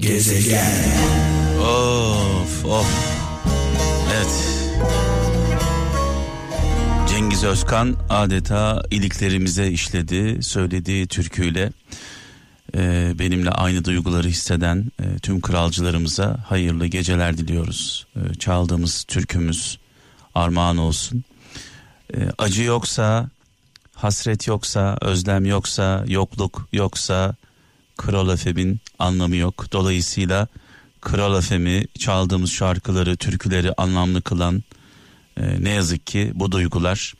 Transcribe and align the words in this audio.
Gezegen. 0.00 0.66
Of 1.60 2.64
of. 2.64 2.86
Evet. 4.14 4.60
Cengiz 7.08 7.44
Özkan 7.44 7.96
adeta 8.10 8.82
iliklerimize 8.90 9.68
işledi, 9.68 10.42
söylediği 10.42 11.06
türküyle 11.06 11.72
e, 12.76 13.12
benimle 13.18 13.50
aynı 13.50 13.84
duyguları 13.84 14.28
hisseden 14.28 14.92
e, 15.02 15.18
tüm 15.18 15.40
kralcılarımıza 15.40 16.36
hayırlı 16.46 16.86
geceler 16.86 17.38
diliyoruz. 17.38 18.06
E, 18.16 18.34
çaldığımız 18.34 19.04
türkümüz 19.04 19.78
armağan 20.34 20.76
olsun. 20.76 21.24
E, 22.14 22.18
acı 22.38 22.62
yoksa, 22.62 23.28
hasret 23.94 24.46
yoksa, 24.46 24.98
özlem 25.00 25.44
yoksa, 25.44 26.04
yokluk 26.06 26.68
yoksa 26.72 27.34
Kral 28.00 28.28
Efem'in 28.28 28.80
anlamı 28.98 29.36
yok. 29.36 29.72
Dolayısıyla 29.72 30.48
Kral 31.00 31.38
Efem'i 31.38 31.86
çaldığımız 31.98 32.50
şarkıları, 32.50 33.16
türküleri 33.16 33.72
anlamlı 33.72 34.22
kılan 34.22 34.62
e, 35.36 35.64
ne 35.64 35.70
yazık 35.70 36.06
ki 36.06 36.32
bu 36.34 36.52
duygular. 36.52 37.14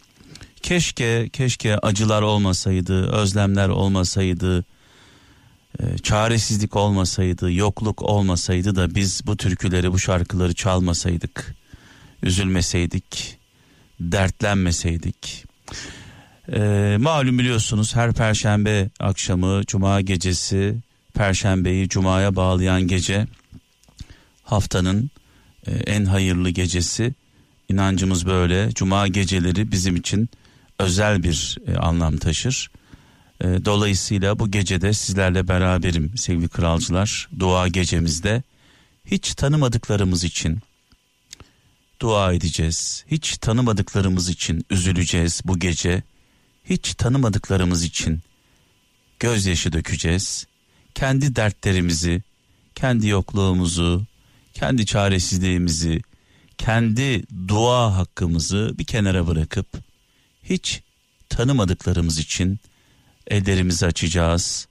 Keşke, 0.62 1.28
keşke 1.32 1.78
acılar 1.78 2.22
olmasaydı, 2.22 3.12
özlemler 3.12 3.68
olmasaydı, 3.68 4.64
e, 5.80 5.98
çaresizlik 5.98 6.76
olmasaydı, 6.76 7.52
yokluk 7.52 8.02
olmasaydı 8.02 8.76
da 8.76 8.94
biz 8.94 9.26
bu 9.26 9.36
türküleri, 9.36 9.92
bu 9.92 9.98
şarkıları 9.98 10.54
çalmasaydık, 10.54 11.54
üzülmeseydik, 12.22 13.38
dertlenmeseydik. 14.00 15.44
E, 16.52 16.96
malum 17.00 17.38
biliyorsunuz 17.38 17.96
her 17.96 18.12
perşembe 18.12 18.90
akşamı, 19.00 19.62
cuma 19.66 20.00
gecesi, 20.00 20.76
perşembeyi 21.14 21.88
cumaya 21.88 22.36
bağlayan 22.36 22.82
gece 22.82 23.26
haftanın 24.42 25.10
e, 25.66 25.70
en 25.70 26.04
hayırlı 26.04 26.50
gecesi. 26.50 27.14
İnancımız 27.68 28.26
böyle. 28.26 28.70
Cuma 28.72 29.08
geceleri 29.08 29.72
bizim 29.72 29.96
için 29.96 30.28
özel 30.78 31.22
bir 31.22 31.58
e, 31.66 31.76
anlam 31.76 32.16
taşır. 32.16 32.70
E, 33.40 33.44
dolayısıyla 33.44 34.38
bu 34.38 34.50
gecede 34.50 34.92
sizlerle 34.92 35.48
beraberim 35.48 36.12
sevgili 36.16 36.48
kralcılar. 36.48 37.28
Dua 37.38 37.68
gecemizde 37.68 38.42
hiç 39.04 39.34
tanımadıklarımız 39.34 40.24
için 40.24 40.58
dua 42.00 42.32
edeceğiz. 42.32 43.04
Hiç 43.10 43.38
tanımadıklarımız 43.38 44.28
için 44.28 44.66
üzüleceğiz 44.70 45.40
bu 45.44 45.58
gece. 45.58 46.02
Hiç 46.64 46.94
tanımadıklarımız 46.94 47.84
için 47.84 48.20
gözyaşı 49.20 49.72
dökeceğiz. 49.72 50.46
Kendi 50.94 51.36
dertlerimizi, 51.36 52.22
kendi 52.74 53.08
yokluğumuzu, 53.08 54.06
kendi 54.54 54.86
çaresizliğimizi, 54.86 56.00
kendi 56.58 57.22
dua 57.48 57.96
hakkımızı 57.96 58.74
bir 58.78 58.84
kenara 58.84 59.26
bırakıp 59.26 59.66
hiç 60.42 60.82
tanımadıklarımız 61.28 62.18
için 62.18 62.58
ellerimizi 63.26 63.86
açacağız. 63.86 64.68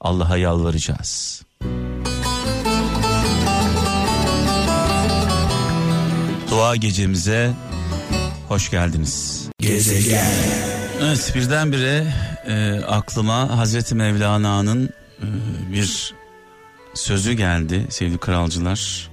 Allah'a 0.00 0.36
yalvaracağız. 0.36 1.42
Dua 6.50 6.76
gecemize 6.76 7.54
hoş 8.48 8.70
geldiniz. 8.70 9.48
Gezegen. 9.60 10.89
Evet 11.02 11.32
birdenbire 11.34 12.14
e, 12.46 12.84
aklıma 12.84 13.58
Hazreti 13.58 13.94
Mevlana'nın 13.94 14.90
e, 15.22 15.26
bir 15.72 16.14
sözü 16.94 17.32
geldi 17.32 17.86
sevgili 17.90 18.18
kralcılar. 18.18 19.10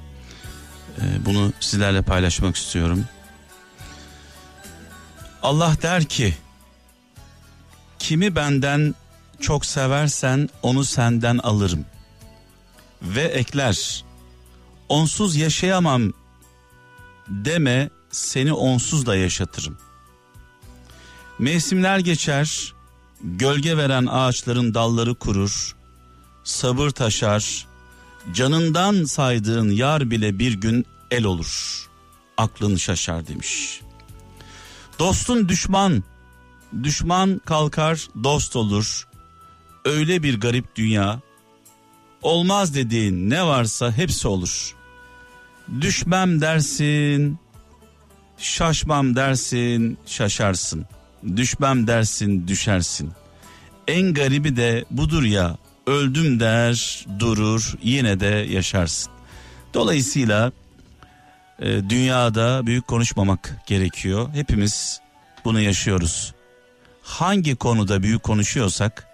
E, 0.98 1.26
bunu 1.26 1.54
sizlerle 1.60 2.02
paylaşmak 2.02 2.56
istiyorum. 2.56 3.06
Allah 5.44 5.76
der 5.82 6.06
ki 6.06 6.38
kimi 8.00 8.36
benden 8.36 8.96
çok 9.40 9.66
seversen 9.66 10.50
onu 10.64 10.86
senden 10.86 11.38
alırım. 11.38 11.86
Ve 13.02 13.24
ekler 13.24 14.04
onsuz 14.90 15.36
yaşayamam 15.36 16.14
deme 17.28 17.90
seni 18.12 18.54
onsuz 18.54 19.06
da 19.06 19.16
yaşatırım. 19.16 19.87
Mevsimler 21.40 22.00
geçer, 22.00 22.74
gölge 23.24 23.78
veren 23.78 24.06
ağaçların 24.06 24.74
dalları 24.74 25.16
kurur, 25.16 25.76
sabır 26.44 26.90
taşar, 26.90 27.68
canından 28.34 29.04
saydığın 29.04 29.70
yar 29.70 30.12
bile 30.12 30.40
bir 30.40 30.54
gün 30.54 30.86
el 31.12 31.24
olur. 31.24 31.84
Aklın 32.38 32.76
şaşar 32.76 33.28
demiş. 33.28 33.82
Dostun 35.00 35.50
düşman, 35.50 36.04
düşman 36.84 37.42
kalkar 37.46 38.08
dost 38.24 38.56
olur. 38.56 39.08
Öyle 39.86 40.24
bir 40.24 40.40
garip 40.40 40.76
dünya. 40.76 41.20
Olmaz 42.22 42.76
dediğin 42.76 43.30
ne 43.30 43.46
varsa 43.46 43.92
hepsi 43.92 44.28
olur. 44.28 44.76
Düşmem 45.82 46.42
dersin, 46.42 47.40
şaşmam 48.38 49.16
dersin, 49.16 49.98
şaşarsın. 50.06 50.86
Düşmem 51.36 51.88
dersin, 51.88 52.48
düşersin. 52.48 53.12
En 53.88 54.14
garibi 54.14 54.56
de 54.56 54.86
budur 54.92 55.24
ya, 55.24 55.58
öldüm 55.88 56.40
der, 56.40 57.06
durur, 57.20 57.74
yine 57.84 58.20
de 58.20 58.26
yaşarsın. 58.26 59.14
Dolayısıyla 59.74 60.52
e, 61.60 61.90
dünyada 61.90 62.66
büyük 62.66 62.88
konuşmamak 62.88 63.58
gerekiyor. 63.68 64.30
Hepimiz 64.34 65.02
bunu 65.46 65.60
yaşıyoruz. 65.60 66.34
Hangi 67.02 67.56
konuda 67.56 68.04
büyük 68.04 68.24
konuşuyorsak 68.24 69.08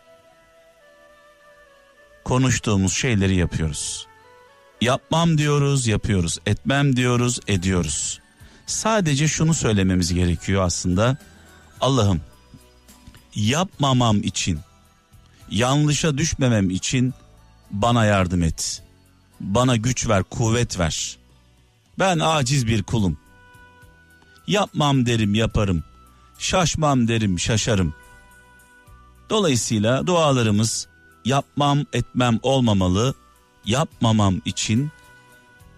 konuştuğumuz 2.23 2.93
şeyleri 2.93 3.35
yapıyoruz. 3.35 4.07
Yapmam 4.81 5.37
diyoruz, 5.37 5.87
yapıyoruz. 5.87 6.39
Etmem 6.45 6.95
diyoruz, 6.95 7.39
ediyoruz. 7.47 8.19
Sadece 8.65 9.27
şunu 9.27 9.53
söylememiz 9.53 10.13
gerekiyor 10.13 10.63
aslında. 10.63 11.17
Allah'ım 11.83 12.21
yapmamam 13.35 14.17
için, 14.17 14.59
yanlışa 15.51 16.17
düşmemem 16.17 16.69
için 16.69 17.13
bana 17.71 18.05
yardım 18.05 18.43
et. 18.43 18.83
Bana 19.39 19.75
güç 19.75 20.07
ver, 20.07 20.23
kuvvet 20.23 20.79
ver. 20.79 21.17
Ben 21.99 22.19
aciz 22.19 22.67
bir 22.67 22.83
kulum. 22.83 23.17
Yapmam 24.47 25.05
derim, 25.05 25.35
yaparım. 25.35 25.83
Şaşmam 26.39 27.07
derim, 27.07 27.39
şaşarım. 27.39 27.93
Dolayısıyla 29.29 30.07
dualarımız 30.07 30.87
yapmam, 31.25 31.85
etmem 31.93 32.39
olmamalı. 32.41 33.13
Yapmamam 33.65 34.41
için, 34.45 34.91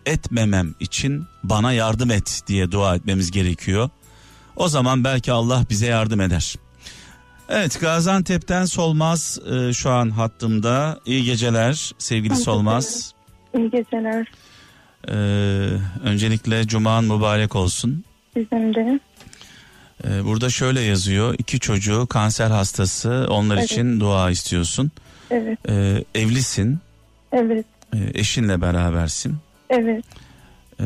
etmemem 0.06 0.76
için 0.80 1.26
bana 1.44 1.74
yardım 1.74 2.12
et 2.12 2.42
diye 2.48 2.72
dua 2.72 2.96
etmemiz 2.96 3.32
gerekiyor. 3.32 3.90
O 4.56 4.68
zaman 4.68 5.04
belki 5.04 5.32
Allah 5.32 5.64
bize 5.70 5.86
yardım 5.86 6.22
eder. 6.22 6.56
Evet 7.50 7.82
Gaziantep'ten 7.82 8.66
Solmaz 8.66 9.40
e, 9.52 9.74
şu 9.74 9.90
an 9.90 10.10
hattımda. 10.10 11.00
İyi 11.06 11.24
geceler 11.24 11.92
sevgili 11.98 12.36
Solmaz. 12.36 13.14
İyi 13.58 13.72
geceler. 13.72 14.28
Ee, 15.10 15.14
öncelikle 16.04 16.68
cuman 16.68 17.04
mübarek 17.04 17.56
olsun. 17.56 18.04
Sizin 18.34 18.74
de. 18.76 19.00
Ee, 20.04 20.26
burada 20.26 20.50
şöyle 20.50 20.82
yazıyor. 20.82 21.36
iki 21.38 21.60
çocuğu 21.60 22.08
kanser 22.08 22.50
hastası 22.52 23.28
onlar 23.30 23.58
Evet. 23.58 23.72
için 23.72 24.00
dua 24.00 24.30
istiyorsun. 24.32 24.92
Evet. 25.32 25.60
Ee, 25.70 26.04
evlisin. 26.16 26.80
Evet. 27.32 27.66
e, 27.94 27.98
eşinle 28.20 28.62
berabersin. 28.62 29.38
Evet. 29.70 30.06
Ee, 30.82 30.86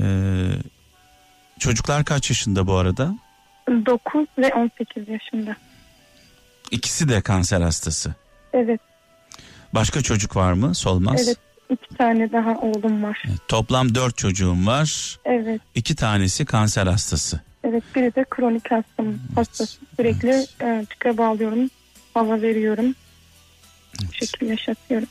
çocuklar 1.59 2.05
kaç 2.05 2.29
yaşında 2.29 2.67
bu 2.67 2.73
arada? 2.75 3.15
9 3.69 4.25
ve 4.38 4.54
18 4.54 5.10
yaşında. 5.10 5.56
İkisi 6.71 7.10
de 7.10 7.21
kanser 7.21 7.62
hastası. 7.62 8.13
Evet. 8.54 8.81
Başka 9.74 10.01
çocuk 10.01 10.36
var 10.36 10.54
mı? 10.54 10.75
Solmaz. 10.75 11.27
Evet. 11.27 11.38
iki 11.69 11.95
tane 11.98 12.31
daha 12.31 12.51
oğlum 12.57 13.04
var. 13.04 13.24
Evet, 13.27 13.39
Toplam 13.48 13.95
dört 13.95 14.18
çocuğum 14.18 14.66
var. 14.66 15.19
Evet. 15.25 15.62
İki 15.75 15.95
tanesi 15.95 16.45
kanser 16.45 16.88
hastası. 16.88 17.39
Evet. 17.63 17.83
Biri 17.95 18.16
de 18.16 18.25
kronik 18.30 18.71
hastım. 18.71 19.21
Hastası. 19.36 19.77
Sürekli 19.98 20.45
e, 20.62 20.86
tüpe 20.89 21.18
bağlıyorum. 21.18 21.69
Hava 22.13 22.42
veriyorum. 22.42 22.95
Bu 24.01 24.13
şekilde 24.13 24.45
yaşatıyorum. 24.45 25.07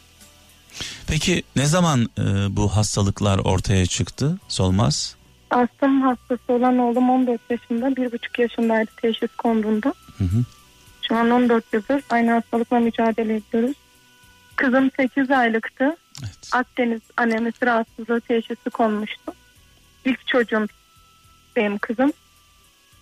Peki 1.06 1.42
ne 1.56 1.66
zaman 1.66 2.08
e, 2.18 2.22
bu 2.56 2.76
hastalıklar 2.76 3.38
ortaya 3.38 3.86
çıktı? 3.86 4.38
Solmaz. 4.48 5.16
Astım 5.50 6.02
hastası 6.02 6.52
olan 6.52 6.78
oğlum 6.78 7.10
14 7.10 7.40
yaşında. 7.50 7.96
Bir 7.96 8.12
buçuk 8.12 8.38
yaşındaydı 8.38 8.90
teşhis 9.02 9.36
konduğunda. 9.36 9.94
Hı 10.18 10.24
hı. 10.24 10.44
Şu 11.08 11.16
an 11.16 11.30
14 11.30 11.72
yıldır 11.72 12.02
aynı 12.10 12.30
hastalıkla 12.30 12.80
mücadele 12.80 13.36
ediyoruz. 13.36 13.76
Kızım 14.56 14.90
8 14.96 15.30
aylıktı. 15.30 15.96
Evet. 16.22 16.50
Akdeniz 16.52 17.00
anemisi 17.16 17.66
rahatsızlığı 17.66 18.20
teşhisi 18.20 18.70
konmuştu. 18.70 19.32
İlk 20.04 20.26
çocuğum 20.26 20.66
benim 21.56 21.78
kızım. 21.78 22.12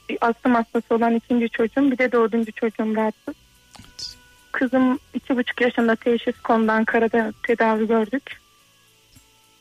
Bir 0.09 0.19
astım 0.21 0.55
hastası 0.55 0.95
olan 0.95 1.15
ikinci 1.15 1.49
çocuğum 1.49 1.91
bir 1.91 1.99
de 1.99 2.13
dördüncü 2.13 2.53
çocuğum 2.53 2.97
rahatsız. 2.97 3.35
Evet. 3.81 4.17
Kızım 4.53 4.99
iki 5.15 5.37
buçuk 5.37 5.61
yaşında 5.61 5.97
teşhis 5.97 6.41
kondu 6.41 6.73
Ankara'da 6.73 7.33
tedavi 7.43 7.87
gördük. 7.87 8.41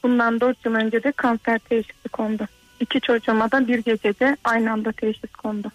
Bundan 0.04 0.40
dört 0.40 0.66
yıl 0.66 0.74
önce 0.74 1.04
de 1.04 1.12
kanser 1.12 1.60
teşhisi 1.60 2.10
kondu. 2.10 2.48
İki 2.80 3.02
çocuğuma 3.02 3.52
da 3.52 3.68
bir 3.68 3.80
gecede 3.80 4.38
aynı 4.44 4.72
anda 4.72 4.92
teşhis 4.92 5.32
kondu. 5.32 5.72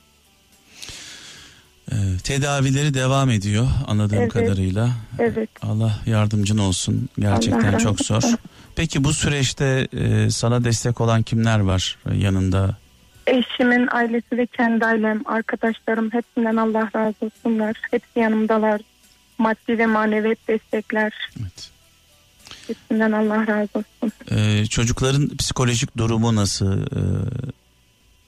Ee, 1.92 1.94
tedavileri 2.24 2.94
devam 2.94 3.30
ediyor 3.30 3.68
anladığım 3.86 4.18
Evet. 4.18 4.32
kadarıyla. 4.32 4.90
Evet. 5.18 5.50
Allah 5.62 5.98
yardımcın 6.06 6.58
olsun. 6.58 7.08
Gerçekten 7.18 7.72
Allah 7.72 7.78
çok 7.78 8.00
zor. 8.00 8.22
Peki 8.76 9.04
bu 9.04 9.12
süreçte 9.12 9.88
e, 9.92 10.30
sana 10.30 10.64
destek 10.64 11.00
olan 11.00 11.22
kimler 11.22 11.60
var 11.60 11.98
e, 12.10 12.16
yanında? 12.16 12.76
Eşimin 13.26 13.88
ailesi 13.92 14.38
ve 14.38 14.46
kendi 14.46 14.84
ailem, 14.86 15.22
arkadaşlarım 15.24 16.12
hepsinden 16.12 16.56
Allah 16.56 16.90
razı 16.96 17.14
olsunlar. 17.20 17.76
Hepsi 17.90 18.18
yanımdalar. 18.20 18.80
Maddi 19.38 19.78
ve 19.78 19.86
manevi 19.86 20.36
destekler. 20.48 21.12
Evet. 21.40 21.70
Hepsinden 22.70 23.12
Allah 23.12 23.46
razı 23.46 23.70
olsun. 23.74 24.12
Ee, 24.30 24.66
çocukların 24.66 25.28
psikolojik 25.36 25.96
durumu 25.96 26.36
nasıl? 26.36 26.82
Ee, 26.82 27.00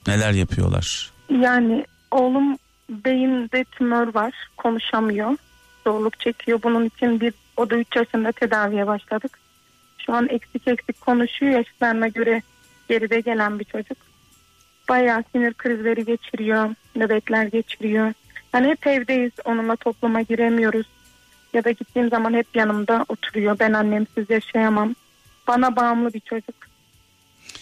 neler 0.07 0.31
yapıyorlar? 0.31 1.11
Yani 1.29 1.85
oğlum 2.11 2.57
beyinde 2.89 3.63
tümör 3.63 4.15
var. 4.15 4.33
Konuşamıyor. 4.57 5.37
Zorluk 5.83 6.19
çekiyor. 6.19 6.59
Bunun 6.63 6.85
için 6.85 7.19
bir 7.19 7.33
o 7.57 7.69
da 7.69 7.75
3 7.75 7.95
yaşında 7.95 8.31
tedaviye 8.31 8.87
başladık. 8.87 9.39
Şu 9.97 10.13
an 10.13 10.29
eksik 10.29 10.67
eksik 10.67 11.01
konuşuyor. 11.01 11.51
Yaşlarına 11.51 12.07
göre 12.07 12.41
geride 12.89 13.19
gelen 13.19 13.59
bir 13.59 13.65
çocuk. 13.65 13.97
Bayağı 14.89 15.23
sinir 15.31 15.53
krizleri 15.53 16.05
geçiriyor. 16.05 16.75
Nöbetler 16.95 17.45
geçiriyor. 17.45 18.13
Yani 18.53 18.67
hep 18.67 18.87
evdeyiz. 18.87 19.31
Onunla 19.45 19.75
topluma 19.75 20.21
giremiyoruz. 20.21 20.87
Ya 21.53 21.63
da 21.63 21.71
gittiğim 21.71 22.09
zaman 22.09 22.33
hep 22.33 22.55
yanımda 22.55 23.05
oturuyor. 23.09 23.59
Ben 23.59 23.73
annemsiz 23.73 24.29
yaşayamam. 24.29 24.95
Bana 25.47 25.75
bağımlı 25.75 26.13
bir 26.13 26.19
çocuk. 26.19 26.55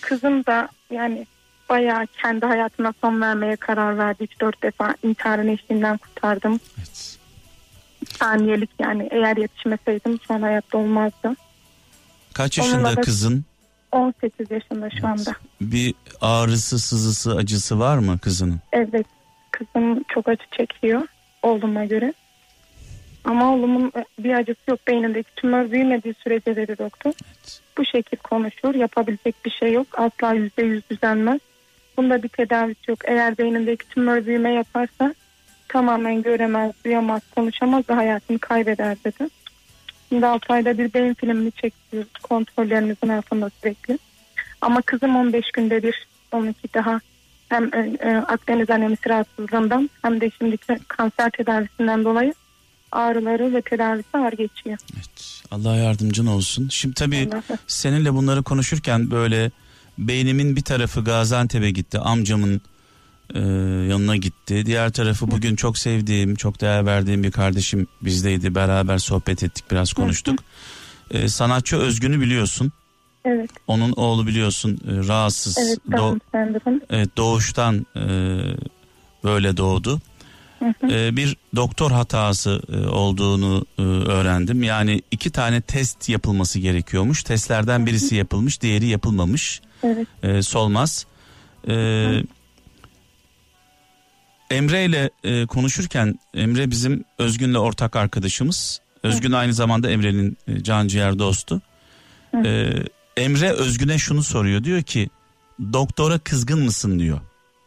Kızım 0.01 0.45
da 0.45 0.69
yani 0.91 1.27
bayağı 1.69 2.07
kendi 2.07 2.45
hayatına 2.45 2.93
son 3.01 3.21
vermeye 3.21 3.55
karar 3.55 3.97
verdi. 3.97 4.23
3-4 4.23 4.61
defa 4.63 4.95
intiharın 5.03 5.47
eşliğinden 5.47 5.97
kurtardım. 5.97 6.59
Evet. 6.77 7.17
Saniyelik 8.19 8.69
yani 8.79 9.07
eğer 9.11 9.37
yetişmeseydim 9.37 10.19
şu 10.27 10.33
an 10.33 10.41
hayatta 10.41 10.77
olmazdı. 10.77 11.35
Kaç 12.33 12.57
yaşında 12.57 12.95
da- 12.97 13.01
kızın? 13.01 13.45
18 13.91 14.51
yaşında 14.51 14.89
şu 14.89 15.07
anda. 15.07 15.35
Bir 15.61 15.93
ağrısı, 16.21 16.79
sızısı, 16.79 17.35
acısı 17.35 17.79
var 17.79 17.97
mı 17.97 18.19
kızının? 18.19 18.59
Evet 18.73 19.05
kızım 19.51 20.03
çok 20.03 20.27
acı 20.27 20.43
çekiyor 20.57 21.01
oğluma 21.43 21.85
göre. 21.85 22.13
Ama 23.23 23.53
oğlumun 23.53 23.91
bir 24.19 24.33
acısı 24.33 24.61
yok 24.69 24.79
beynindeki 24.87 25.35
tümör 25.35 25.71
büyümediği 25.71 26.13
sürece 26.13 26.55
dedi 26.55 26.77
doktor. 26.77 27.11
Evet. 27.15 27.61
Bu 27.77 27.85
şekil 27.85 28.17
konuşur 28.17 28.75
yapabilecek 28.75 29.35
bir 29.45 29.51
şey 29.51 29.73
yok 29.73 29.87
asla 29.93 30.33
yüzde 30.33 30.63
yüz 30.63 30.89
düzelmez. 30.89 31.39
Bunda 31.97 32.23
bir 32.23 32.27
tedavisi 32.27 32.91
yok. 32.91 32.99
Eğer 33.05 33.37
beynindeki 33.37 33.87
tümör 33.87 34.25
büyüme 34.25 34.53
yaparsa 34.53 35.15
tamamen 35.67 36.21
göremez, 36.21 36.71
duyamaz, 36.85 37.21
konuşamaz 37.35 37.89
ve 37.89 37.93
hayatını 37.93 38.39
kaybeder 38.39 38.97
dedi. 39.05 39.29
Şimdi 40.09 40.25
6 40.25 40.53
ayda 40.53 40.77
bir 40.77 40.93
beyin 40.93 41.13
filmini 41.13 41.51
çekiyoruz 41.51 42.13
kontrollerimizin 42.23 43.09
altında 43.09 43.49
sürekli. 43.49 43.99
Ama 44.61 44.81
kızım 44.81 45.15
15 45.15 45.51
günde 45.51 45.83
bir 45.83 46.07
onunki 46.31 46.73
daha 46.73 46.99
hem 47.49 47.73
e, 47.73 47.97
e, 47.99 48.15
Akdeniz 48.15 48.69
anemisi 48.69 49.09
rahatsızlığından 49.09 49.89
hem 50.01 50.21
de 50.21 50.29
şimdiki 50.29 50.77
kanser 50.87 51.29
tedavisinden 51.29 52.03
dolayı 52.03 52.33
ağrıları 52.91 53.53
ve 53.53 53.61
tedavisi 53.61 54.07
ağır 54.17 54.31
geçiyor. 54.33 54.77
Evet. 54.95 55.41
Allah 55.51 55.75
yardımcın 55.75 56.25
olsun. 56.25 56.67
Şimdi 56.71 56.93
tabii 56.95 57.29
Allah- 57.33 57.57
seninle 57.67 58.13
bunları 58.13 58.43
konuşurken 58.43 59.11
böyle 59.11 59.51
beynimin 59.97 60.55
bir 60.55 60.61
tarafı 60.61 61.03
Gaziantep'e 61.03 61.71
gitti. 61.71 61.99
Amcamın 61.99 62.61
e, 63.35 63.39
yanına 63.89 64.15
gitti. 64.15 64.65
Diğer 64.65 64.91
tarafı 64.91 65.31
bugün 65.31 65.55
çok 65.55 65.77
sevdiğim, 65.77 66.35
çok 66.35 66.61
değer 66.61 66.85
verdiğim 66.85 67.23
bir 67.23 67.31
kardeşim 67.31 67.87
bizdeydi. 68.01 68.55
Beraber 68.55 68.97
sohbet 68.97 69.43
ettik, 69.43 69.65
biraz 69.71 69.93
konuştuk. 69.93 70.39
E, 71.11 71.27
sanatçı 71.27 71.77
Özgün'ü 71.77 72.21
biliyorsun. 72.21 72.71
Evet, 73.25 73.49
Onun 73.67 73.91
oğlu 73.91 74.27
biliyorsun 74.27 74.71
e, 74.87 75.07
rahatsız. 75.07 75.57
evet 75.57 75.79
Do- 75.89 76.19
evet, 76.89 77.17
doğuştan 77.17 77.85
e, 77.95 78.01
böyle 79.23 79.57
doğdu. 79.57 79.99
E, 80.89 81.15
bir 81.17 81.37
doktor 81.55 81.91
hatası 81.91 82.61
e, 82.73 82.87
olduğunu 82.87 83.65
e, 83.77 83.81
öğrendim. 83.81 84.63
Yani 84.63 85.01
iki 85.11 85.29
tane 85.29 85.61
test 85.61 86.09
yapılması 86.09 86.59
gerekiyormuş. 86.59 87.23
Testlerden 87.23 87.85
birisi 87.85 88.15
yapılmış, 88.15 88.61
diğeri 88.61 88.85
yapılmamış. 88.87 89.61
Evet, 89.83 90.07
E, 90.23 90.41
solmaz. 90.41 91.05
E, 91.67 91.73
Emre 94.49 94.85
ile 94.85 95.09
e, 95.23 95.45
konuşurken 95.45 96.19
Emre 96.33 96.71
bizim 96.71 97.03
Özgün'le 97.17 97.55
ortak 97.55 97.95
arkadaşımız. 97.95 98.81
Özgün 99.03 99.31
aynı 99.31 99.53
zamanda 99.53 99.89
Emre'nin 99.89 100.37
e, 100.47 100.63
can 100.63 100.87
ciğer 100.87 101.19
dostu. 101.19 101.61
E, 102.45 102.69
Emre 103.17 103.49
Özgün'e 103.51 103.97
şunu 103.97 104.23
soruyor. 104.23 104.63
Diyor 104.63 104.81
ki 104.81 105.09
doktora 105.73 106.19
kızgın 106.19 106.59
mısın 106.63 106.99
diyor. 106.99 107.19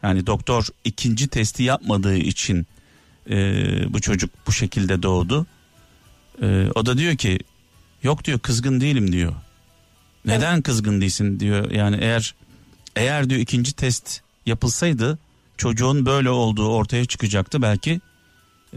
Yani 0.03 0.27
doktor 0.27 0.67
ikinci 0.83 1.27
testi 1.27 1.63
yapmadığı 1.63 2.15
için 2.17 2.67
e, 3.29 3.35
bu 3.93 4.01
çocuk 4.01 4.29
bu 4.47 4.51
şekilde 4.51 5.03
doğdu. 5.03 5.45
E, 6.41 6.67
o 6.75 6.85
da 6.85 6.97
diyor 6.97 7.15
ki 7.15 7.39
yok 8.03 8.23
diyor 8.25 8.39
kızgın 8.39 8.81
değilim 8.81 9.11
diyor. 9.11 9.33
Neden 10.25 10.61
kızgın 10.61 11.01
değilsin 11.01 11.39
diyor. 11.39 11.71
Yani 11.71 11.97
eğer 12.01 12.35
eğer 12.95 13.29
diyor 13.29 13.41
ikinci 13.41 13.73
test 13.73 14.21
yapılsaydı 14.45 15.19
çocuğun 15.57 16.05
böyle 16.05 16.29
olduğu 16.29 16.69
ortaya 16.69 17.05
çıkacaktı 17.05 17.61
belki 17.61 18.01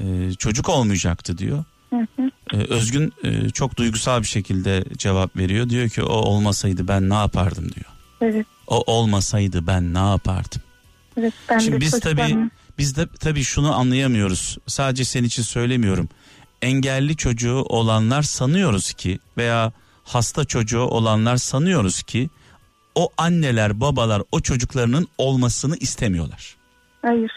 e, 0.01 0.33
çocuk 0.39 0.69
olmayacaktı 0.69 1.39
diyor. 1.39 1.65
hı 1.91 1.97
hı. 2.17 2.31
E, 2.53 2.57
Özgün 2.57 3.13
e, 3.25 3.51
çok 3.51 3.77
duygusal 3.77 4.23
bir 4.23 4.27
şekilde 4.27 4.85
cevap 4.99 5.37
veriyor. 5.37 5.69
Diyor 5.69 5.89
ki 5.89 6.03
o 6.03 6.13
olmasaydı 6.13 6.89
ben 6.89 7.11
ne 7.11 7.15
yapardım 7.15 7.65
diyor. 7.73 7.87
evet, 8.21 8.47
O 8.67 8.93
olmasaydı 8.93 9.67
ben 9.67 9.95
ne 9.95 9.99
yapardım. 9.99 10.63
evet. 11.19 11.33
Ben 11.51 11.59
Şimdi 11.59 11.81
biz 11.81 12.01
tabii 12.01 12.37
biz 12.79 12.97
de 12.97 13.07
tabii 13.21 13.45
şunu 13.45 13.75
anlayamıyoruz. 13.75 14.59
Sadece 14.67 15.05
senin 15.05 15.27
için 15.27 15.43
söylemiyorum. 15.43 16.09
Engelli 16.63 17.17
çocuğu 17.17 17.63
olanlar 17.69 18.23
sanıyoruz 18.23 18.93
ki 18.93 19.19
veya 19.37 19.73
hasta 20.05 20.45
çocuğu 20.45 20.81
olanlar 20.81 21.37
sanıyoruz 21.37 22.03
ki 22.03 22.31
o 22.95 23.09
anneler 23.17 23.81
babalar 23.81 24.23
o 24.33 24.41
çocuklarının 24.41 25.09
olmasını 25.19 25.77
istemiyorlar. 25.77 26.57
Hayır. 27.03 27.31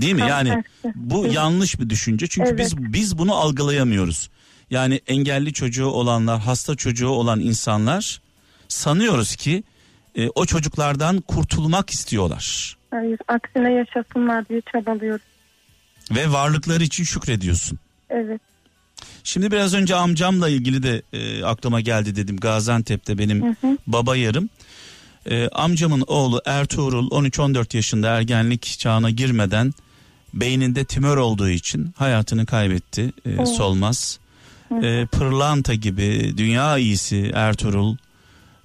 Değil 0.00 0.12
mi? 0.14 0.18
Tam 0.20 0.28
Yani 0.28 0.48
tersi. 0.82 0.96
bu 0.96 1.24
Evet. 1.24 1.34
yanlış 1.34 1.80
bir 1.80 1.90
düşünce. 1.90 2.26
Çünkü 2.26 2.50
Evet. 2.50 2.58
biz 2.60 2.76
biz 2.92 3.18
bunu 3.18 3.34
algılayamıyoruz. 3.34 4.30
Yani 4.70 5.00
engelli 5.06 5.52
çocuğu 5.52 5.86
olanlar, 5.86 6.40
hasta 6.40 6.74
çocuğu 6.74 7.08
olan 7.08 7.40
insanlar 7.40 8.20
sanıyoruz 8.68 9.36
ki 9.36 9.62
e, 10.16 10.28
o 10.34 10.46
çocuklardan 10.46 11.20
kurtulmak 11.20 11.90
istiyorlar 11.90 12.76
Hayır. 12.94 13.18
Aksine 13.28 13.72
yaşasınlar 13.72 14.48
diye 14.48 14.60
çabalıyoruz. 14.72 15.26
ve 16.10 16.32
varlıkları 16.32 16.84
için 16.84 17.04
şükrediyorsun. 17.04 17.78
Evet. 18.10 18.40
Şimdi 19.24 19.50
biraz 19.50 19.74
önce 19.74 19.94
amcamla 19.94 20.48
ilgili 20.48 20.82
de 20.82 21.02
e, 21.12 21.44
aklıma 21.44 21.80
geldi 21.80 22.16
dedim. 22.16 22.36
Gaziantep'te 22.36 23.18
benim 23.18 23.42
Hı 23.42 23.54
hı. 23.68 23.78
baba 23.86 24.16
yarım. 24.16 24.48
E, 25.30 25.48
amcamın 25.48 26.04
oğlu 26.06 26.42
Ertuğrul 26.46 27.10
13-14 27.10 27.76
yaşında 27.76 28.08
ergenlik 28.08 28.62
çağına 28.78 29.10
girmeden 29.10 29.72
beyninde 30.34 30.84
tümör 30.84 31.16
olduğu 31.16 31.48
için 31.48 31.94
hayatını 31.96 32.46
kaybetti. 32.46 33.12
E, 33.26 33.36
Oo. 33.40 33.46
solmaz. 33.46 34.18
E, 34.82 35.06
pırlanta 35.12 35.74
gibi 35.74 36.34
dünya 36.36 36.78
iyisi 36.78 37.30
Ertuğrul 37.34 37.96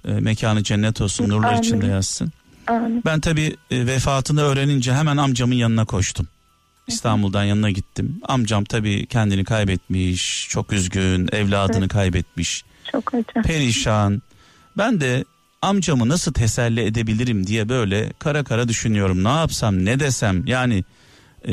e, 0.08 0.12
mekanı 0.12 0.62
cennet 0.62 1.00
olsun 1.00 1.28
nurlar 1.28 1.48
Amin. 1.52 1.62
içinde 1.62 1.86
yazsın. 1.86 2.32
Amin. 2.70 3.02
Ben 3.04 3.20
tabii 3.20 3.56
e, 3.70 3.86
vefatını 3.86 4.42
öğrenince 4.42 4.92
hemen 4.94 5.16
amcamın 5.16 5.54
yanına 5.54 5.84
koştum. 5.84 6.28
İstanbul'dan 6.86 7.44
yanına 7.44 7.70
gittim. 7.70 8.20
Amcam 8.28 8.64
tabii 8.64 9.06
kendini 9.06 9.44
kaybetmiş, 9.44 10.46
çok 10.50 10.72
üzgün, 10.72 11.28
evladını 11.32 11.78
Evet. 11.78 11.92
kaybetmiş, 11.92 12.64
Çok 12.92 13.14
acı. 13.14 13.42
perişan. 13.44 14.22
Ben 14.78 15.00
de 15.00 15.24
amcamı 15.62 16.08
nasıl 16.08 16.32
teselli 16.32 16.80
edebilirim 16.80 17.46
diye 17.46 17.68
böyle 17.68 18.12
kara 18.18 18.44
kara 18.44 18.68
düşünüyorum. 18.68 19.24
Ne 19.24 19.28
yapsam, 19.28 19.84
ne 19.84 20.00
desem? 20.00 20.46
Yani 20.46 20.84
e, 21.44 21.52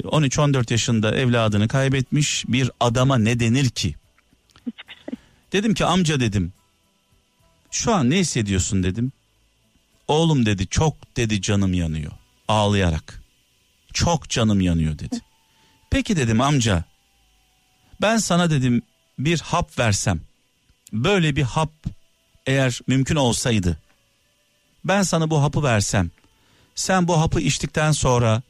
13-14 0.00 0.72
yaşında 0.72 1.14
evladını 1.16 1.68
kaybetmiş 1.68 2.44
bir 2.48 2.70
adama 2.80 3.18
ne 3.18 3.40
denir 3.40 3.68
ki? 3.70 3.94
Hiçbir 4.66 4.94
şey. 5.04 5.14
Dedim 5.52 5.74
ki 5.74 5.84
amca 5.84 6.20
dedim. 6.20 6.52
Şu 7.70 7.94
an 7.94 8.10
ne 8.10 8.18
hissediyorsun 8.18 8.82
dedim. 8.82 9.12
Oğlum 10.12 10.46
dedi 10.46 10.66
çok 10.66 11.16
dedi 11.16 11.42
canım 11.42 11.74
yanıyor. 11.74 12.12
Ağlayarak. 12.48 13.22
Çok 13.92 14.28
canım 14.28 14.60
yanıyor 14.60 14.98
dedi. 14.98 15.20
Peki 15.90 16.16
dedim 16.16 16.40
amca. 16.40 16.84
Ben 18.00 18.16
sana 18.16 18.50
dedim 18.50 18.82
bir 19.18 19.40
hap 19.40 19.78
versem. 19.78 20.20
Böyle 20.92 21.36
bir 21.36 21.42
hap 21.42 21.72
eğer 22.46 22.80
mümkün 22.86 23.16
olsaydı. 23.16 23.78
Ben 24.84 25.02
sana 25.02 25.30
bu 25.30 25.42
hapı 25.42 25.62
versem. 25.62 26.10
Sen 26.74 27.08
bu 27.08 27.20
hapı 27.20 27.40
içtikten 27.40 27.92
sonra 27.92 28.42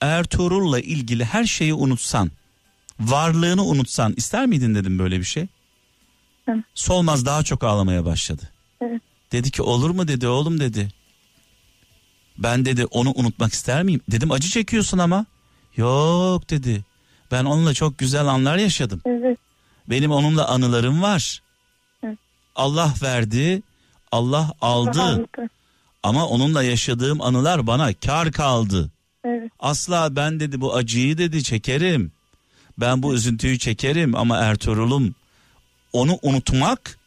Ertuğrul'la 0.00 0.80
ilgili 0.80 1.24
her 1.24 1.44
şeyi 1.44 1.74
unutsan. 1.74 2.30
Varlığını 3.00 3.64
unutsan 3.64 4.14
ister 4.16 4.46
miydin 4.46 4.74
dedim 4.74 4.98
böyle 4.98 5.18
bir 5.18 5.24
şey. 5.24 5.46
Hı. 6.48 6.62
Solmaz 6.74 7.26
daha 7.26 7.42
çok 7.42 7.64
ağlamaya 7.64 8.04
başladı. 8.04 8.50
Evet. 8.80 9.02
Dedi 9.32 9.50
ki 9.50 9.62
olur 9.62 9.90
mu 9.90 10.08
dedi 10.08 10.28
oğlum 10.28 10.60
dedi. 10.60 10.88
Ben 12.38 12.64
dedi 12.64 12.84
onu 12.84 13.12
unutmak 13.14 13.52
ister 13.52 13.82
miyim? 13.82 14.00
Dedim 14.10 14.30
acı 14.30 14.48
çekiyorsun 14.48 14.98
ama. 14.98 15.26
Yok 15.76 16.50
dedi. 16.50 16.84
Ben 17.30 17.44
onunla 17.44 17.74
çok 17.74 17.98
güzel 17.98 18.26
anlar 18.26 18.56
yaşadım. 18.56 19.00
Evet. 19.06 19.38
Benim 19.90 20.10
onunla 20.10 20.48
anılarım 20.48 21.02
var. 21.02 21.42
Evet. 22.02 22.18
Allah 22.56 22.94
verdi, 23.02 23.62
Allah 24.12 24.52
aldı. 24.60 25.02
Aldı. 25.02 25.26
Ama 26.02 26.26
onunla 26.26 26.62
yaşadığım 26.62 27.20
anılar 27.20 27.66
bana 27.66 27.92
kar 27.92 28.32
kaldı. 28.32 28.90
Evet. 29.24 29.52
Asla 29.60 30.16
ben 30.16 30.40
dedi 30.40 30.60
bu 30.60 30.74
acıyı 30.74 31.18
dedi 31.18 31.42
çekerim. 31.42 32.12
Ben 32.78 33.02
bu 33.02 33.14
üzüntüyü 33.14 33.58
çekerim 33.58 34.14
ama 34.14 34.36
Ertuğrul'um 34.36 35.14
onu 35.92 36.18
unutmak, 36.22 36.98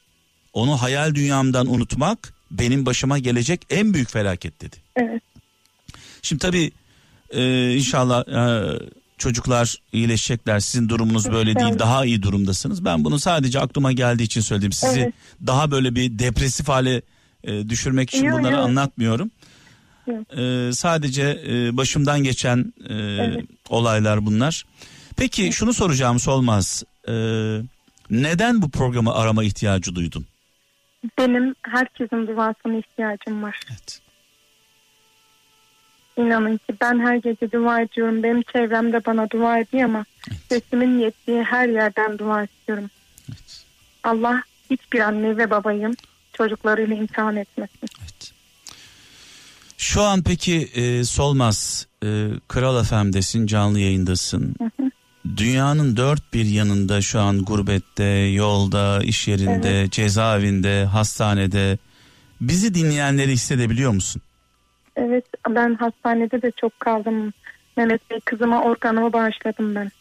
onu 0.53 0.81
hayal 0.81 1.15
dünyamdan 1.15 1.67
unutmak 1.74 2.34
benim 2.51 2.86
başıma 2.86 3.20
gelecek 3.20 3.62
en 3.70 3.93
büyük 3.93 4.10
felaket 4.10 4.62
dedi. 4.62 4.75
Evet. 4.96 5.22
Şimdi 6.22 6.41
tabii 6.41 6.72
e, 7.29 7.74
inşallah 7.75 8.27
e, 8.27 8.79
çocuklar 9.17 9.75
iyileşecekler. 9.93 10.60
Sizin 10.60 10.89
durumunuz 10.89 11.31
böyle 11.31 11.55
değil. 11.55 11.79
Daha 11.79 12.05
iyi 12.05 12.22
durumdasınız. 12.22 12.86
Ben 12.86 13.03
bunu 13.05 13.20
sadece 13.20 13.60
aklıma 13.60 13.91
geldiği 13.91 14.24
için 14.24 14.41
söyledim. 14.41 14.72
Sizi 14.72 15.00
Evet. 15.00 15.13
daha 15.48 15.72
böyle 15.72 15.96
bir 15.96 16.20
depresif 16.20 16.67
hale 16.70 17.01
e, 17.43 17.70
düşürmek 17.70 18.13
için 18.13 18.25
Yok, 18.25 18.39
bunları 18.39 18.53
yok. 18.53 18.63
anlatmıyorum. 18.63 19.31
Yok. 20.08 20.38
E, 20.38 20.72
sadece 20.74 21.43
e, 21.48 21.77
başımdan 21.77 22.24
geçen 22.24 22.74
e, 22.89 22.93
Evet. 22.93 23.46
olaylar 23.70 24.25
bunlar. 24.25 24.65
Peki 25.17 25.53
şunu 25.53 25.74
soracağım 25.74 26.20
Solmaz. 26.20 26.84
E, 27.08 27.13
neden 28.10 28.62
bu 28.62 28.70
programı 28.70 29.13
arama 29.13 29.43
ihtiyacı 29.43 29.96
duydun? 29.96 30.25
Benim 31.17 31.55
herkesin 31.62 32.27
duasına 32.27 32.77
ihtiyacım 32.77 33.43
var. 33.43 33.60
Evet. 33.70 34.01
İnanın 36.17 36.58
ki 36.58 36.75
ben 36.81 37.00
her 37.00 37.15
gece 37.15 37.51
dua 37.51 37.81
ediyorum. 37.81 38.24
Benim 38.24 38.41
çevremde 38.41 39.05
bana 39.05 39.29
dua 39.29 39.60
ediyor 39.60 39.84
ama 39.84 40.05
sesimin 40.50 41.00
yettiği 41.00 41.43
her 41.43 41.70
yerden 41.70 42.17
dua 42.20 42.43
istiyorum. 42.43 42.89
Evet. 43.29 43.65
Allah 44.03 44.41
hiçbir 44.70 45.00
anne 45.00 45.38
ve 45.38 45.50
babayım 45.50 45.93
çocuklarıyla 46.34 46.96
imtihan 46.96 47.36
etmesin. 47.36 47.89
Evet. 48.01 48.34
Şu 49.77 50.01
an 50.01 50.24
peki 50.24 50.70
e, 50.75 51.03
Solmaz 51.03 51.88
e, 52.03 52.27
Kral 52.48 52.84
FM'desin 52.84 53.48
canlı 53.48 53.79
yayındasın. 53.79 54.55
Dünyanın 55.37 55.97
dört 55.97 56.33
bir 56.33 56.45
yanında 56.45 57.01
şu 57.01 57.19
an 57.19 57.45
gurbette, 57.45 58.03
yolda, 58.33 59.03
iş 59.03 59.27
yerinde, 59.27 59.89
cezaevinde, 59.89 60.85
hastanede. 60.85 61.77
Bizi 62.41 62.73
dinleyenleri 62.73 63.31
hissedebiliyor 63.31 63.91
musun? 63.91 64.21
Evet 64.95 65.25
ben 65.49 65.75
hastanede 65.75 66.41
de 66.41 66.51
çok 66.51 66.79
kaldım. 66.79 67.33
Mehmet 67.77 68.09
Bey 68.11 68.19
kızıma 68.19 68.63
organımı 68.63 69.13
bağışladım 69.13 69.75
ben. 69.75 69.91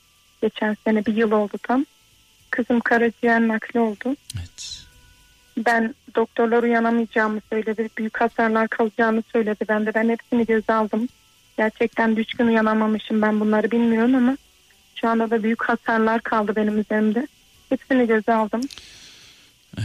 Geçen 0.43 0.77
sene 0.85 1.07
bir 1.07 1.17
yıl 1.17 1.31
oldu 1.31 1.59
tam. 1.63 1.85
Kızım 2.51 2.81
karaciğer 2.81 3.49
nakli 3.49 3.81
oldu. 3.81 4.17
Evet. 4.39 4.85
Ben 5.67 5.95
doktorlar 6.17 6.63
uyanamayacağımı 6.63 7.41
söyledi. 7.51 7.89
Büyük 7.99 8.21
hasarlar 8.21 8.69
kalacağını 8.69 9.23
söyledi. 9.33 9.65
Ben 9.69 9.87
de 9.87 9.95
ben 9.95 10.09
hepsini 10.09 10.47
göze 10.47 10.73
aldım. 10.73 11.09
Gerçekten 11.57 12.17
düşkün 12.17 12.47
uyanamamışım 12.47 13.23
ben 13.23 13.41
bunları 13.41 13.71
bilmiyorum 13.71 14.15
ama 14.15 14.37
şu 15.01 15.09
anda 15.09 15.31
da 15.31 15.43
büyük 15.43 15.63
hasarlar 15.65 16.21
kaldı 16.21 16.53
benim 16.57 16.79
üzerimde. 16.79 17.29
Hepsini 17.69 18.07
göze 18.07 18.35
aldım. 18.35 18.61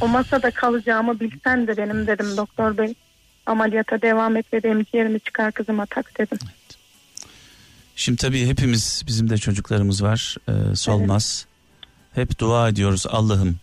O 0.01 0.07
masada 0.07 0.51
kalacağımı 0.51 1.19
bilsen 1.19 1.67
de 1.67 1.77
benim 1.77 2.07
dedim 2.07 2.37
doktor 2.37 2.77
bey. 2.77 2.93
Ameliyata 3.45 4.01
devam 4.01 4.37
et 4.37 4.53
ve 4.53 4.63
benim 4.63 4.83
ciğerimi 4.83 5.19
çıkar 5.19 5.51
kızıma 5.51 5.85
tak 5.85 6.19
dedim. 6.19 6.37
Şimdi 7.95 8.17
tabii 8.17 8.45
hepimiz 8.45 9.03
bizim 9.07 9.29
de 9.29 9.37
çocuklarımız 9.37 10.03
var. 10.03 10.35
e, 10.47 10.75
Solmaz. 10.75 11.45
Hep 12.15 12.39
dua 12.39 12.69
ediyoruz 12.69 13.05
Allah'ım. 13.09 13.55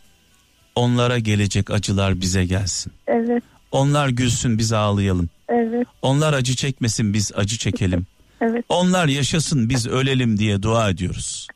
Onlara 0.74 1.18
gelecek 1.18 1.70
acılar 1.70 2.20
bize 2.20 2.44
gelsin. 2.44 2.92
Evet, 3.06 3.42
Onlar 3.72 4.08
gülsün 4.08 4.58
biz 4.58 4.72
ağlayalım. 4.72 5.28
evet, 5.48 5.86
Onlar 6.02 6.32
acı 6.32 6.56
çekmesin 6.56 7.14
biz 7.14 7.32
acı 7.34 7.58
çekelim. 7.58 8.06
Evet. 8.42 8.64
Onlar 8.68 9.08
yaşasın 9.08 9.68
biz 9.68 9.86
ölelim 9.86 10.38
diye 10.38 10.62
dua 10.62 10.90
ediyoruz. 10.90 11.46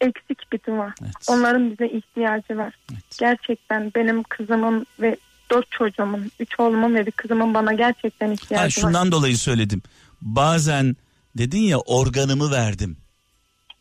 Eksik 0.00 0.52
bir 0.52 0.60
dua. 0.66 0.94
Evet. 1.02 1.14
Onların 1.28 1.70
bize 1.70 1.86
ihtiyacı 1.88 2.56
var. 2.56 2.74
Evet. 2.92 3.02
Gerçekten 3.18 3.92
benim 3.94 4.22
kızımın 4.22 4.86
ve 5.00 5.16
dört 5.50 5.70
çocuğumun, 5.70 6.30
üç 6.40 6.60
oğlumun 6.60 6.94
ve 6.94 7.06
bir 7.06 7.10
kızımın 7.12 7.54
bana 7.54 7.72
gerçekten 7.72 8.30
ihtiyacı 8.30 8.56
Ha, 8.56 8.64
var. 8.64 8.70
şundan 8.70 9.12
dolayı 9.12 9.38
söyledim. 9.38 9.82
Bazen 10.22 10.96
dedin 11.38 11.60
ya 11.62 11.78
organımı 11.78 12.50
verdim. 12.50 12.96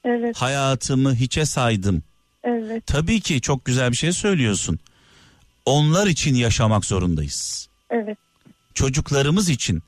Evet, 0.05 0.38
Hayatımı 0.38 1.15
hiçe 1.15 1.45
saydım. 1.45 2.03
evet, 2.43 2.88
Tabii 2.88 3.19
ki 3.22 3.41
çok 3.41 3.65
güzel 3.65 3.91
bir 3.91 3.98
şey 3.98 4.12
söylüyorsun. 4.12 4.79
Onlar 5.65 6.07
için 6.07 6.36
yaşamak 6.36 6.86
zorundayız. 6.86 7.69
evet, 7.89 8.17
Çocuklarımız 8.74 9.50
için 9.50 9.84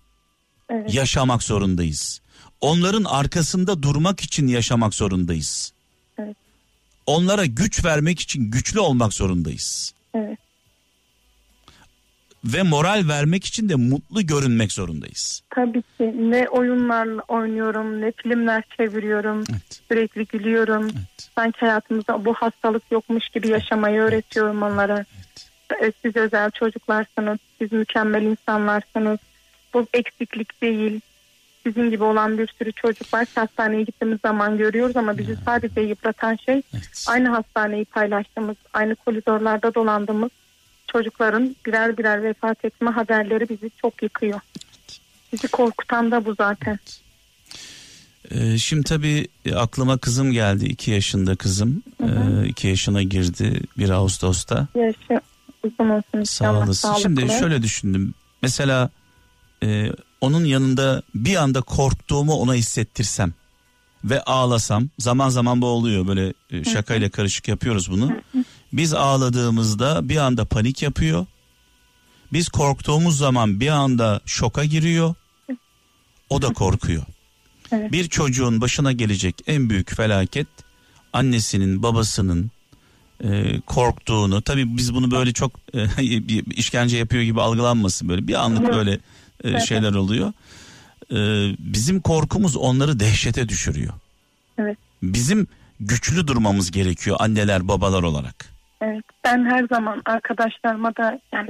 evet, 0.69 0.93
yaşamak 0.93 1.43
zorundayız. 1.43 2.21
Onların 2.61 3.03
arkasında 3.03 3.83
durmak 3.83 4.19
için 4.19 4.47
yaşamak 4.47 4.93
zorundayız. 4.93 5.73
Evet. 6.19 6.37
Onlara 7.05 7.45
güç 7.45 7.85
vermek 7.85 8.19
için 8.19 8.51
güçlü 8.51 8.79
olmak 8.79 9.13
zorundayız. 9.13 9.93
evet, 10.15 10.37
Ve 12.45 12.63
moral 12.63 13.07
vermek 13.07 13.45
için 13.45 13.69
de 13.69 13.75
mutlu 13.75 14.25
görünmek 14.25 14.71
zorundayız. 14.71 15.41
Tabii 15.49 15.81
ki 15.81 16.13
ne 16.17 16.49
oyunlarla 16.49 17.21
oynuyorum, 17.27 18.01
ne 18.01 18.11
filmler 18.11 18.63
çeviriyorum. 18.77 19.43
Evet. 19.49 19.81
Sürekli 19.87 20.25
gülüyorum. 20.25 20.83
Evet. 20.83 21.29
Sanki 21.35 21.59
hayatımızda 21.59 22.25
bu 22.25 22.33
hastalık 22.33 22.83
yokmuş 22.91 23.29
gibi 23.29 23.47
yaşamayı 23.47 23.99
öğretiyorum 23.99 24.61
onlara. 24.63 25.05
Evet. 25.81 25.95
Siz 26.01 26.15
özel 26.15 26.51
çocuklarsınız, 26.51 27.37
siz 27.59 27.71
mükemmel 27.71 28.21
insanlarsınız. 28.21 29.19
Bu 29.73 29.87
eksiklik 29.93 30.61
değil. 30.61 31.01
Sizin 31.67 31.89
gibi 31.89 32.03
olan 32.03 32.37
bir 32.37 32.47
sürü 32.59 32.71
çocuk 32.71 33.13
var. 33.13 33.27
Hastaneye 33.35 33.83
gittiğimiz 33.83 34.19
zaman 34.25 34.57
görüyoruz 34.57 34.95
ama 34.97 35.17
bizi 35.17 35.35
sadece 35.45 35.81
yıpratan 35.81 36.35
şey 36.45 36.61
Evet. 36.73 37.05
aynı 37.07 37.29
hastaneyi 37.29 37.85
paylaştığımız, 37.85 38.55
aynı 38.73 38.95
koridorlarda 38.95 39.75
dolandığımız 39.75 40.29
çocukların 40.91 41.55
birer 41.65 41.97
birer 41.97 42.23
vefat 42.23 42.65
etme 42.65 42.89
haberleri 42.91 43.49
bizi 43.49 43.71
çok 43.81 44.03
yıkıyor. 44.03 44.39
Bizi 45.33 45.47
korkutan 45.47 46.11
da 46.11 46.25
bu 46.25 46.35
zaten. 46.35 46.79
Ee, 48.31 48.57
şimdi 48.57 48.83
tabii 48.83 49.27
aklıma 49.55 49.97
kızım 49.97 50.31
geldi. 50.31 50.65
2 50.65 50.91
yaşında 50.91 51.35
kızım. 51.35 51.83
2 52.47 52.67
yaşına 52.67 53.03
girdi 53.03 53.61
1 53.77 53.89
Ağustos'ta. 53.89 54.67
Yaşı 54.75 55.21
uzun 55.63 55.89
olsun 55.89 56.23
Sağ 56.23 56.53
olasın. 56.53 56.71
sağlıklı. 56.71 57.01
Şimdi 57.01 57.29
şöyle 57.39 57.63
düşündüm. 57.63 58.13
Mesela 58.41 58.89
e, 59.63 59.91
onun 60.21 60.45
yanında 60.45 61.03
bir 61.15 61.35
anda 61.35 61.61
korktuğumu 61.61 62.33
ona 62.33 62.53
hissettirsem 62.53 63.33
ve 64.03 64.23
ağlasam 64.23 64.89
zaman 64.99 65.29
zaman 65.29 65.61
bu 65.61 65.65
oluyor 65.65 66.07
böyle 66.07 66.33
e, 66.51 66.63
şakayla 66.63 67.09
karışık 67.09 67.47
yapıyoruz 67.47 67.91
bunu. 67.91 68.11
Biz 68.73 68.93
ağladığımızda 68.93 70.09
bir 70.09 70.17
anda 70.17 70.45
panik 70.45 70.81
yapıyor. 70.81 71.25
Biz 72.33 72.49
korktuğumuz 72.49 73.17
zaman 73.17 73.59
bir 73.59 73.67
anda 73.67 74.21
şoka 74.25 74.65
giriyor. 74.65 75.15
O 76.29 76.41
da 76.41 76.53
korkuyor. 76.53 77.03
Evet. 77.71 77.91
Bir 77.91 78.07
çocuğun 78.07 78.61
başına 78.61 78.91
gelecek 78.91 79.35
en 79.47 79.69
büyük 79.69 79.95
felaket 79.95 80.47
annesinin 81.13 81.83
babasının 81.83 82.51
e, 83.23 83.61
korktuğunu 83.61 84.41
tabii 84.41 84.77
biz 84.77 84.93
bunu 84.93 85.11
böyle 85.11 85.33
çok 85.33 85.51
e, 85.73 86.03
işkence 86.55 86.97
yapıyor 86.97 87.23
gibi 87.23 87.41
algılanmasın 87.41 88.09
böyle 88.09 88.27
bir 88.27 88.33
anlık 88.33 88.73
böyle 88.73 88.99
Evet. 89.43 89.61
şeyler 89.61 89.93
oluyor. 89.93 90.33
E, 91.11 91.17
bizim 91.59 92.01
korkumuz 92.01 92.55
onları 92.55 92.99
dehşete 92.99 93.49
düşürüyor. 93.49 93.93
Evet. 94.57 94.77
Bizim 95.03 95.47
güçlü 95.79 96.27
durmamız 96.27 96.71
gerekiyor 96.71 97.17
anneler 97.19 97.67
babalar 97.67 98.03
olarak. 98.03 98.45
Evet. 98.81 99.05
Ben 99.23 99.45
her 99.45 99.67
zaman 99.67 100.01
arkadaşlarıma 100.05 100.95
da 100.95 101.19
yani 101.33 101.49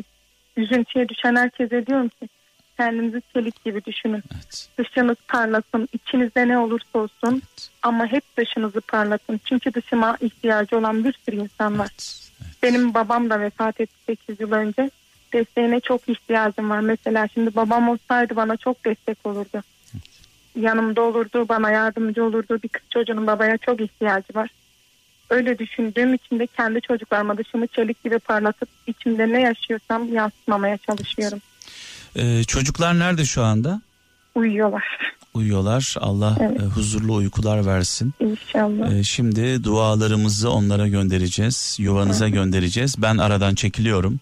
üzüntüye 0.57 1.09
düşen 1.09 1.35
herkese 1.35 1.85
diyorum 1.87 2.09
ki 2.09 2.29
kendinizi 2.77 3.21
çelik 3.33 3.65
gibi 3.65 3.85
düşünün. 3.85 4.23
Evet. 4.33 4.69
Dışınız 4.77 5.17
parlasın, 5.27 5.89
içinizde 5.93 6.47
ne 6.47 6.57
olursa 6.57 6.99
olsun 6.99 7.31
Evet. 7.31 7.69
ama 7.83 8.07
hep 8.07 8.23
dışınızı 8.37 8.81
parlatın. 8.81 9.41
Çünkü 9.45 9.73
dışıma 9.73 10.17
ihtiyacı 10.21 10.77
olan 10.77 11.03
bir 11.03 11.15
sürü 11.25 11.35
insan 11.35 11.79
var. 11.79 11.89
Evet. 11.91 12.31
evet. 12.41 12.63
Benim 12.63 12.93
babam 12.93 13.29
da 13.29 13.41
vefat 13.41 13.81
etti 13.81 13.95
8 14.05 14.39
yıl 14.39 14.51
önce. 14.51 14.91
Desteğine 15.33 15.79
çok 15.79 16.09
ihtiyacım 16.09 16.69
var. 16.69 16.79
Mesela 16.79 17.27
şimdi 17.33 17.55
babam 17.55 17.89
olsaydı 17.89 18.35
bana 18.35 18.57
çok 18.57 18.85
destek 18.85 19.17
olurdu. 19.25 19.63
Yanımda 20.61 21.01
olurdu, 21.01 21.45
bana 21.49 21.71
yardımcı 21.71 22.23
olurdu. 22.23 22.59
Bir 22.63 22.69
kız 22.69 22.81
çocuğunun 22.89 23.27
babaya 23.27 23.57
çok 23.57 23.81
ihtiyacı 23.81 24.35
var. 24.35 24.49
Öyle 25.29 25.59
düşündüğüm 25.59 26.13
için 26.13 26.39
de 26.39 26.47
kendi 26.47 26.81
çocuklarıma 26.81 27.37
dışımı 27.37 27.67
çelik 27.67 28.03
gibi 28.03 28.19
parlatıp 28.19 28.69
içimde 28.87 29.29
ne 29.33 29.41
yaşıyorsam 29.41 30.13
yansıtmamaya 30.13 30.77
çalışıyorum. 30.77 31.39
Ee, 32.15 32.43
çocuklar 32.43 32.99
nerede 32.99 33.25
şu 33.25 33.43
anda? 33.43 33.81
Uyuyorlar 34.35 34.83
Uyuyorlar. 35.33 35.95
Allah 35.99 36.37
Evet. 36.41 36.59
e, 36.61 36.63
huzurlu 36.63 37.13
uykular 37.15 37.65
versin. 37.65 38.13
inşallah. 38.19 38.91
Ee, 38.91 39.03
şimdi 39.03 39.63
dualarımızı 39.63 40.51
onlara 40.51 40.87
göndereceğiz. 40.87 41.75
Yuvanıza 41.79 42.29
göndereceğiz. 42.29 42.95
Ben 43.01 43.17
aradan 43.17 43.55
çekiliyorum. 43.55 44.19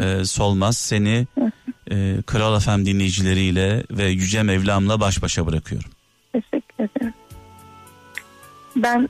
Ee, 0.00 0.24
Solmaz 0.24 0.76
seni 0.76 1.26
e, 1.90 2.22
Kral 2.26 2.60
FM 2.60 2.84
dinleyicileriyle 2.84 3.84
ve 3.90 4.04
Yüce 4.04 4.42
Mevlam'la 4.42 5.00
baş 5.00 5.22
başa 5.22 5.46
bırakıyorum. 5.46 5.90
Teşekkür 6.32 6.84
ederim. 6.84 7.14
Ben 8.76 9.08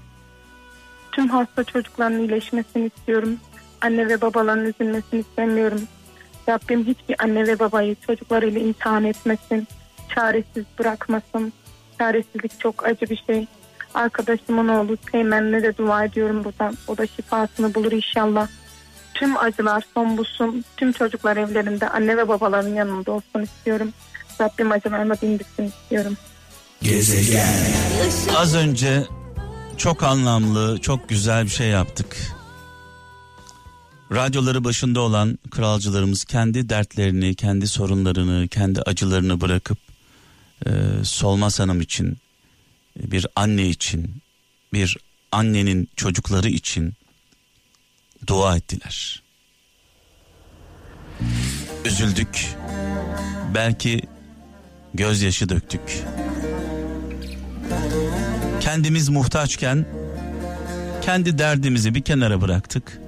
tüm 1.12 1.28
hasta 1.28 1.64
çocukların 1.64 2.18
iyileşmesini 2.18 2.90
istiyorum. 2.96 3.36
Anne 3.80 4.08
ve 4.08 4.20
babaların 4.20 4.64
üzülmesini 4.64 5.20
istemiyorum. 5.20 5.80
Rabbim 6.48 6.86
hiçbir 6.86 7.24
anne 7.24 7.46
ve 7.46 7.58
babayı 7.58 7.96
çocuklarıyla 8.06 8.60
imtihan 8.60 9.04
etmesin. 9.04 9.68
Çaresiz 10.14 10.64
bırakmasın. 10.78 11.52
Çaresizlik 11.98 12.60
çok 12.60 12.86
acı 12.86 13.06
bir 13.10 13.22
şey. 13.26 13.46
Arkadaşımın 13.94 14.68
oğlu 14.68 14.96
Teğmen'le 14.96 15.62
de 15.62 15.76
dua 15.76 16.04
ediyorum 16.04 16.44
buradan. 16.44 16.74
O 16.88 16.98
da 16.98 17.06
şifasını 17.06 17.74
bulur 17.74 17.92
inşallah. 17.92 18.48
Tüm 19.22 19.36
acılar 19.36 19.84
son 19.94 20.18
bulsun. 20.18 20.64
Tüm 20.76 20.92
çocuklar 20.92 21.36
evlerinde 21.36 21.88
anne 21.88 22.16
ve 22.16 22.28
babaların 22.28 22.68
yanında 22.68 23.12
olsun 23.12 23.42
istiyorum. 23.42 23.92
Rabbim 24.40 24.72
acılarına 24.72 25.14
dindirsin 25.20 25.62
istiyorum. 25.62 26.16
Az 28.36 28.54
önce 28.54 29.06
çok 29.76 30.02
anlamlı, 30.02 30.78
çok 30.80 31.08
güzel 31.08 31.44
bir 31.44 31.50
şey 31.50 31.68
yaptık. 31.68 32.16
Radyoları 34.12 34.64
başında 34.64 35.00
olan 35.00 35.38
kralcılarımız 35.50 36.24
kendi 36.24 36.68
dertlerini, 36.68 37.34
kendi 37.34 37.66
sorunlarını, 37.66 38.48
kendi 38.48 38.82
acılarını 38.82 39.40
bırakıp 39.40 39.78
e, 40.66 40.70
Solmaz 41.04 41.60
Hanım 41.60 41.80
için, 41.80 42.16
bir 42.96 43.26
anne 43.36 43.66
için, 43.66 44.22
bir 44.72 44.96
annenin 45.32 45.88
çocukları 45.96 46.48
için 46.48 46.94
dua 48.26 48.56
ettiler. 48.56 49.22
Üzüldük. 51.84 52.46
Belki 53.54 54.02
gözyaşı 54.94 55.48
döktük. 55.48 56.04
Kendimiz 58.60 59.08
muhtaçken 59.08 59.86
kendi 61.02 61.38
derdimizi 61.38 61.94
bir 61.94 62.02
kenara 62.02 62.40
bıraktık. 62.40 63.00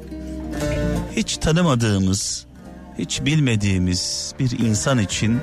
Hiç 1.16 1.36
tanımadığımız, 1.36 2.46
hiç 2.98 3.24
bilmediğimiz 3.24 4.34
bir 4.38 4.58
insan 4.58 4.98
için 4.98 5.40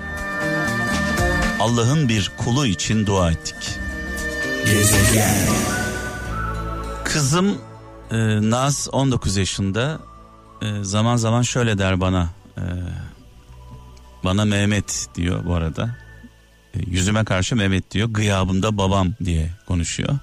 Allah'ın 1.60 2.10
bir 2.10 2.32
kulu 2.38 2.66
için 2.66 3.06
dua 3.06 3.32
ettik. 3.32 3.80
Kızım 7.04 7.58
e, 8.12 8.18
Naz 8.50 8.88
19 8.92 9.38
yaşında 9.38 10.00
E, 10.62 10.84
zaman 10.84 11.16
zaman 11.16 11.42
şöyle 11.42 11.78
der 11.78 12.02
bana 12.02 12.30
e, 12.58 12.64
bana 14.24 14.46
Mehmet 14.46 15.08
diyor 15.16 15.46
bu 15.46 15.56
arada 15.56 15.96
E, 16.74 16.80
yüzüme 16.88 17.24
karşı 17.24 17.56
Mehmet 17.56 17.92
diyor 17.92 18.08
gıyabında 18.10 18.78
babam 18.78 19.14
diye 19.26 19.52
konuşuyor. 19.68 20.20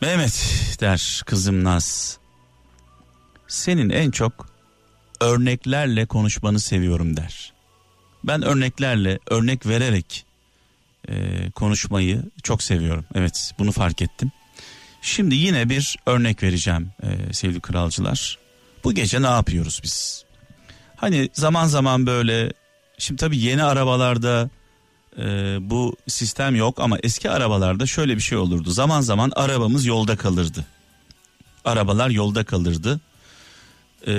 Mehmet 0.00 0.46
der 0.80 1.22
kızım 1.26 1.64
Naz 1.64 2.18
senin 3.48 3.90
en 3.90 4.10
çok 4.10 4.48
örneklerle 5.20 6.06
konuşmanı 6.06 6.60
seviyorum 6.60 7.16
der. 7.16 7.52
Ben 8.24 8.42
örneklerle 8.42 9.18
örnek 9.26 9.66
vererek 9.66 10.24
e, 11.08 11.50
konuşmayı 11.50 12.22
çok 12.42 12.62
seviyorum. 12.62 13.04
Evet 13.14 13.52
bunu 13.58 13.72
fark 13.72 14.02
ettim. 14.02 14.32
Şimdi 15.02 15.34
yine 15.34 15.68
bir 15.68 15.96
örnek 16.06 16.42
vereceğim 16.42 16.90
e, 17.02 17.32
sevgili 17.32 17.60
kralcılar. 17.60 18.38
Bu 18.84 18.92
gece 18.92 19.22
ne 19.22 19.26
yapıyoruz 19.26 19.80
biz? 19.82 20.24
Hani 20.96 21.28
zaman 21.32 21.66
zaman 21.66 22.06
böyle 22.06 22.52
şimdi 22.98 23.20
tabii 23.20 23.38
yeni 23.38 23.62
arabalarda 23.62 24.50
e, 25.18 25.24
bu 25.60 25.96
sistem 26.08 26.56
yok 26.56 26.80
ama 26.80 26.98
eski 27.02 27.30
arabalarda 27.30 27.86
şöyle 27.86 28.16
bir 28.16 28.20
şey 28.20 28.38
olurdu. 28.38 28.70
Zaman 28.70 29.00
zaman 29.00 29.32
arabamız 29.36 29.86
yolda 29.86 30.16
kalırdı. 30.16 30.66
Arabalar 31.64 32.10
yolda 32.10 32.44
kalırdı. 32.44 33.00
E, 34.06 34.12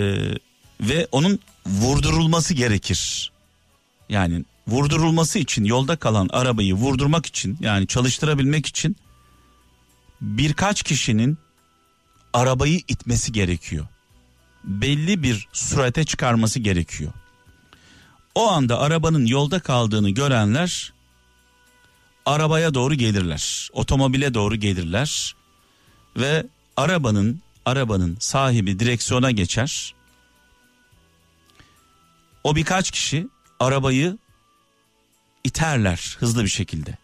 ve 0.81 1.07
onun 1.11 1.39
vurdurulması 1.65 2.53
gerekir. 2.53 3.31
Yani 4.09 4.45
vurdurulması 4.67 5.39
için 5.39 5.63
yolda 5.63 5.95
kalan 5.95 6.29
arabayı 6.31 6.73
vurdurmak 6.73 7.25
için 7.25 7.57
yani 7.61 7.87
çalıştırabilmek 7.87 8.65
için 8.65 8.95
birkaç 10.21 10.83
kişinin 10.83 11.37
arabayı 12.33 12.81
itmesi 12.87 13.31
gerekiyor. 13.31 13.87
Belli 14.63 15.23
bir 15.23 15.47
sürate 15.53 16.03
çıkarması 16.03 16.59
gerekiyor. 16.59 17.11
O 18.35 18.49
anda 18.51 18.79
arabanın 18.79 19.25
yolda 19.25 19.59
kaldığını 19.59 20.09
görenler 20.09 20.93
arabaya 22.25 22.73
doğru 22.73 22.95
gelirler. 22.95 23.69
Otomobile 23.73 24.33
doğru 24.33 24.55
gelirler 24.55 25.35
ve 26.17 26.45
arabanın 26.77 27.41
arabanın 27.65 28.17
sahibi 28.19 28.79
direksiyona 28.79 29.31
geçer. 29.31 29.95
O 32.43 32.55
birkaç 32.55 32.91
kişi 32.91 33.27
arabayı 33.59 34.17
iterler 35.43 36.17
hızlı 36.19 36.43
bir 36.43 36.49
şekilde. 36.49 36.97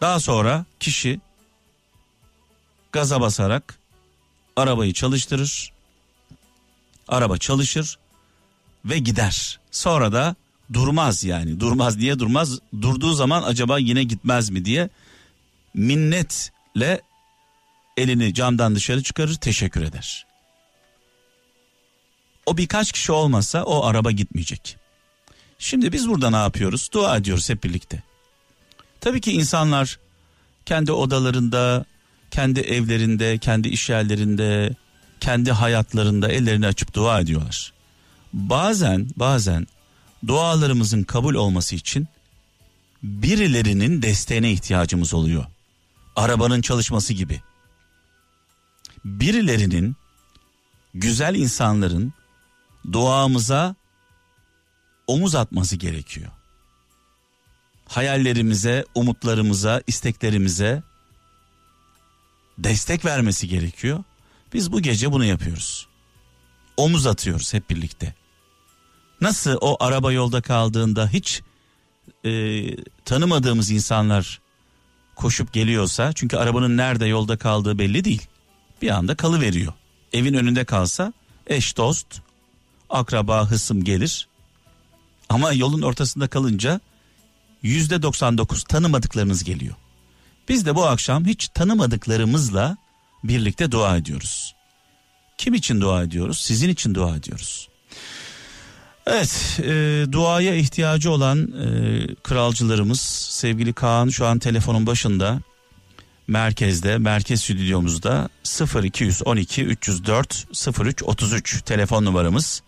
Daha 0.00 0.20
sonra 0.20 0.64
kişi 0.80 1.20
gaza 2.92 3.20
basarak 3.20 3.78
arabayı 4.56 4.92
çalıştırır. 4.92 5.72
Araba 7.08 7.38
çalışır 7.38 7.98
ve 8.84 8.98
gider. 8.98 9.60
Sonra 9.70 10.12
da 10.12 10.36
durmaz 10.72 11.24
yani. 11.24 11.60
Durmaz 11.60 11.98
diye 11.98 12.18
durmaz. 12.18 12.58
Durduğu 12.82 13.12
zaman 13.12 13.42
acaba 13.42 13.78
yine 13.78 14.02
gitmez 14.02 14.50
mi 14.50 14.64
diye 14.64 14.88
minnetle 15.74 17.00
elini 17.96 18.34
camdan 18.34 18.74
dışarı 18.74 19.02
çıkarır, 19.02 19.34
teşekkür 19.34 19.82
eder. 19.82 20.26
O 22.46 22.56
birkaç 22.56 22.92
kişi 22.92 23.12
olmasa 23.12 23.64
o 23.64 23.84
araba 23.84 24.10
gitmeyecek. 24.10 24.76
Şimdi 25.58 25.92
biz 25.92 26.08
burada 26.08 26.30
ne 26.30 26.36
yapıyoruz? 26.36 26.88
Dua 26.92 27.16
ediyoruz 27.16 27.50
hep 27.50 27.64
birlikte. 27.64 28.02
Tabii 29.00 29.20
ki 29.20 29.32
insanlar 29.32 29.98
kendi 30.66 30.92
odalarında, 30.92 31.84
kendi 32.30 32.60
evlerinde, 32.60 33.38
kendi 33.38 33.68
iş 33.68 33.90
yerlerinde, 33.90 34.74
kendi 35.20 35.52
hayatlarında 35.52 36.28
ellerini 36.28 36.66
açıp 36.66 36.94
dua 36.94 37.20
ediyorlar. 37.20 37.72
Bazen 38.32 39.08
bazen 39.16 39.66
dualarımızın 40.26 41.02
kabul 41.02 41.34
olması 41.34 41.76
için 41.76 42.08
birilerinin 43.02 44.02
desteğine 44.02 44.52
ihtiyacımız 44.52 45.14
oluyor. 45.14 45.46
Arabanın 46.16 46.60
çalışması 46.60 47.12
gibi. 47.12 47.40
Birilerinin 49.04 49.96
güzel 50.94 51.34
insanların 51.34 52.12
duamıza 52.92 53.74
omuz 55.06 55.34
atması 55.34 55.76
gerekiyor. 55.76 56.30
Hayallerimize, 57.88 58.84
umutlarımıza, 58.94 59.82
isteklerimize 59.86 60.82
destek 62.64 63.04
vermesi 63.04 63.48
gerekiyor. 63.48 64.04
Biz 64.54 64.72
bu 64.72 64.80
gece 64.80 65.12
bunu 65.12 65.24
yapıyoruz. 65.24 65.86
Omuz 66.76 67.06
atıyoruz 67.06 67.54
hep 67.54 67.70
birlikte. 67.70 68.14
Nasıl 69.20 69.58
o 69.60 69.76
araba 69.80 70.12
yolda 70.12 70.40
kaldığında 70.40 71.08
hiç 71.08 71.42
e, 72.24 72.30
tanımadığımız 73.04 73.70
insanlar 73.70 74.40
koşup 75.16 75.52
geliyorsa 75.52 76.12
çünkü 76.12 76.36
arabanın 76.36 76.76
nerede 76.76 77.06
yolda 77.06 77.36
kaldığı 77.36 77.78
belli 77.78 78.04
değil. 78.04 78.26
Bir 78.82 78.90
anda 78.90 79.14
kalı 79.14 79.40
veriyor. 79.40 79.72
evin 80.12 80.34
önünde 80.34 80.64
kalsa 80.64 81.12
eş 81.46 81.76
dost, 81.76 82.06
akraba, 82.90 83.50
hısım 83.50 83.84
gelir. 83.84 84.28
Ama 85.28 85.52
yolun 85.52 85.82
ortasında 85.82 86.28
kalınca 86.28 86.80
yüzde 87.62 88.02
99 88.02 88.64
tanımadıklarınız 88.64 89.44
geliyor. 89.44 89.74
Biz 90.50 90.66
de 90.66 90.74
bu 90.74 90.86
akşam 90.86 91.24
hiç 91.24 91.48
tanımadıklarımızla 91.48 92.76
birlikte 93.24 93.70
dua 93.70 93.96
ediyoruz. 93.96 94.54
Kim 95.38 95.54
için 95.54 95.80
dua 95.80 96.02
ediyoruz? 96.02 96.40
Sizin 96.40 96.68
için 96.68 96.94
dua 96.94 97.16
ediyoruz. 97.16 97.68
Evet, 99.06 99.60
e, 99.62 100.04
duaya 100.12 100.54
ihtiyacı 100.54 101.10
olan 101.10 101.38
e, 101.38 101.66
kralcılarımız 102.22 103.00
sevgili 103.30 103.72
Kaan 103.72 104.08
şu 104.08 104.26
an 104.26 104.38
telefonun 104.38 104.86
başında 104.86 105.40
merkezde, 106.28 106.98
merkez 106.98 107.40
stüdyomuzda 107.40 108.28
0212 108.84 109.64
304 109.64 110.46
03 110.80 111.02
33 111.02 111.62
telefon 111.62 112.04
numaramız 112.04 112.62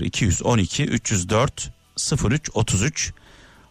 0212 0.00 0.84
304 0.84 1.70
03 2.24 2.50
33 2.54 3.12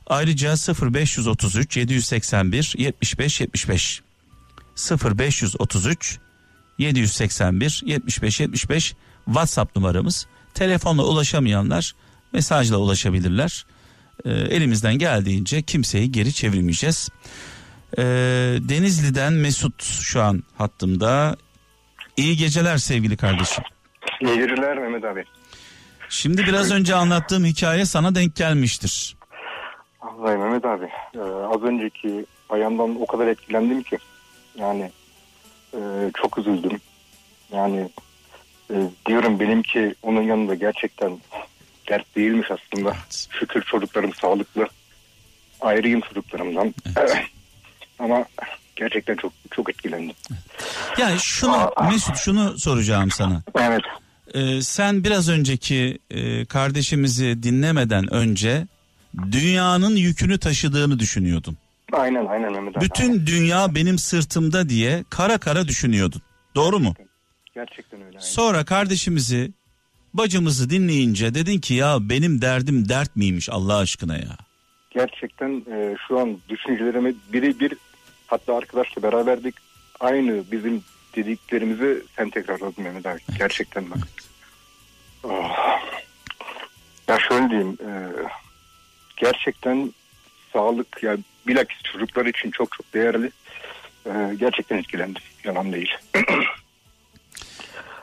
ayrıca 0.07 0.55
0533 0.91 1.77
781 1.77 2.73
75 2.77 3.41
75 3.41 4.01
0533 4.91 6.19
781 6.77 7.81
75 7.85 8.39
75 8.39 8.95
WhatsApp 9.25 9.75
numaramız. 9.75 10.27
Telefonla 10.53 11.03
ulaşamayanlar 11.03 11.95
mesajla 12.33 12.77
ulaşabilirler. 12.77 13.65
E, 14.25 14.29
elimizden 14.31 14.97
geldiğince 14.97 15.61
kimseyi 15.61 16.11
geri 16.11 16.33
çevirmeyeceğiz. 16.33 17.09
E, 17.97 18.03
Denizli'den 18.59 19.33
Mesut 19.33 19.83
şu 19.83 20.21
an 20.21 20.43
hattımda. 20.57 21.37
İyi 22.17 22.37
geceler 22.37 22.77
sevgili 22.77 23.17
kardeşim. 23.17 23.63
İyi 24.21 24.35
geceler 24.35 24.77
Mehmet 24.77 25.03
abi. 25.03 25.23
Şimdi 26.09 26.43
biraz 26.47 26.71
önce 26.71 26.95
anlattığım 26.95 27.45
hikaye 27.45 27.85
sana 27.85 28.15
denk 28.15 28.35
gelmiştir. 28.35 29.15
Vallahi 30.17 30.37
Mehmet 30.37 30.65
abi 30.65 30.85
e, 31.15 31.19
az 31.19 31.63
önceki 31.63 32.25
bayandan 32.49 33.01
o 33.01 33.05
kadar 33.05 33.27
etkilendim 33.27 33.83
ki 33.83 33.97
yani 34.59 34.91
e, 35.73 35.79
çok 36.13 36.37
üzüldüm. 36.37 36.79
Yani 37.51 37.89
e, 38.71 38.75
diyorum 39.05 39.39
benimki 39.39 39.95
onun 40.01 40.21
yanında 40.21 40.55
gerçekten 40.55 41.19
dert 41.89 42.15
değilmiş 42.15 42.47
aslında. 42.51 42.95
Şükür 43.29 43.61
çocuklarım 43.61 44.13
sağlıklı. 44.13 44.67
Ayrıyım 45.61 46.01
çocuklarımdan. 46.01 46.73
Ama 47.99 48.25
gerçekten 48.75 49.15
çok 49.15 49.33
çok 49.51 49.69
etkilendim. 49.69 50.15
Yani 50.97 51.19
şunu 51.19 51.71
Mesut 51.89 52.17
şunu 52.17 52.59
soracağım 52.59 53.11
sana. 53.11 53.41
Evet. 53.59 53.81
Ee, 54.33 54.61
sen 54.61 55.03
biraz 55.03 55.29
önceki 55.29 55.99
e, 56.11 56.45
kardeşimizi 56.45 57.43
dinlemeden 57.43 58.13
önce 58.13 58.67
dünyanın 59.31 59.95
yükünü 59.95 60.37
taşıdığını 60.37 60.99
düşünüyordun. 60.99 61.57
Aynen 61.91 62.25
aynen 62.25 62.53
abi. 62.53 62.81
Bütün 62.81 63.25
dünya 63.27 63.75
benim 63.75 63.97
sırtımda 63.97 64.69
diye 64.69 65.03
kara 65.09 65.37
kara 65.37 65.67
düşünüyordun. 65.67 66.21
Doğru 66.55 66.79
mu? 66.79 66.93
Gerçekten 67.55 67.99
öyle. 67.99 68.09
aynen. 68.09 68.19
Sonra 68.19 68.65
kardeşimizi 68.65 69.51
bacımızı 70.13 70.69
dinleyince 70.69 71.33
dedin 71.35 71.59
ki 71.59 71.73
ya 71.73 71.97
benim 72.01 72.41
derdim 72.41 72.89
dert 72.89 73.15
miymiş 73.15 73.49
Allah 73.49 73.77
aşkına 73.77 74.15
ya. 74.17 74.37
Gerçekten 74.91 75.63
e, 75.71 75.95
şu 76.07 76.19
an 76.19 76.37
düşüncelerime 76.49 77.13
biri 77.33 77.59
bir 77.59 77.73
hatta 78.27 78.57
arkadaşla 78.57 79.03
beraberdik. 79.03 79.55
Aynı 79.99 80.43
bizim 80.51 80.83
dediklerimizi 81.15 82.03
sen 82.15 82.29
tekrarladın 82.29 82.83
Mehmet 82.83 83.05
abi. 83.05 83.19
Gerçekten 83.37 83.91
bak. 83.91 83.99
Ah. 85.23 85.81
Ya 87.07 87.19
şöyle 87.29 87.49
diyeyim. 87.49 87.77
e, 87.81 87.89
gerçekten 89.17 89.93
sağlık 90.53 91.03
yani 91.03 91.19
bilakis 91.47 91.81
çocuklar 91.81 92.25
için 92.25 92.51
çok 92.51 92.71
çok 92.71 92.93
değerli. 92.93 93.31
E, 94.05 94.35
gerçekten 94.39 94.77
etkilendim. 94.77 95.21
Yalan 95.43 95.73
değil. 95.73 95.91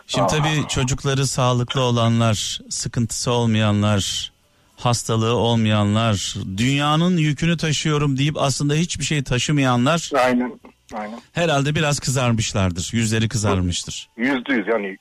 Şimdi 0.06 0.26
tabii 0.26 0.68
çocukları 0.68 1.26
sağlıklı 1.26 1.80
olanlar, 1.80 2.60
sıkıntısı 2.70 3.32
olmayanlar, 3.32 4.32
hastalığı 4.76 5.34
olmayanlar, 5.36 6.34
dünyanın 6.56 7.16
yükünü 7.16 7.56
taşıyorum 7.56 8.18
deyip 8.18 8.36
aslında 8.38 8.74
hiçbir 8.74 9.04
şey 9.04 9.22
taşımayanlar 9.22 10.10
aynen. 10.14 10.60
Aynen. 10.94 11.20
herhalde 11.32 11.74
biraz 11.74 12.00
kızarmışlardır. 12.00 12.90
Yüzleri 12.92 13.28
kızarmıştır. 13.28 14.08
Yüzde 14.16 14.52
yüz 14.52 14.66
yani 14.66 14.98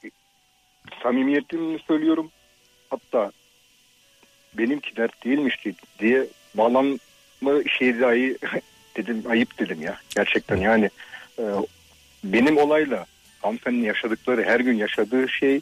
samimiyetimle 1.04 1.80
söylüyorum. 1.88 2.32
Hatta 2.90 3.32
benimki 4.58 4.96
dert 4.96 5.26
değilmiş 5.26 5.56
ki 5.58 5.76
diye 6.00 6.26
bağlanma 6.56 6.98
şey 7.80 8.00
dahi 8.00 8.38
dedim 8.98 9.24
ayıp 9.30 9.60
dedim 9.60 9.82
ya. 9.82 9.98
Gerçekten 10.16 10.58
yani 10.58 10.90
e, 11.40 11.44
benim 12.24 12.58
olayla 12.58 13.06
hanımefendinin 13.42 13.86
yaşadıkları 13.86 14.44
her 14.44 14.60
gün 14.60 14.78
yaşadığı 14.78 15.30
şey 15.30 15.62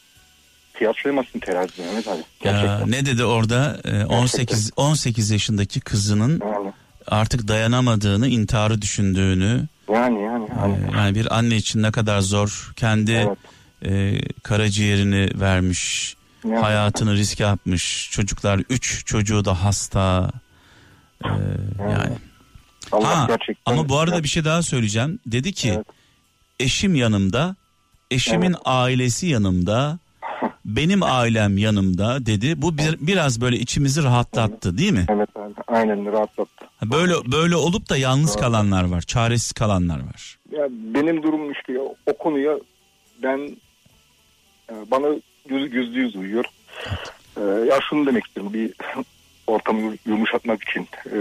kıyaslayamazsın 0.74 1.40
terazide 1.40 1.86
Mehmet 1.86 2.08
abi. 2.08 2.18
Ya, 2.18 2.24
Gerçekten. 2.52 2.92
ne 2.92 3.06
dedi 3.06 3.24
orada? 3.26 3.80
Ee, 3.86 4.06
18 4.06 4.72
18 4.76 5.32
yaşındaki 5.32 5.80
kızının 5.80 6.42
Yani, 6.46 6.72
artık 7.08 7.48
dayanamadığını, 7.48 8.28
intiharı 8.28 8.82
düşündüğünü, 8.82 9.64
yani 9.94 10.22
yani. 10.24 10.46
e, 10.46 10.60
yani. 10.62 10.78
yani 10.98 11.16
bir 11.16 11.38
anne 11.38 11.56
için 11.56 11.84
ne 11.84 11.92
kadar 11.92 12.22
zor 12.22 12.72
kendi 12.76 13.12
Evet. 13.12 13.38
e, 13.86 14.22
karaciğerini 14.44 15.30
vermiş, 15.42 16.16
Yani. 16.44 16.58
hayatını 16.60 17.14
riske 17.16 17.46
atmış. 17.46 18.10
Çocuklar 18.12 18.62
üç 18.70 19.06
çocuğu 19.06 19.46
da 19.46 19.64
hasta. 19.64 20.32
E, 21.26 21.30
yani. 21.80 22.16
Allah 22.92 23.18
Ha, 23.22 23.26
gerçekten. 23.28 23.74
ama 23.74 23.90
bu 23.90 24.00
arada 24.00 24.24
bir 24.24 24.28
şey 24.28 24.46
daha 24.46 24.62
söyleyeceğim. 24.62 25.20
Dedi 25.26 25.54
ki 25.54 25.72
Evet. 25.76 25.88
eşim 26.60 26.96
yanımda, 26.96 27.56
eşimin 28.12 28.48
Evet. 28.50 28.62
ailesi 28.66 29.28
yanımda, 29.28 30.00
benim 30.66 31.04
ailem 31.04 31.58
yanımda 31.58 32.26
dedi. 32.26 32.62
Bu 32.62 32.78
bir, 32.78 32.98
biraz 33.08 33.42
böyle 33.42 33.58
içimizi 33.60 34.04
rahatlattı 34.04 34.78
değil 34.78 34.92
mi? 34.92 35.06
Evet 35.10 35.30
abi. 35.36 35.54
Aynen 35.68 36.06
rahatlattı. 36.12 36.66
Ha, 36.78 36.92
Böyle 36.92 37.14
böyle 37.32 37.56
olup 37.56 37.90
da 37.90 37.98
yalnız 37.98 38.36
kalanlar 38.36 38.84
var, 38.84 39.02
çaresiz 39.02 39.52
kalanlar 39.52 40.00
var. 40.00 40.38
Ya 40.52 40.68
benim 40.70 41.24
durumum 41.24 41.52
işte 41.52 41.74
ya, 41.74 41.82
o 41.82 42.18
konuya 42.20 42.52
ben 43.24 43.38
e, 44.70 44.74
bana 44.92 45.08
yüzde 45.50 46.00
yüz 46.00 46.16
uyuyor. 46.16 46.46
E, 47.38 47.42
ya 47.42 47.80
şunu 47.90 48.06
demek 48.06 48.26
istiyorum 48.26 48.54
bir 48.54 48.74
ortamı 49.48 49.96
yumuşatmak 50.06 50.64
için. 50.64 50.88
E, 51.06 51.18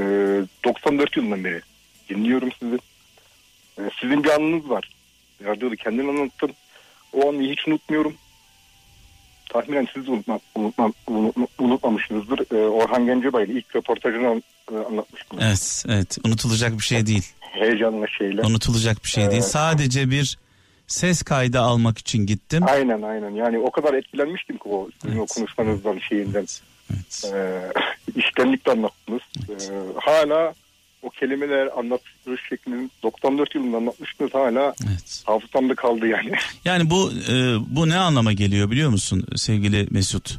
94 0.65 1.17
yılından 1.17 1.45
beri 1.45 1.61
dinliyorum 2.09 2.49
sizi. 2.59 2.79
E, 3.79 3.83
sizin 4.01 4.25
bir 4.25 4.31
anınız 4.31 4.71
var. 4.71 4.91
Radyoda 5.45 5.77
kendim 5.77 6.11
anlattım. 6.11 6.51
O 7.13 7.29
anı 7.29 7.43
hiç 7.43 7.69
unutmuyorum. 7.69 8.15
Tahminen 9.53 9.89
siz 9.95 10.07
de 10.07 10.11
unutma, 10.11 10.41
unutma, 10.55 10.93
unutma, 11.07 11.47
unutmamışsınızdır. 11.59 12.55
E, 12.55 12.69
Orhan 12.69 13.07
Gencebay 13.07 13.45
ile 13.45 13.53
ilk 13.53 13.77
röportajını 13.77 14.43
e, 14.73 14.77
anlatmıştım. 14.77 15.39
Evet, 15.43 15.85
evet. 15.89 16.19
Unutulacak 16.27 16.73
bir 16.73 16.85
şey 16.85 17.07
değil. 17.07 17.33
Heyecanla 17.41 18.07
şeyle. 18.19 18.43
Unutulacak 18.43 19.05
bir 19.05 19.09
şey 19.09 19.31
değil. 19.31 19.43
Sadece 19.43 20.11
bir 20.11 20.39
ses 20.89 21.23
kaydı 21.23 21.61
almak 21.61 21.99
için 21.99 22.27
gittim. 22.27 22.65
Aynen 22.69 23.03
aynen 23.03 23.31
yani 23.31 23.59
o 23.59 23.71
kadar 23.71 23.95
etkilenmiştim 23.95 24.57
ki 24.59 24.69
o 24.69 24.89
sizin 25.03 25.17
o 25.17 25.21
Evet. 25.21 25.31
konuşmanızdan 25.37 25.99
şeyinden 25.99 26.47
Evet. 26.95 27.33
ee, 27.35 27.61
iştenlikle 28.21 28.73
anlattınız. 28.73 29.23
Ee, 29.49 29.55
hala 30.01 30.55
o 31.03 31.11
kelimeler 31.11 31.79
anlatılış 31.79 32.41
şeklinin 32.49 32.91
94 33.03 33.55
yılında 33.55 33.77
anlatmıştınız 33.77 34.35
hala 34.35 34.75
Evet. 34.89 35.23
hafızamda 35.27 35.75
kaldı 35.75 36.07
yani. 36.07 36.33
Yani 36.65 36.91
bu 36.91 37.11
e, 37.29 37.57
bu 37.77 37.89
ne 37.89 37.97
anlama 37.97 38.33
geliyor 38.33 38.71
biliyor 38.71 38.91
musun 38.91 39.27
sevgili 39.37 39.87
Mesut? 39.91 40.39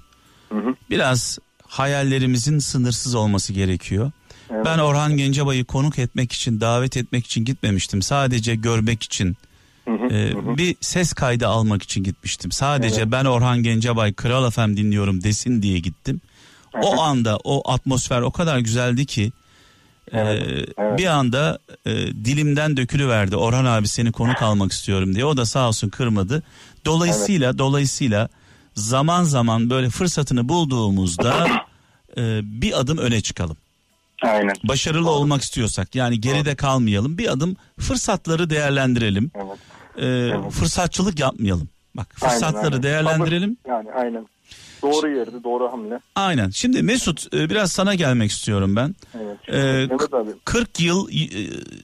Hı 0.49 0.55
hı. 0.59 0.75
Biraz 0.89 1.39
hayallerimizin 1.67 2.59
sınırsız 2.59 3.15
olması 3.15 3.53
gerekiyor. 3.53 4.11
Evet. 4.51 4.65
Ben 4.65 4.79
Orhan 4.79 5.17
Gencebay'ı 5.17 5.65
konuk 5.65 5.99
etmek 5.99 6.31
için, 6.31 6.61
davet 6.61 6.97
etmek 6.97 7.25
için 7.25 7.45
gitmemiştim. 7.45 8.01
Sadece 8.01 8.55
görmek 8.55 9.03
için, 9.03 9.37
E, 9.89 10.31
hı. 10.33 10.57
bir 10.57 10.75
ses 10.81 11.13
kaydı 11.13 11.47
almak 11.47 11.83
için 11.83 12.03
gitmiştim. 12.03 12.51
Sadece 12.51 13.01
Evet. 13.01 13.11
ben 13.11 13.25
Orhan 13.25 13.63
Gencebay 13.63 14.13
Kral 14.13 14.49
FM 14.51 14.77
dinliyorum 14.77 15.23
desin 15.23 15.61
diye 15.61 15.79
gittim. 15.79 16.21
O 16.81 17.01
anda 17.01 17.37
o 17.43 17.71
atmosfer 17.71 18.21
o 18.21 18.31
kadar 18.31 18.59
güzeldi 18.59 19.05
ki 19.05 19.31
e, 20.11 20.19
Evet, 20.19 20.69
evet. 20.77 20.97
bir 20.99 21.05
anda 21.05 21.59
e, 21.85 21.91
dilimden 22.25 22.77
dökülüverdi. 22.77 23.35
Orhan 23.35 23.65
abi 23.65 23.87
seni 23.87 24.11
konuk 24.11 24.41
almak 24.41 24.71
istiyorum 24.71 25.15
diye. 25.15 25.25
O 25.25 25.37
da 25.37 25.45
sağ 25.45 25.67
olsun 25.67 25.89
kırmadı. 25.89 26.43
Dolayısıyla 26.85 27.57
dolayısıyla 27.57 28.29
zaman 28.75 29.23
zaman 29.23 29.69
böyle 29.69 29.89
fırsatını 29.89 30.49
bulduğumuzda 30.49 31.47
e, 32.17 32.39
bir 32.61 32.79
adım 32.79 32.97
öne 32.97 33.21
çıkalım. 33.21 33.57
Aynen. 34.23 34.55
Başarılı 34.63 35.09
olmak 35.09 35.41
istiyorsak 35.41 35.95
yani 35.95 36.21
geride 36.21 36.55
kalmayalım. 36.55 37.17
Bir 37.17 37.31
adım 37.31 37.55
fırsatları 37.79 38.49
değerlendirelim. 38.49 39.31
Evet. 39.35 39.57
E, 40.01 40.31
fırsatçılık 40.49 41.19
yapmayalım. 41.19 41.69
Bak 41.95 42.07
fırsatları 42.13 42.57
Aynen, 42.57 42.71
aynen. 42.71 42.83
değerlendirelim. 42.83 43.57
Yani 43.67 43.91
aynen. 43.91 44.27
Doğru 44.81 45.09
yerde 45.09 45.43
doğru 45.43 45.71
hamle. 45.71 45.99
Aynen. 46.15 46.49
Şimdi 46.49 46.83
Mesut 46.83 47.33
e, 47.33 47.49
biraz 47.49 47.71
sana 47.71 47.95
gelmek 47.95 48.31
istiyorum 48.31 48.75
ben. 48.75 48.95
Evet. 49.21 49.37
Ee, 49.47 49.57
evet 49.57 50.13
abi. 50.13 50.29
40 50.45 50.79
yıl 50.79 51.09
e, 51.09 51.27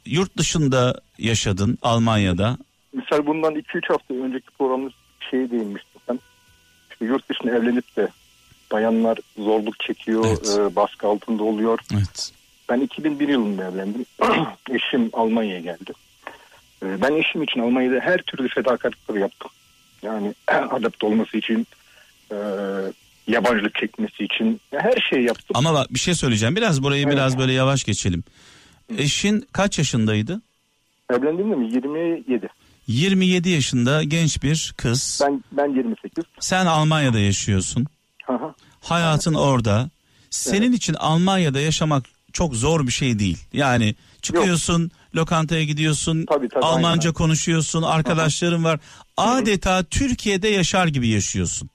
yurt 0.06 0.38
dışında 0.38 1.02
yaşadın 1.18 1.78
Almanya'da. 1.82 2.58
Misal 2.94 3.26
bundan 3.26 3.56
2-3 3.56 3.88
hafta 3.88 4.14
önceki 4.14 4.48
programda 4.58 4.90
şey 5.32 5.52
değinmiştim 5.52 6.02
ben. 6.10 6.20
İşte 6.92 7.06
yurt 7.06 7.30
dışında 7.30 7.52
evlenip 7.52 7.96
de 7.96 8.08
bayanlar 8.72 9.18
zorluk 9.38 9.80
çekiyor, 9.80 10.26
Evet. 10.28 10.58
e, 10.60 10.76
baskı 10.76 11.08
altında 11.08 11.44
oluyor. 11.44 11.80
Evet. 11.94 12.32
Ben 12.70 12.80
2001 12.80 13.28
yılında 13.28 13.64
evlendim. 13.64 14.06
Eşim 14.70 15.10
Almanya'ya 15.14 15.60
geldi. 15.60 15.94
E, 16.86 17.02
ben 17.02 17.14
eşim 17.14 17.44
için 17.44 17.60
Almanya'da 17.60 18.00
her 18.00 18.18
türlü 18.18 18.50
fedakarlıkları 18.50 19.20
yaptım. 19.20 19.52
Yani 20.04 20.34
adapte 20.48 21.06
olması 21.06 21.38
için, 21.38 21.68
e, 22.32 22.36
yabancılık 23.28 23.76
çekmesi 23.76 24.24
için 24.24 24.62
her 24.72 25.02
şeyi 25.10 25.26
yaptım. 25.26 25.52
Ama 25.54 25.74
bak 25.74 25.94
bir 25.94 26.00
şey 26.00 26.16
söyleyeceğim. 26.16 26.56
Biraz 26.56 26.84
burayı 26.84 27.04
Evet. 27.04 27.14
biraz 27.14 27.38
böyle 27.38 27.54
yavaş 27.54 27.84
geçelim. 27.84 28.24
Eşin 28.98 29.48
kaç 29.52 29.78
yaşındaydı? 29.78 30.42
Evlendiğimde 31.10 31.56
mi? 31.56 31.74
27. 31.74 32.50
27 32.88 33.50
yaşında 33.50 34.04
genç 34.04 34.44
bir 34.44 34.74
kız. 34.78 35.22
Ben 35.24 35.44
ben 35.52 35.70
28. 35.70 36.24
Sen 36.40 36.66
Almanya'da 36.66 37.20
yaşıyorsun. 37.20 37.86
Hı. 38.26 38.40
Hayatın 38.82 39.34
orada. 39.34 39.90
Senin 40.30 40.72
için 40.72 40.94
Almanya'da 40.94 41.60
yaşamak 41.60 42.04
çok 42.36 42.56
zor 42.56 42.88
bir 42.88 42.92
şey 42.92 43.20
değil. 43.20 43.38
Yani 43.54 43.96
çıkıyorsun, 44.22 44.92
lokantaya 45.16 45.64
gidiyorsun, 45.64 46.26
Tabii, 46.26 46.50
tabii, 46.50 46.66
Almanca 46.66 47.10
aynen. 47.10 47.14
konuşuyorsun, 47.14 47.82
arkadaşların 47.82 48.64
var. 48.64 48.80
Adeta 49.18 49.84
Türkiye'de 49.84 50.48
yaşar 50.48 50.88
gibi 50.88 51.08
yaşıyorsun. 51.08 51.70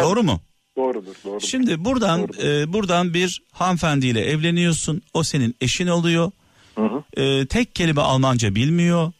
Doğru 0.00 0.22
mu? 0.22 0.40
Doğrudur, 0.76 1.14
doğrudur. 1.24 1.46
Şimdi 1.46 1.84
buradan 1.84 2.20
Doğrudur. 2.20 2.44
e, 2.44 2.72
buradan 2.72 3.14
bir 3.14 3.42
hanımefendiyle 3.52 4.20
evleniyorsun. 4.20 5.02
O 5.14 5.22
senin 5.22 5.54
eşin 5.60 5.86
oluyor. 5.86 6.30
Hı 6.74 6.82
hı. 6.82 7.22
E, 7.22 7.46
tek 7.46 7.74
kelime 7.74 8.00
Almanca 8.00 8.54
bilmiyor. 8.54 9.12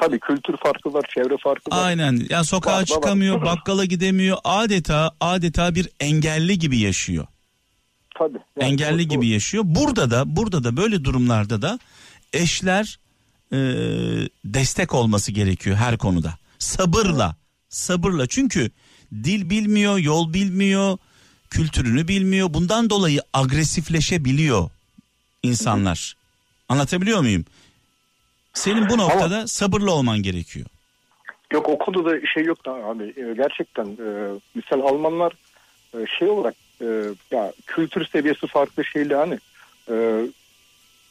Tabii 0.00 0.20
kültür 0.20 0.54
farkı 0.64 0.92
var, 0.94 1.04
çevre 1.14 1.36
farkı 1.44 1.70
var. 1.70 1.86
Aynen. 1.86 2.26
Yani 2.30 2.44
sokağa 2.44 2.72
Var, 2.72 2.78
var. 2.78 2.84
çıkamıyor, 2.84 3.44
bakkala 3.44 3.84
gidemiyor. 3.84 4.38
Adeta 4.44 5.10
adeta 5.20 5.74
bir 5.74 5.88
engelli 6.00 6.58
gibi 6.58 6.78
yaşıyor. 6.78 7.26
Tabii. 8.14 8.38
Yani 8.60 8.70
engelli 8.72 9.04
bu- 9.04 9.08
gibi 9.08 9.26
yaşıyor. 9.28 9.64
Burada 9.66 10.10
da 10.10 10.36
burada 10.36 10.64
da 10.64 10.76
böyle 10.76 11.04
durumlarda 11.04 11.62
da 11.62 11.78
eşler 12.32 12.98
e, 13.52 13.56
destek 14.44 14.94
olması 14.94 15.32
gerekiyor 15.32 15.76
her 15.76 15.98
konuda. 15.98 16.34
Sabırla, 16.58 17.36
sabırla. 17.68 18.26
Çünkü 18.26 18.70
dil 19.12 19.50
bilmiyor, 19.50 19.98
yol 19.98 20.32
bilmiyor, 20.32 20.98
kültürünü 21.50 22.08
bilmiyor. 22.08 22.54
Bundan 22.54 22.90
dolayı 22.90 23.20
agresifleşebiliyor 23.32 24.70
insanlar. 25.42 26.14
Anlatabiliyor 26.68 27.20
muyum? 27.20 27.44
Senin 28.54 28.88
bu 28.88 28.98
noktada 28.98 29.46
sabırlı 29.46 29.92
olman 29.92 30.18
gerekiyor. 30.22 30.66
Yok 31.52 31.68
o 31.68 31.78
konuda 31.78 32.26
şey 32.34 32.44
yok 32.44 32.66
da 32.66 32.70
abi. 32.72 33.04
E, 33.04 33.34
Gerçekten 33.36 33.84
e, 33.84 34.38
misal 34.54 34.80
Almanlar 34.80 35.32
e, 35.94 35.98
şey 36.18 36.28
olarak 36.28 36.54
e, 36.80 36.86
ya 37.30 37.52
kültür 37.66 38.06
seviyesi 38.06 38.46
farklı 38.46 38.84
şeyle 38.84 39.14
hani 39.14 39.38
e, 39.90 40.26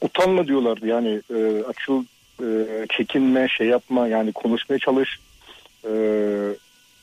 utanma 0.02 0.48
diyorlardı 0.48 0.88
yani 0.88 1.22
e, 1.36 1.64
açıl 1.68 2.04
e, 2.42 2.86
çekinme 2.90 3.48
şey 3.48 3.68
yapma 3.68 4.08
yani 4.08 4.32
konuşmaya 4.32 4.80
çalış 4.80 5.20
E, 5.86 5.92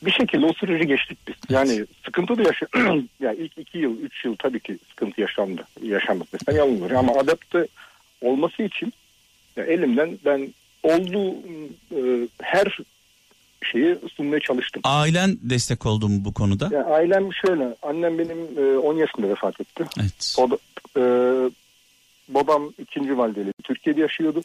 bir 0.02 0.10
şekilde 0.10 0.46
o 0.46 0.52
süreci 0.52 0.86
geçtik 0.86 1.18
biz. 1.28 1.34
Yani 1.48 1.84
sıkıntı 2.04 2.38
da 2.38 2.42
yaşa 2.42 2.66
ya 3.20 3.32
ilk 3.32 3.58
iki 3.58 3.78
yıl 3.78 4.00
üç 4.00 4.24
yıl 4.24 4.36
tabii 4.36 4.60
ki 4.60 4.78
sıkıntı 4.88 5.20
yaşandı. 5.20 5.64
Yaşanmak 5.82 6.28
mesela 6.32 6.58
yalan 6.58 6.82
olur 6.82 6.90
ama 6.90 7.12
adapte 7.12 7.66
olması 8.20 8.62
için 8.62 8.92
ya 9.56 9.64
elimden 9.64 10.18
ben 10.24 10.54
olduğu 10.82 11.34
e, 11.96 12.28
her 12.42 12.78
şeyi 13.62 13.96
sunmaya 14.16 14.40
çalıştım. 14.40 14.82
Ailen 14.84 15.38
destek 15.42 15.86
oldu 15.86 16.08
mu 16.08 16.24
bu 16.24 16.34
konuda? 16.34 16.68
Ya 16.72 16.84
ailem 16.84 17.28
şöyle, 17.46 17.76
annem 17.82 18.18
benim 18.18 18.38
e, 18.74 18.78
10 18.78 18.96
yaşında 18.96 19.28
vefat 19.28 19.60
etti. 19.60 19.84
Evet. 20.00 20.36
O 20.38 20.50
da, 20.50 20.58
e, 20.96 21.02
babam 22.28 22.72
ikinci 22.78 23.18
valideyle 23.18 23.52
Türkiye'de 23.64 24.00
yaşıyordu. 24.00 24.42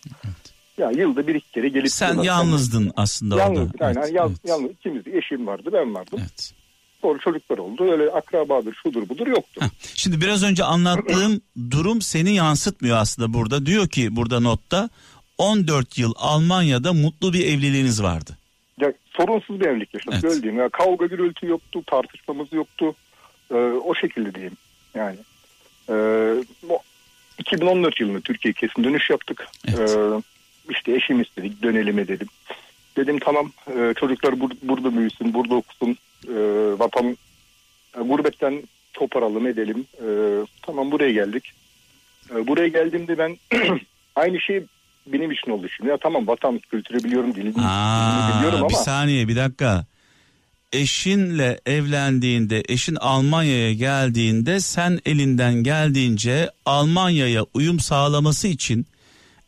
Ya 0.78 0.91
yılda 0.91 1.28
bir 1.28 1.36
iki 1.36 1.51
kere 1.51 1.69
gelip 1.69 1.91
Sen 1.91 2.21
yalnızdın 2.21 2.91
aslında 2.95 3.38
Yalnız, 3.39 3.60
orada. 3.60 3.86
aynen, 3.86 4.01
Evet, 4.01 4.13
yal- 4.13 4.30
evet. 4.30 4.39
yalnız 4.47 4.71
ikimiz 4.71 5.08
eşim 5.08 5.47
vardı, 5.47 5.69
ben 5.73 5.95
vardım. 5.95 6.19
Evet. 6.21 6.54
Sonra 7.01 7.19
çocuklar 7.19 7.58
oldu. 7.58 7.91
Öyle 7.91 8.12
akrabadır, 8.12 8.75
şudur 8.84 9.10
budur 9.10 9.28
yoktu. 9.28 9.62
Heh, 9.62 9.67
Şimdi 9.95 10.21
biraz 10.21 10.43
önce 10.43 10.63
anlattığım 10.63 11.41
durum 11.71 12.01
seni 12.01 12.36
yansıtmıyor 12.36 12.97
aslında 12.97 13.34
burada. 13.34 13.65
Diyor 13.65 13.88
ki 13.89 14.15
burada 14.15 14.39
notta 14.39 14.89
14 15.38 15.97
yıl 15.97 16.13
Almanya'da 16.17 16.93
mutlu 16.93 17.34
bir 17.34 17.45
evliliğiniz 17.45 18.04
vardı. 18.04 18.38
Ya, 18.82 18.94
sorunsuz 19.06 19.60
bir 19.60 19.66
evlilik 19.66 19.94
yaşadık. 19.94 20.20
Evet. 20.24 20.34
Öyle 20.34 20.44
diyeyim. 20.44 20.62
Ya, 20.62 20.70
kavga 20.70 21.06
gürültü 21.06 21.48
yoktu, 21.48 21.84
tartışmamız 21.88 22.54
yoktu. 22.54 22.96
Ee, 23.52 23.56
o 23.56 23.96
şekilde 23.96 24.36
diyeyim. 24.36 24.58
Yani. 24.96 25.18
Ee, 25.90 25.94
bu 26.64 26.80
2014 27.40 28.00
yılında 28.00 28.20
Türkiye 28.20 28.54
kesin 28.54 28.84
dönüş 28.84 29.10
yaptık. 29.10 29.48
Evet. 29.68 29.98
Ee, 29.98 30.22
işte 30.70 30.96
eşim 30.96 31.22
istedik 31.22 31.64
dönelim 31.64 31.98
dedim. 31.98 32.28
Dedim 32.98 33.20
tamam 33.20 33.52
e, 33.68 33.94
çocuklar 34.00 34.34
bur- 34.34 34.58
burada 34.62 34.98
büyüsün, 34.98 35.34
burada 35.34 35.56
okusun. 35.56 35.98
E, 36.28 36.34
vatan 36.80 37.18
e, 37.98 38.02
gurbetten 38.02 38.64
toparalım 38.94 39.48
edelim. 39.48 39.86
E, 40.00 40.08
tamam 40.62 40.92
buraya 40.92 41.12
geldik. 41.12 41.52
E, 42.36 42.48
buraya 42.48 42.68
geldiğimde 42.68 43.18
ben 43.18 43.38
aynı 44.16 44.40
şey 44.40 44.64
benim 45.08 45.32
için 45.32 45.52
oldu 45.52 45.68
şimdi. 45.78 45.89
Ya 45.89 45.98
tamam 46.04 46.28
vatan 46.28 46.60
kültürü 46.60 47.04
biliyorum, 47.04 47.36
dilini, 47.36 47.56
dilini 47.56 48.38
biliyorum 48.38 48.60
ama 48.60 48.70
bir 48.70 48.74
saniye 48.74 49.28
bir 49.28 49.36
dakika. 49.36 49.86
Eşinle 50.74 51.60
evlendiğinde, 51.65 52.63
eşin 52.70 52.96
Almanya'ya 52.96 53.74
geldiğinde 53.74 54.60
sen 54.60 55.00
elinden 55.06 55.54
geldiğince 55.54 56.50
Almanya'ya 56.65 57.46
uyum 57.54 57.80
sağlaması 57.80 58.48
için 58.48 58.86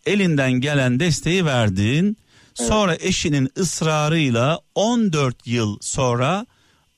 elinden 0.06 0.52
gelen 0.52 1.00
desteği 1.00 1.46
verdin. 1.46 2.18
Sonra 2.54 2.96
eşinin 3.00 3.50
ısrarıyla 3.58 4.60
14 4.76 5.48
yıl 5.48 5.78
sonra 5.82 6.46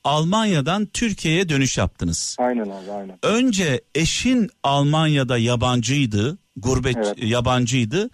Almanya'dan 0.04 0.86
Türkiye'ye 0.86 1.50
dönüş 1.50 1.78
yaptınız. 1.78 2.36
aynen 2.40 2.62
abi 2.64 2.92
aynen. 2.92 3.18
Önce 3.24 3.82
eşin 3.96 4.50
Almanya'da 4.64 5.38
yabancıydı, 5.38 6.38
gurbet 6.56 6.98
Evet. 6.98 7.24
yabancıydı. 7.24 8.10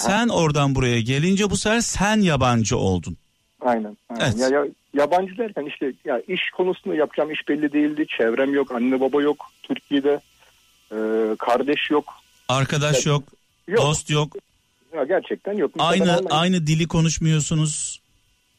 Sen 0.00 0.28
oradan 0.28 0.74
buraya 0.74 1.00
gelince 1.00 1.50
bu 1.50 1.56
sefer 1.56 1.80
sen 1.80 2.20
yabancı 2.20 2.76
oldun. 2.78 3.16
Aynen. 3.60 3.96
aynen. 4.10 4.22
Evet. 4.24 4.38
Ya, 4.38 4.48
ya, 4.48 4.66
yabancı 4.94 5.38
derken 5.38 5.64
işte 5.66 5.92
ya 6.04 6.20
iş 6.28 6.50
konusunda 6.50 6.96
yapacağım 6.96 7.30
iş 7.30 7.48
belli 7.48 7.72
değildi. 7.72 8.06
Çevrem 8.18 8.54
yok, 8.54 8.72
anne 8.74 9.00
baba 9.00 9.22
yok 9.22 9.46
Türkiye'de. 9.62 10.20
Ee, 10.92 10.96
kardeş 11.38 11.90
yok. 11.90 12.04
Arkadaş 12.48 13.06
Ya- 13.06 13.12
yok, 13.12 13.22
Yok. 13.68 13.78
dost 13.82 14.10
yok. 14.10 14.36
Ya 14.96 15.04
gerçekten 15.04 15.52
yok. 15.52 15.70
Mesela 15.74 15.88
Aynı 15.90 16.12
Almanya- 16.16 16.30
aynı 16.40 16.66
dili 16.66 16.88
konuşmuyorsunuz. 16.88 18.00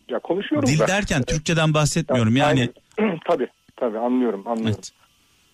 ya 0.10 0.20
konuşuyorum 0.20 0.70
Dil 0.70 0.80
da. 0.80 0.88
derken 0.88 1.24
Türkçeden 1.24 1.74
bahsetmiyorum. 1.74 2.36
Yani 2.36 2.70
Aynen. 3.00 3.20
tabii 3.28 3.48
tabii 3.76 3.98
anlıyorum 4.00 4.48
anlıyorum. 4.48 4.74
evet. 4.76 4.92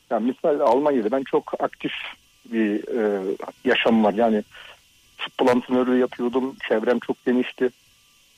Ya 0.09 0.19
misal 0.19 0.59
Almanya'da 0.59 1.11
ben 1.11 1.23
çok 1.23 1.53
aktif 1.63 1.91
bir 2.45 2.87
e, 2.99 3.21
yaşam 3.65 4.03
var. 4.03 4.13
Yani 4.13 4.43
futbol 5.23 5.47
antrenörlüğü 5.47 5.99
yapıyordum. 5.99 6.55
Çevrem 6.69 6.99
çok 6.99 7.25
genişti. 7.25 7.69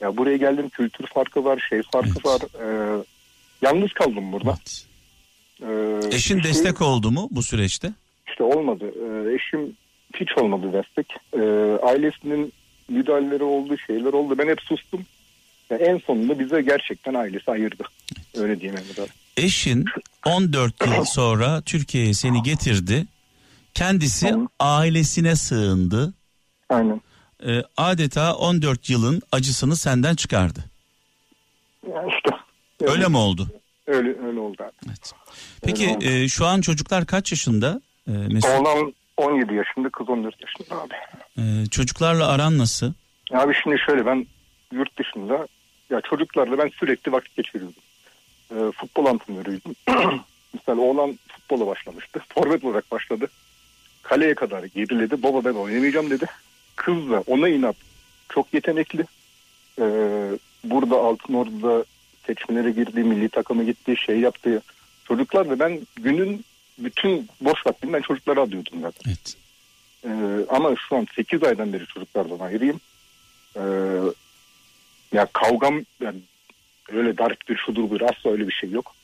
Ya 0.02 0.18
buraya 0.18 0.38
geldim 0.38 0.70
kültür 0.70 1.08
farkı 1.08 1.44
var, 1.44 1.66
şey 1.70 1.82
farkı 1.92 2.10
Evet. 2.10 2.26
var. 2.26 2.42
E, 2.62 3.04
yalnız 3.62 3.94
kaldım 3.94 4.32
burada. 4.32 4.58
evet. 5.64 6.04
E, 6.14 6.16
Eşin 6.16 6.38
işte- 6.38 6.50
destek 6.50 6.82
oldu 6.82 7.12
mu 7.12 7.28
bu 7.32 7.44
süreçte? 7.44 7.94
İşte 8.28 8.44
olmadı. 8.44 8.86
E, 8.86 9.34
eşim 9.36 9.74
hiç 10.16 10.38
olmadı 10.38 10.74
destek. 10.74 11.08
E, 11.34 11.42
ailesinin 11.86 12.54
müdahaleleri 12.90 13.44
oldu, 13.44 13.76
şeyler 13.88 14.14
oldu. 14.14 14.38
Ben 14.38 14.48
hep 14.48 14.62
sustum. 14.62 15.06
Ya 15.70 15.78
en 15.78 15.98
sonunda 15.98 16.40
bize 16.40 16.62
gerçekten 16.62 17.14
ailesi 17.14 17.52
ayırdı. 17.52 17.84
Öyle 18.38 18.60
diyeyim 18.60 18.82
Emre. 18.98 19.08
Eşin 19.38 19.86
14 20.26 20.86
yıl 20.88 21.06
sonra 21.06 21.62
Türkiye'ye 21.62 22.14
seni 22.14 22.44
getirdi. 22.44 23.06
Kendisi 23.74 24.34
ailesine 24.60 25.36
sığındı. 25.36 26.14
Aynen. 26.70 27.02
Ee, 27.46 27.62
adeta 27.78 28.36
14 28.36 28.90
yılın 28.90 29.22
acısını 29.32 29.76
senden 29.76 30.16
çıkardı. 30.16 30.60
Ya 31.94 32.04
işte. 32.08 32.30
Öyle 32.82 33.08
mi 33.08 33.18
oldu? 33.18 33.48
Öyle, 33.88 34.10
öyle 34.28 34.40
oldu 34.40 34.64
abi. 34.64 34.72
Evet. 34.88 35.12
Peki 35.64 35.84
Öyle 35.84 35.96
oldu. 35.96 36.06
e, 36.06 36.28
şu 36.28 36.46
an 36.46 36.62
çocuklar 36.62 37.06
kaç 37.06 37.32
yaşında? 37.32 37.82
E, 38.08 38.12
Mesut? 38.12 38.50
Oğlan 38.52 38.94
17 39.18 39.54
yaşında, 39.54 39.90
kız 39.90 40.10
14 40.10 40.36
yaşında 40.42 40.82
abi. 40.82 40.94
E, 41.38 41.66
çocuklarla 41.66 42.28
aran 42.28 42.58
nasıl? 42.58 42.94
Abi 43.34 43.54
şimdi 43.64 43.78
şöyle 43.86 44.06
ben 44.06 44.28
yurt 44.74 44.98
dışında 44.98 45.48
ya 45.90 46.02
çocuklarla 46.02 46.58
ben 46.58 46.72
sürekli 46.80 47.12
vakit 47.12 47.36
geçiriyordum. 47.36 47.82
E, 48.52 48.72
futbol 48.72 49.06
antrenörüydüm. 49.06 49.76
Mesela 50.54 50.82
oğlan 50.82 51.20
futbola 51.28 51.68
başlamıştı. 51.68 52.22
Forvet 52.30 52.64
olarak 52.64 52.92
başladı. 52.92 53.28
Kaleye 54.04 54.36
kadar 54.36 54.64
geriledi. 54.64 55.24
Baba 55.24 55.46
ben 55.46 55.54
oynamayacağım 55.54 56.10
dedi. 56.10 56.26
Kız 56.76 57.10
da 57.10 57.24
ona 57.28 57.50
inat. 57.50 57.76
Çok 58.30 58.54
yetenekli. 58.54 59.06
E, 59.80 59.86
burada 60.64 60.96
Altın 60.96 61.34
Ordu'da 61.34 61.86
seçmelere 62.28 62.72
girdi. 62.72 63.04
Milli 63.04 63.30
takıma 63.30 63.64
gitti. 63.64 63.96
Şey 63.98 64.20
yaptı. 64.20 64.62
Çocuklar 65.06 65.50
da 65.50 65.60
ben 65.60 65.80
günün 65.96 66.46
bütün 66.78 67.30
boş 67.42 67.66
vaktini 67.66 67.94
ben 67.94 68.02
çocuklara 68.02 68.42
adıyordum 68.42 68.82
zaten. 68.82 69.12
Evet. 69.12 69.38
Ee, 70.06 70.46
ama 70.50 70.76
şu 70.90 70.96
an 70.96 71.08
8 71.16 71.44
aydan 71.44 71.74
beri 71.74 71.86
çocuklardan 71.86 72.40
ayrıyım. 72.40 72.80
Ee, 73.56 73.62
ya 75.14 75.28
kavgam 75.34 75.82
yani 76.02 76.20
öyle 76.92 77.18
darp 77.18 77.50
bir 77.50 77.58
şudur 77.58 77.92
bir 77.92 78.02
asla 78.02 78.32
öyle 78.32 78.48
bir 78.48 78.54
şey 78.54 78.70
yok. 78.70 78.96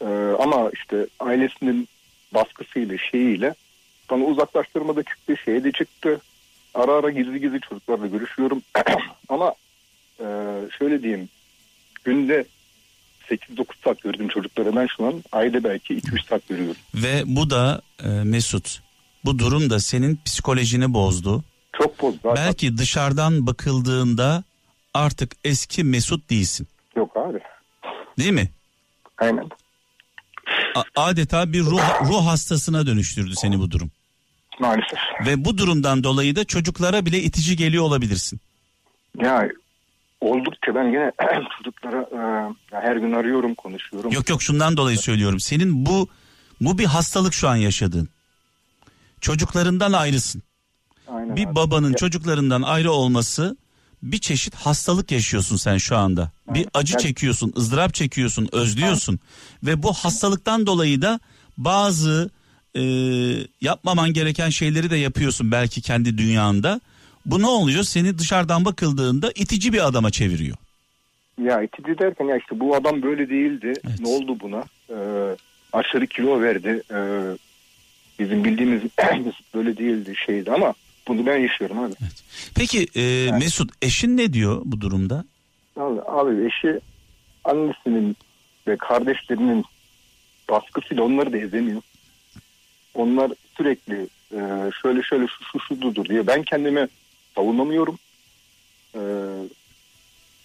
Ee, 0.00 0.06
ama 0.38 0.70
işte 0.74 1.06
ailesinin 1.20 1.88
baskısıyla 2.34 2.98
şeyiyle 2.98 3.54
bana 4.10 4.24
uzaklaştırmada 4.24 5.02
çıktı, 5.02 5.36
şeye 5.44 5.64
de 5.64 5.72
çıktı. 5.72 6.20
Ara 6.76 6.92
ara 6.92 7.10
gizli 7.10 7.40
gizli 7.40 7.60
çocuklarla 7.60 8.06
görüşüyorum. 8.06 8.62
ama 9.28 9.54
e, 10.20 10.24
şöyle 10.78 11.02
diyeyim 11.02 11.28
günde 12.04 12.44
8-9 13.30 13.64
saat 13.84 14.00
gördüğüm 14.02 14.28
çocuklara 14.28 14.76
ben 14.76 14.86
şu 14.96 15.06
an 15.06 15.22
ayda 15.32 15.64
belki 15.64 15.94
2-3 15.94 16.28
saat 16.28 16.48
görüyorum. 16.48 16.76
Ve 16.94 17.22
bu 17.26 17.50
da 17.50 17.82
e, 18.04 18.08
Mesut 18.08 18.80
bu 19.24 19.38
durum 19.38 19.70
da 19.70 19.80
senin 19.80 20.20
psikolojini 20.24 20.94
bozdu. 20.94 21.44
Çok 21.72 22.02
bozdu. 22.02 22.18
Zaten 22.22 22.46
Belki 22.46 22.78
dışarıdan 22.78 23.46
bakıldığında 23.46 24.44
artık 24.94 25.32
eski 25.44 25.84
Mesut 25.84 26.30
değilsin. 26.30 26.68
Yok 26.96 27.16
abi. 27.16 27.38
Değil 28.18 28.32
mi? 28.32 28.50
Aynen. 29.18 29.48
A- 30.74 31.02
adeta 31.02 31.52
bir 31.52 31.60
ruh 31.60 32.08
ruh 32.08 32.26
hastasına 32.26 32.86
dönüştürdü 32.86 33.34
seni 33.36 33.58
bu 33.58 33.70
durum. 33.70 33.90
Maalesef. 34.60 34.98
Ve 35.26 35.44
bu 35.44 35.58
durumdan 35.58 36.04
dolayı 36.04 36.36
da 36.36 36.44
çocuklara 36.44 37.06
bile 37.06 37.22
itici 37.22 37.56
geliyor 37.56 37.84
olabilirsin. 37.84 38.40
Ya 39.22 39.48
oldukça 40.20 40.74
ben 40.74 40.84
yine 40.84 41.12
çocuklara 41.58 42.00
e, 42.02 42.52
her 42.70 42.96
gün 42.96 43.12
arıyorum 43.12 43.54
konuşuyorum. 43.54 44.12
Yok 44.12 44.28
yok 44.28 44.42
şundan 44.42 44.76
dolayı 44.76 44.98
söylüyorum. 44.98 45.40
Senin 45.40 45.86
bu 45.86 46.08
bu 46.60 46.78
bir 46.78 46.84
hastalık 46.84 47.34
şu 47.34 47.48
an 47.48 47.56
yaşadığın. 47.56 48.08
Çocuklarından 49.20 49.92
ayrısın. 49.92 50.42
Aynen 51.08 51.36
Bir 51.36 51.46
abi. 51.46 51.54
babanın 51.56 51.90
Ya- 51.90 51.96
çocuklarından 51.96 52.62
ayrı 52.62 52.92
olması 52.92 53.56
bir 54.02 54.18
çeşit 54.18 54.54
hastalık 54.54 55.12
yaşıyorsun 55.12 55.56
sen 55.56 55.76
şu 55.78 55.96
anda. 55.96 56.30
Bir 56.48 56.66
acı 56.74 56.96
çekiyorsun, 56.98 57.52
ızdırap 57.56 57.94
çekiyorsun, 57.94 58.48
özlüyorsun. 58.52 59.20
Ve 59.62 59.82
bu 59.82 59.92
hastalıktan 59.92 60.66
dolayı 60.66 61.02
da 61.02 61.20
bazı 61.58 62.30
e, 62.76 62.82
yapmaman 63.60 64.12
gereken 64.12 64.50
şeyleri 64.50 64.90
de 64.90 64.96
yapıyorsun 64.96 65.52
belki 65.52 65.80
kendi 65.80 66.18
dünyanda. 66.18 66.80
Bu 67.26 67.42
ne 67.42 67.46
oluyor? 67.46 67.82
Seni 67.82 68.18
dışarıdan 68.18 68.64
bakıldığında 68.64 69.32
itici 69.34 69.72
bir 69.72 69.86
adama 69.86 70.10
çeviriyor. 70.10 70.56
Ya 71.42 71.62
itici 71.62 71.98
derken 71.98 72.24
ya 72.24 72.36
işte 72.36 72.60
bu 72.60 72.76
adam 72.76 73.02
böyle 73.02 73.30
değildi. 73.30 73.72
Evet. 73.86 74.00
Ne 74.00 74.08
oldu 74.08 74.40
buna? 74.40 74.64
E, 74.90 74.96
aşırı 75.72 76.06
kilo 76.06 76.40
verdi. 76.40 76.82
E, 76.90 76.98
bizim 78.18 78.44
bildiğimiz 78.44 78.82
Mesut 79.24 79.54
böyle 79.54 79.76
değildi 79.76 80.14
şeydi 80.26 80.52
ama 80.52 80.74
bunu 81.08 81.26
ben 81.26 81.38
yaşıyorum 81.38 81.78
abi. 81.78 81.94
Peki 82.54 82.86
e, 82.96 83.30
Mesut 83.38 83.70
eşin 83.82 84.16
ne 84.16 84.32
diyor 84.32 84.62
bu 84.64 84.80
durumda? 84.80 85.24
Abi, 85.76 86.00
abi 86.06 86.46
eşi 86.46 86.80
annesinin 87.44 88.16
ve 88.66 88.76
kardeşlerinin 88.76 89.64
baskısıyla 90.50 91.02
onları 91.02 91.32
da 91.32 91.38
ezemiyor. 91.38 91.82
Onlar 92.96 93.32
sürekli 93.56 94.08
e, 94.32 94.70
şöyle 94.82 95.02
şöyle 95.02 95.26
şu 95.26 95.44
şu 95.44 95.60
şudur 95.60 96.04
diye 96.04 96.26
ben 96.26 96.42
kendimi 96.42 96.88
savunamıyorum. 97.34 97.98
E, 98.94 99.00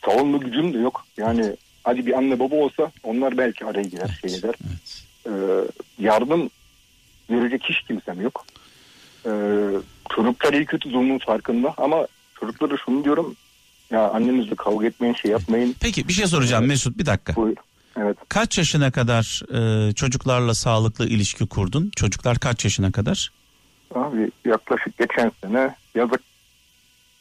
savunma 0.05 0.37
gücüm 0.37 0.73
de 0.73 0.77
yok. 0.77 1.05
Yani 1.17 1.55
hadi 1.83 2.05
bir 2.05 2.17
anne 2.17 2.39
baba 2.39 2.55
olsa 2.55 2.91
onlar 3.03 3.37
belki 3.37 3.65
araya 3.65 3.83
girer 3.83 4.19
şey 4.21 4.35
eder. 4.35 4.55
Evet. 4.67 5.03
E, 5.25 5.31
yardım 6.03 6.49
verecek 7.29 7.61
hiç 7.63 7.81
kimsem 7.81 8.21
yok. 8.21 8.45
E, 9.25 9.31
çocuklar 10.15 10.53
iyi 10.53 10.65
kötü 10.65 10.89
durumun 10.89 11.17
farkında 11.17 11.73
ama 11.77 12.07
çocuklara 12.39 12.77
şunu 12.85 13.03
diyorum 13.03 13.35
ya 13.91 14.09
annenizle 14.09 14.55
kavga 14.55 14.87
etmeyin 14.87 15.13
şey 15.13 15.31
yapmayın. 15.31 15.75
Peki 15.79 16.07
bir 16.07 16.13
şey 16.13 16.27
soracağım 16.27 16.67
Mesut 16.67 16.97
bir 16.97 17.05
dakika. 17.05 17.35
Buyur. 17.35 17.57
Evet. 17.97 18.17
Kaç 18.29 18.57
yaşına 18.57 18.91
kadar 18.91 19.41
e, 19.89 19.93
çocuklarla 19.93 20.53
sağlıklı 20.53 21.07
ilişki 21.07 21.47
kurdun? 21.47 21.91
Çocuklar 21.95 22.39
kaç 22.39 22.63
yaşına 22.65 22.91
kadar? 22.91 23.31
Abi 23.95 24.31
yaklaşık 24.45 24.97
geçen 24.97 25.31
sene 25.43 25.75
yazık 25.95 26.21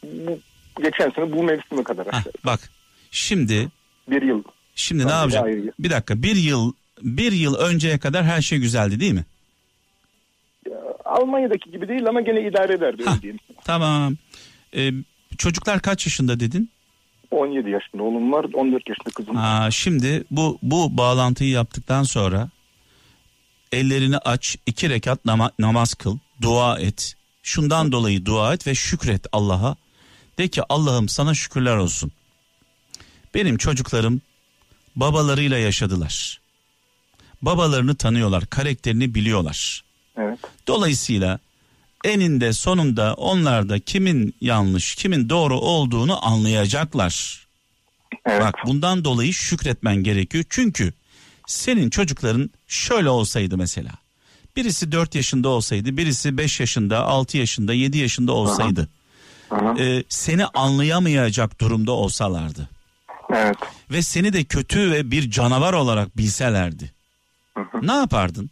bu, 0.04 0.38
geçen 0.82 1.10
sene 1.10 1.32
bu 1.32 1.42
mevsime 1.42 1.82
kadar 1.84 2.06
aşağı. 2.06 2.32
bak 2.44 2.60
şimdi 3.10 3.68
Bir 4.10 4.22
yıl. 4.22 4.42
şimdi 4.74 5.06
ne 5.06 5.10
yapacağım? 5.12 5.44
ayrı. 5.46 5.72
Bir 5.78 5.90
dakika 5.90 6.22
bir 6.22 6.36
yıl 6.36 6.72
bir 7.02 7.32
yıl 7.32 7.54
önceye 7.54 7.98
kadar 7.98 8.24
her 8.24 8.42
şey 8.42 8.58
güzeldi 8.58 9.00
değil 9.00 9.12
mi? 9.12 9.24
Ya, 10.70 10.76
Almanya'daki 11.04 11.70
gibi 11.70 11.88
değil 11.88 12.06
ama 12.08 12.20
gene 12.20 12.48
idare 12.48 12.72
ederdi 12.72 13.02
diyeyim. 13.22 13.40
Tamam. 13.64 14.16
E, 14.76 14.90
çocuklar 15.38 15.80
kaç 15.82 16.06
yaşında 16.06 16.40
dedin? 16.40 16.70
17 17.30 17.70
yaşında 17.70 18.02
oğlum 18.02 18.32
var 18.32 18.46
14 18.54 18.88
yaşında 18.88 19.10
kızım. 19.14 19.36
var. 19.36 19.66
Aa, 19.66 19.70
şimdi 19.70 20.24
bu 20.30 20.58
bu 20.62 20.96
bağlantıyı 20.96 21.50
yaptıktan 21.50 22.02
sonra 22.02 22.50
ellerini 23.72 24.18
aç, 24.18 24.56
iki 24.66 24.90
rekat 24.90 25.24
nama- 25.24 25.50
namaz 25.58 25.94
kıl, 25.94 26.18
dua 26.42 26.78
et. 26.80 27.14
Şundan 27.42 27.92
dolayı 27.92 28.24
dua 28.26 28.54
et 28.54 28.66
ve 28.66 28.74
şükret 28.74 29.26
Allah'a. 29.32 29.76
De 30.38 30.48
ki 30.48 30.62
Allah'ım 30.68 31.08
sana 31.08 31.34
şükürler 31.34 31.76
olsun. 31.76 32.12
Benim 33.34 33.56
çocuklarım 33.56 34.20
babalarıyla 34.96 35.58
yaşadılar. 35.58 36.40
Babalarını 37.42 37.94
tanıyorlar, 37.94 38.46
karakterini 38.46 39.14
biliyorlar. 39.14 39.84
Evet. 40.16 40.38
Dolayısıyla 40.66 41.38
eninde 42.04 42.52
sonunda 42.52 43.14
onlar 43.14 43.68
da 43.68 43.78
kimin 43.78 44.34
yanlış, 44.40 44.94
kimin 44.94 45.28
doğru 45.28 45.58
olduğunu 45.58 46.26
anlayacaklar. 46.26 47.46
Evet. 48.26 48.42
Bak 48.42 48.54
bundan 48.66 49.04
dolayı 49.04 49.32
şükretmen 49.34 49.96
gerekiyor. 49.96 50.44
Çünkü 50.50 50.92
senin 51.46 51.90
çocukların 51.90 52.50
şöyle 52.68 53.08
olsaydı 53.08 53.56
mesela. 53.56 53.90
Birisi 54.56 54.92
4 54.92 55.14
yaşında 55.14 55.48
olsaydı, 55.48 55.96
birisi 55.96 56.38
5 56.38 56.60
yaşında, 56.60 57.04
6 57.04 57.38
yaşında, 57.38 57.72
7 57.74 57.98
yaşında 57.98 58.32
olsaydı. 58.32 58.88
Aha. 59.50 59.74
e, 59.78 60.04
seni 60.08 60.46
anlayamayacak 60.46 61.60
durumda 61.60 61.92
olsalardı. 61.92 62.68
Evet. 63.30 63.56
Ve 63.90 64.02
seni 64.02 64.32
de 64.32 64.44
kötü 64.44 64.92
ve 64.92 65.10
bir 65.10 65.30
canavar 65.30 65.72
olarak 65.72 66.16
bilselerdi. 66.16 66.92
Hı 67.54 67.60
hı. 67.60 67.86
Ne 67.86 67.92
yapardın? 67.92 68.50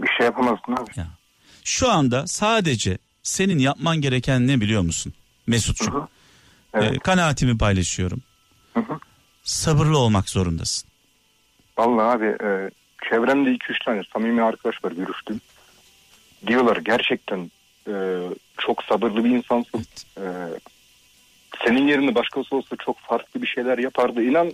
Bir 0.00 0.08
şey 0.18 0.26
yapamazsın 0.26 0.72
abi. 0.72 0.90
Ya. 0.96 1.17
Şu 1.64 1.90
anda 1.90 2.26
sadece 2.26 2.98
senin 3.22 3.58
yapman 3.58 4.00
gereken 4.00 4.46
ne 4.46 4.60
biliyor 4.60 4.82
musun? 4.82 5.12
Mesut'cum. 5.46 5.94
Hı 5.94 5.98
hı. 5.98 6.08
Evet. 6.74 6.96
E, 6.96 6.98
kanaatimi 6.98 7.58
paylaşıyorum. 7.58 8.22
Hı 8.74 8.80
hı. 8.80 8.98
Sabırlı 9.42 9.98
olmak 9.98 10.28
zorundasın. 10.28 10.88
Vallahi 11.78 12.16
abi 12.16 12.26
e, 12.26 12.70
çevremde 13.10 13.50
2-3 13.50 13.84
tane 13.84 14.02
samimi 14.12 14.42
arkadaş 14.42 14.84
var 14.84 14.92
görüştüm. 14.92 15.40
Diyorlar 16.46 16.76
gerçekten 16.76 17.50
e, 17.88 17.94
çok 18.58 18.82
sabırlı 18.84 19.24
bir 19.24 19.30
insansın. 19.30 19.86
E, 20.16 20.24
senin 21.64 21.88
yerinde 21.88 22.14
başkası 22.14 22.56
olsa 22.56 22.76
çok 22.84 22.98
farklı 22.98 23.42
bir 23.42 23.46
şeyler 23.46 23.78
yapardı. 23.78 24.22
İnan 24.22 24.52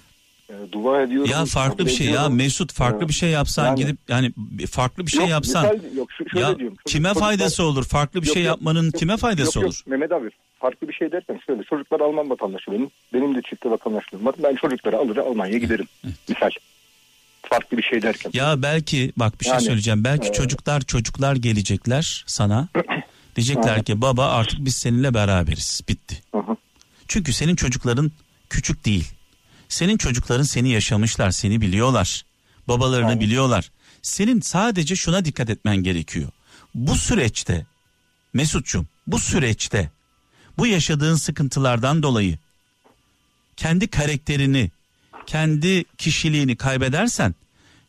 e, 0.51 0.55
dua 0.73 1.03
ediyorum. 1.03 1.31
Ya 1.31 1.45
farklı 1.45 1.87
bir 1.87 1.91
şey 1.91 2.07
ya. 2.07 2.29
Mesut 2.29 2.73
farklı 2.73 3.05
Ee, 3.05 3.09
bir 3.09 3.13
şey 3.13 3.31
yapsan 3.31 3.67
yani- 3.67 3.77
gidip 3.79 3.99
yani 4.09 4.33
farklı 4.71 5.07
bir 5.07 5.11
şey 5.11 5.21
Yok, 5.21 5.31
yapsan 5.31 5.65
misal- 5.67 5.97
yok, 5.97 6.13
şu- 6.13 6.29
şöyle 6.31 6.45
ya 6.47 6.59
diyorum. 6.59 6.77
Çocuk- 6.77 6.87
kime 6.87 7.09
çocuklar- 7.09 7.27
faydası 7.29 7.65
olur? 7.65 7.85
Farklı 7.85 8.23
bir 8.23 8.27
Yok, 8.27 8.35
şey 8.35 8.43
yok, 8.45 8.51
yapmanın 8.57 8.85
yok, 8.85 8.95
kime 8.95 9.17
faydası 9.17 9.59
yok, 9.59 9.67
olur? 9.67 9.75
Yok, 9.75 9.87
Mehmet 9.87 10.13
abi 10.13 10.31
farklı 10.59 10.89
bir 10.89 10.93
şey 10.93 11.13
derken 11.13 11.41
şöyle 11.47 11.63
çocuklar 11.63 12.01
Alman 12.01 12.31
vatandaşı 12.31 12.71
benim. 12.71 12.91
Benim 13.13 13.35
de 13.35 13.43
çiftli 13.51 13.71
vatandaşlığım 13.71 14.27
var. 14.27 14.35
Ben 14.43 14.55
çocukları 14.55 14.99
alır 14.99 15.17
Almanya'ya 15.17 15.59
giderim. 15.59 15.87
Misal. 16.29 16.51
Farklı 17.51 17.77
bir 17.79 17.83
şey 17.83 18.03
derken. 18.03 18.31
Ya 18.35 18.63
belki 18.63 19.13
bak 19.17 19.41
bir 19.41 19.45
şey 19.45 19.53
Yani, 19.53 19.63
söyleyeceğim. 19.65 20.05
Belki 20.05 20.29
e, 20.29 20.33
çocuklar 20.33 20.81
çocuklar 20.81 21.37
gelecekler 21.37 22.25
sana. 22.27 22.69
Diyecekler 23.37 23.85
ki 23.85 24.01
baba 24.03 24.27
artık 24.31 24.65
biz 24.65 24.77
seninle 24.77 25.15
beraberiz. 25.15 25.81
Bitti. 25.89 26.23
Hı 26.33 26.39
hı. 26.39 26.57
Çünkü 27.09 27.33
senin 27.33 27.57
çocukların 27.57 28.13
küçük 28.51 28.85
değil. 28.85 29.13
Senin 29.75 29.97
çocukların 29.97 30.43
seni 30.43 30.69
yaşamışlar, 30.69 31.31
seni 31.31 31.61
biliyorlar. 31.61 32.23
Babalarını 32.69 33.07
Aynen. 33.07 33.21
biliyorlar. 33.21 33.71
Senin 34.03 34.41
sadece 34.41 34.97
şuna 34.97 35.25
dikkat 35.25 35.51
etmen 35.51 35.77
gerekiyor. 35.77 36.29
Bu 36.75 36.95
süreçte 36.95 37.67
Mesut'cum 38.33 38.87
bu 39.07 39.19
süreçte 39.19 39.91
bu 40.59 40.67
yaşadığın 40.67 41.15
sıkıntılardan 41.15 42.03
dolayı 42.03 42.39
kendi 43.57 43.89
karakterini, 43.89 44.71
kendi 45.27 45.85
kişiliğini 45.85 46.57
kaybedersen 46.57 47.35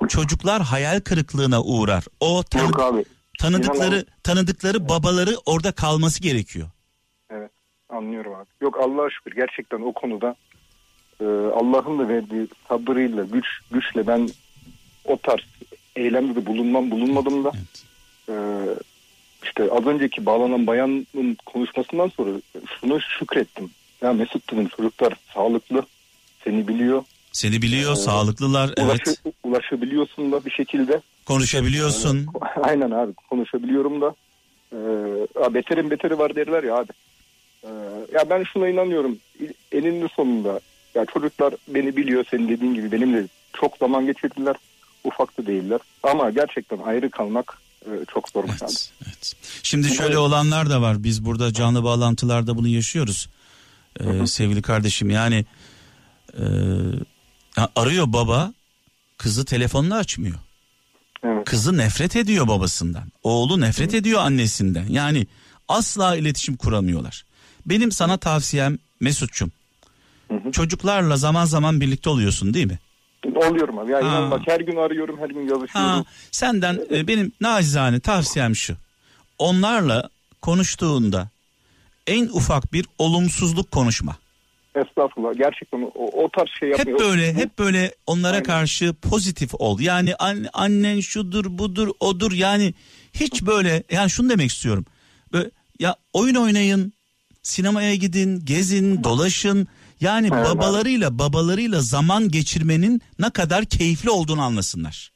çocuklar 0.08 0.62
hayal 0.62 1.00
kırıklığına 1.00 1.64
uğrar. 1.64 2.04
O 2.20 2.44
tanı- 2.44 3.06
tanıdıkları 3.40 4.06
tanıdıkları 4.24 4.90
babaları 4.90 5.36
orada 5.46 5.72
kalması 5.72 6.22
gerekiyor. 6.22 6.70
Evet 7.30 7.52
anlıyorum 7.90 8.34
abi. 8.36 8.48
Yok 8.62 8.78
Allah'a 8.80 9.10
şükür 9.10 9.36
gerçekten 9.36 9.82
o 9.82 9.94
konuda 9.94 10.36
e, 11.22 11.26
Allah'ın 11.56 12.00
da 12.00 12.08
verdiği 12.10 12.48
sabırıyla 12.70 13.24
güç 13.24 13.46
güçle 13.72 14.08
ben 14.08 14.30
o 15.06 15.18
tarz 15.18 15.42
eylemde 15.96 16.36
de 16.36 16.46
bulunmam 16.46 16.92
bulunmadım 16.92 17.44
da 17.44 17.52
Evet. 17.56 17.86
e, 18.30 18.36
işte 19.44 19.72
az 19.72 19.86
önceki 19.86 20.26
bağlanan 20.26 20.68
bayanın 20.68 21.08
konuşmasından 21.46 22.08
sonra 22.08 22.30
şunu 22.82 23.02
şükrettim. 23.02 23.70
Ya 24.02 24.14
Mesut 24.14 24.52
dedim 24.52 24.68
çocuklar 24.68 25.14
sağlıklı 25.34 25.86
seni 26.44 26.68
biliyor. 26.68 27.04
Seni 27.32 27.62
biliyor, 27.62 27.92
Ee, 27.92 27.96
sağlıklılar, 27.96 28.74
Ulaşı, 28.78 29.02
evet. 29.08 29.22
Ulaşabiliyorsun 29.44 30.32
da 30.32 30.46
bir 30.46 30.52
şekilde. 30.52 31.02
Konuşabiliyorsun. 31.26 32.28
Aynen 32.64 32.92
abi 32.92 33.14
konuşabiliyorum 33.30 34.02
da. 34.02 34.16
Ee, 34.74 35.54
beterin 35.54 35.90
beteri 35.92 36.18
var 36.20 36.36
derler 36.36 36.64
ya 36.64 36.76
abi. 36.76 36.92
Ee, 37.64 37.68
ya 38.14 38.30
ben 38.30 38.44
şuna 38.44 38.68
inanıyorum. 38.70 39.18
Eninde 39.72 40.08
sonunda 40.16 40.60
ya 40.96 41.06
çocuklar 41.06 41.54
beni 41.68 41.98
biliyor 41.98 42.26
senin 42.32 42.50
dediğin 42.50 42.74
gibi 42.74 42.92
benimle 42.92 43.28
çok 43.54 43.78
zaman 43.78 44.06
geçirdiler. 44.06 44.56
Ufak 45.04 45.38
da 45.38 45.46
değiller. 45.46 45.80
Ama 46.04 46.30
gerçekten 46.30 46.78
ayrı 46.78 47.10
kalmak 47.10 47.58
e, 47.86 48.06
çok 48.14 48.36
abi. 48.36 48.48
Evet, 48.62 48.92
evet. 49.06 49.34
Şimdi 49.64 49.90
şöyle 49.90 50.18
olanlar 50.18 50.70
da 50.70 50.82
var. 50.82 51.04
Biz 51.04 51.26
burada 51.26 51.54
canlı 51.54 51.84
bağlantılarda 51.84 52.58
bunu 52.58 52.68
yaşıyoruz. 52.68 53.30
Ee, 54.00 54.28
sevgili 54.28 54.62
kardeşim 54.62 55.10
yani 55.10 55.46
e, 56.34 56.44
arıyor 57.76 58.14
baba 58.14 58.54
kızı 59.18 59.46
telefonunu 59.46 59.96
açmıyor. 59.96 60.36
Evet. 61.24 61.46
Kızı 61.46 61.78
nefret 61.78 62.16
ediyor 62.16 62.48
babasından. 62.48 63.04
Oğlu 63.24 63.62
nefret 63.62 63.94
ediyor 63.94 64.22
annesinden. 64.22 64.88
Yani 64.90 65.28
asla 65.68 66.16
iletişim 66.16 66.56
kuramıyorlar. 66.56 67.26
Benim 67.66 67.92
sana 67.92 68.18
tavsiyem 68.18 68.78
Mesut'cum. 69.00 69.52
Hı. 70.34 70.52
Çocuklarla 70.52 71.18
zaman 71.18 71.46
zaman 71.46 71.82
birlikte 71.82 72.10
oluyorsun 72.10 72.54
değil 72.54 72.68
mi? 72.68 72.80
Oluyorum 73.36 73.80
abi. 73.80 73.92
Ya 73.92 73.98
Ha. 73.98 74.02
inan 74.02 74.32
bak 74.32 74.42
her 74.48 74.60
gün 74.60 74.76
arıyorum 74.76 75.20
her 75.20 75.30
gün 75.30 75.42
yazışıyorum. 75.42 75.70
Ha, 75.74 76.04
senden 76.32 76.80
e, 76.92 77.08
benim 77.08 77.32
nacizane 77.42 78.00
tavsiyem 78.00 78.56
şu. 78.56 78.76
Onlarla 79.40 80.10
konuştuğunda 80.42 81.30
en 82.08 82.26
ufak 82.28 82.74
bir 82.74 82.86
olumsuzluk 82.98 83.72
konuşma. 83.72 84.16
Estağfurullah. 84.76 85.34
Gerçekten 85.38 85.82
o, 85.96 86.24
o 86.24 86.30
tarz 86.30 86.50
şey 86.60 86.70
Hep 86.70 86.78
yapmıyor. 86.78 87.00
böyle 87.00 87.34
hep 87.34 87.60
böyle 87.60 87.96
onlara 88.08 88.32
Aynen. 88.34 88.44
karşı 88.44 88.94
pozitif 88.94 89.50
ol. 89.60 89.80
Yani 89.80 90.16
an- 90.16 90.46
annen 90.54 91.00
şudur 91.00 91.46
budur 91.58 91.88
odur 92.00 92.32
yani 92.32 92.74
hiç 93.14 93.42
böyle 93.46 93.84
yani 93.92 94.10
şunu 94.10 94.30
demek 94.30 94.50
istiyorum. 94.52 94.86
Böyle, 95.34 95.50
ya 95.80 95.96
oyun 96.14 96.36
oynayın, 96.36 96.94
sinemaya 97.44 97.96
gidin, 97.96 98.46
gezin, 98.46 99.04
dolaşın. 99.04 99.68
Yani 100.02 100.30
Evet. 100.34 100.46
babalarıyla 100.46 101.20
babalarıyla 101.20 101.82
zaman 101.82 102.30
geçirmenin 102.32 103.02
ne 103.20 103.30
kadar 103.30 103.66
keyifli 103.66 104.10
olduğunu 104.10 104.42
anlasınlar. 104.42 105.12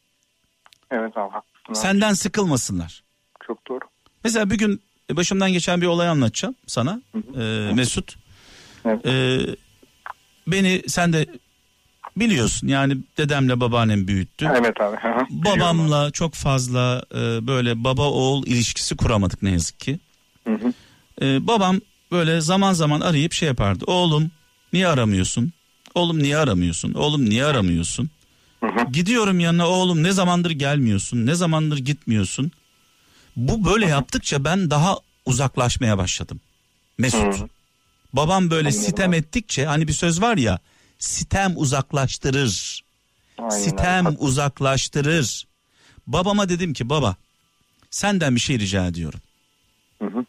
Evet 0.92 1.18
abi 1.18 1.32
haklısın 1.32 1.70
abi. 1.70 1.76
Senden 1.78 2.14
sıkılmasınlar. 2.14 3.04
Çok 3.48 3.68
doğru. 3.68 3.80
Mesela 4.24 4.50
bir 4.50 4.58
gün 4.58 4.82
başımdan 5.12 5.52
geçen 5.52 5.82
bir 5.82 5.86
olay 5.88 6.08
anlatacağım 6.08 6.56
sana 6.68 7.02
Ee, 7.38 7.72
Mesut. 7.74 8.16
Evet. 8.86 9.06
Ee, 9.06 9.40
beni 10.48 10.82
sen 10.88 11.14
de 11.14 11.26
biliyorsun 12.18 12.68
yani 12.68 12.98
dedemle 13.18 13.60
babaannem 13.60 14.08
büyüttü. 14.08 14.52
Evet 14.60 14.82
abi. 14.82 14.98
hı 14.98 15.08
hı. 15.20 15.26
Babamla 15.32 16.12
çok 16.12 16.34
fazla 16.34 17.04
e, 17.12 17.48
böyle 17.48 17.84
baba 17.84 18.10
oğul 18.10 18.46
ilişkisi 18.48 18.98
kuramadık 18.98 19.44
ne 19.44 19.52
yazık 19.52 19.80
ki. 19.80 20.00
Hı 20.48 20.54
hı. 20.54 20.74
Ee, 21.22 21.48
babam 21.48 21.82
böyle 22.12 22.42
zaman 22.42 22.74
zaman 22.74 23.02
arayıp 23.02 23.34
şey 23.34 23.48
yapardı. 23.48 23.84
Oğlum 23.88 24.32
niye 24.74 24.88
aramıyorsun? 24.88 25.54
Oğlum 25.96 26.24
niye 26.24 26.38
aramıyorsun? 26.38 26.94
Oğlum 26.94 27.30
niye 27.30 27.46
aramıyorsun? 27.46 28.10
Hı 28.60 28.68
hı. 28.68 28.92
Gidiyorum 28.92 29.40
yanına 29.40 29.68
oğlum 29.70 30.04
ne 30.04 30.12
zamandır 30.12 30.52
gelmiyorsun? 30.52 31.26
Ne 31.26 31.36
zamandır 31.36 31.78
gitmiyorsun? 31.78 32.52
Bu 33.36 33.66
böyle 33.66 33.86
yaptıkça 33.86 34.44
ben 34.44 34.70
daha 34.70 34.98
uzaklaşmaya 35.26 35.98
başladım. 35.98 36.40
Mesut. 36.98 37.40
Hı. 37.40 37.48
Babam 38.14 38.50
böyle 38.52 38.68
Anlıyorum 38.68 38.90
sitem 38.90 39.10
abi. 39.10 39.18
ettikçe 39.18 39.66
hani 39.66 39.88
bir 39.88 39.94
söz 39.94 40.22
var 40.22 40.38
ya 40.38 40.60
sitem 41.00 41.54
uzaklaştırır. 41.56 42.84
Aynen 43.38 43.50
sitem 43.50 44.08
abi. 44.08 44.18
uzaklaştırır. 44.18 45.48
Babama 46.08 46.50
dedim 46.50 46.74
ki 46.74 46.90
baba 46.90 47.16
senden 47.92 48.36
bir 48.36 48.40
şey 48.40 48.60
rica 48.60 48.88
ediyorum. 48.88 49.20
Hı 50.02 50.06
hı. 50.06 50.26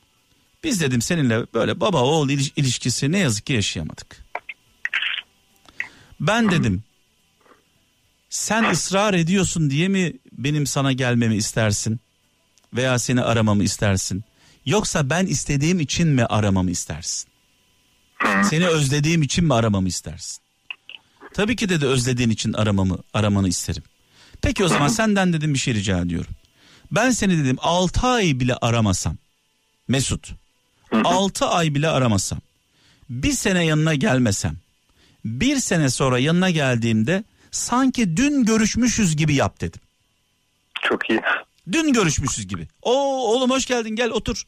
Biz 0.65 0.81
dedim 0.81 1.03
seninle 1.03 1.47
böyle 1.55 1.81
baba 1.81 2.03
oğul 2.03 2.29
iliş- 2.31 2.53
ilişkisi 2.57 3.13
ne 3.13 3.19
yazık 3.19 3.47
ki 3.47 3.53
yaşayamadık. 3.53 4.20
Ben 6.21 6.51
dedim 6.51 6.83
sen 8.31 8.65
ısrar 8.65 9.15
ediyorsun 9.15 9.71
diye 9.71 9.89
mi 9.89 10.13
benim 10.33 10.67
sana 10.67 10.93
gelmemi 10.93 11.37
istersin? 11.37 12.01
Veya 12.75 12.99
seni 12.99 13.23
aramamı 13.23 13.65
istersin? 13.65 14.25
Yoksa 14.67 15.11
ben 15.11 15.27
istediğim 15.27 15.81
için 15.81 16.09
mi 16.09 16.25
aramamı 16.25 16.71
istersin? 16.71 17.29
Seni 18.51 18.67
özlediğim 18.67 19.23
için 19.23 19.45
mi 19.45 19.55
aramamı 19.55 19.89
istersin? 19.89 20.43
Tabii 21.35 21.57
ki 21.57 21.69
dedi 21.69 21.87
özlediğin 21.87 22.31
için 22.31 22.53
aramamı 22.53 22.99
aramanı 23.15 23.49
isterim. 23.49 23.83
Peki 24.43 24.65
o 24.65 24.69
zaman 24.69 24.89
senden 24.89 25.33
dedim 25.33 25.55
bir 25.55 25.59
şey 25.59 25.75
rica 25.75 25.99
ediyorum. 25.99 26.33
Ben 26.93 27.11
seni 27.11 27.45
dedim 27.45 27.57
6 27.61 28.07
ay 28.07 28.41
bile 28.41 28.55
aramasam 28.55 29.17
Mesut 29.89 30.33
6 31.05 31.47
ay 31.47 31.75
bile 31.75 31.89
aramasam 31.89 32.41
bir 33.11 33.33
sene 33.33 33.65
yanına 33.65 33.95
gelmesem 33.95 34.57
bir 35.25 35.57
sene 35.57 35.91
sonra 35.91 36.19
yanına 36.19 36.51
geldiğimde 36.51 37.25
sanki 37.51 38.17
dün 38.17 38.45
görüşmüşüz 38.45 39.17
gibi 39.17 39.35
yap 39.35 39.61
dedim. 39.61 39.81
Çok 40.83 41.11
iyi. 41.11 41.21
Dün 41.73 41.93
görüşmüşüz 41.93 42.49
gibi. 42.49 42.69
Oo 42.83 43.35
oğlum 43.35 43.51
hoş 43.51 43.67
geldin 43.67 43.97
gel 43.97 44.11
otur. 44.11 44.43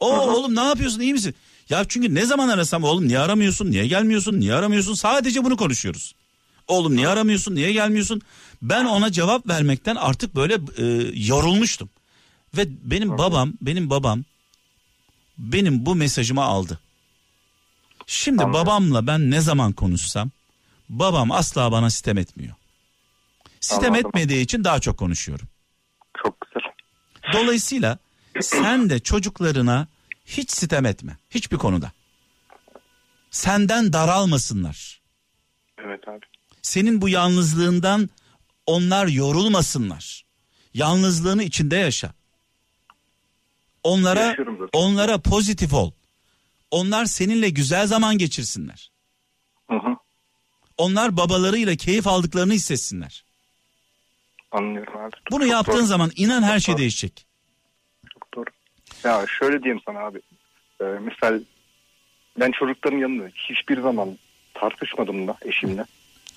Oo 0.00 0.20
oğlum 0.20 0.56
ne 0.56 0.64
yapıyorsun 0.64 1.00
iyi 1.00 1.12
misin? 1.12 1.34
Ya 1.68 1.84
çünkü 1.88 2.14
ne 2.14 2.26
zaman 2.26 2.48
arasam 2.48 2.84
oğlum 2.84 3.08
niye 3.08 3.18
aramıyorsun 3.18 3.70
niye 3.70 3.86
gelmiyorsun 3.86 4.40
niye 4.40 4.54
aramıyorsun 4.54 4.94
sadece 4.94 5.44
bunu 5.44 5.56
konuşuyoruz. 5.56 6.14
Oğlum 6.68 6.96
niye 6.96 7.08
aramıyorsun 7.08 7.54
niye 7.54 7.72
gelmiyorsun? 7.72 8.22
Ben 8.62 8.84
ona 8.84 9.12
cevap 9.12 9.48
vermekten 9.48 9.96
artık 9.96 10.34
böyle 10.34 10.54
e, 10.54 10.84
yorulmuştum. 11.14 11.90
Ve 12.56 12.66
benim 12.82 13.18
babam 13.18 13.52
benim 13.60 13.90
babam 13.90 14.24
benim 15.38 15.86
bu 15.86 15.94
mesajımı 15.94 16.42
aldı. 16.42 16.80
Şimdi 18.06 18.42
Anladım. 18.42 18.60
babamla 18.60 19.06
ben 19.06 19.30
ne 19.30 19.40
zaman 19.40 19.72
konuşsam 19.72 20.30
babam 20.88 21.30
asla 21.32 21.72
bana 21.72 21.90
sitem 21.90 22.18
etmiyor. 22.18 22.54
Sitem 23.60 23.92
Anladım. 23.92 24.08
etmediği 24.08 24.44
için 24.44 24.64
daha 24.64 24.80
çok 24.80 24.98
konuşuyorum. 24.98 25.48
Çok 26.22 26.36
güzel. 26.40 26.72
Dolayısıyla 27.32 27.98
sen 28.40 28.90
de 28.90 28.98
çocuklarına 28.98 29.88
hiç 30.26 30.50
sitem 30.50 30.86
etme. 30.86 31.16
Hiçbir 31.30 31.56
konuda. 31.56 31.92
Senden 33.30 33.92
daralmasınlar. 33.92 35.00
Evet 35.78 36.08
abi. 36.08 36.20
Senin 36.62 37.00
bu 37.02 37.08
yalnızlığından 37.08 38.10
onlar 38.66 39.06
yorulmasınlar. 39.06 40.24
Yalnızlığını 40.74 41.42
içinde 41.42 41.76
yaşa. 41.76 42.12
Onlara 43.82 44.36
onlara 44.72 45.18
pozitif 45.18 45.74
ol. 45.74 45.90
Onlar 46.70 47.04
seninle 47.04 47.48
güzel 47.48 47.86
zaman 47.86 48.18
geçirsinler. 48.18 48.90
Hı 49.70 49.76
hı. 49.76 49.96
Onlar 50.76 51.16
babalarıyla 51.16 51.76
keyif 51.76 52.06
aldıklarını 52.06 52.52
hissetsinler. 52.52 53.24
Anlıyorum 54.52 54.96
abi. 54.96 55.16
Bunu 55.30 55.42
Çok 55.42 55.52
yaptığın 55.52 55.76
doğru. 55.76 55.86
zaman 55.86 56.10
inan 56.16 56.42
her 56.42 56.60
şey 56.60 56.72
doğru. 56.72 56.80
değişecek. 56.80 57.26
Çok 58.14 58.34
doğru. 58.34 58.50
Ya 59.04 59.26
şöyle 59.38 59.62
diyeyim 59.62 59.82
sana 59.86 59.98
abi. 59.98 60.20
Ee, 60.80 60.84
misal 60.84 61.40
ben 62.40 62.50
çocukların 62.52 62.98
yanında 62.98 63.28
hiçbir 63.34 63.80
zaman 63.80 64.18
tartışmadım 64.54 65.28
da 65.28 65.36
eşimle. 65.42 65.84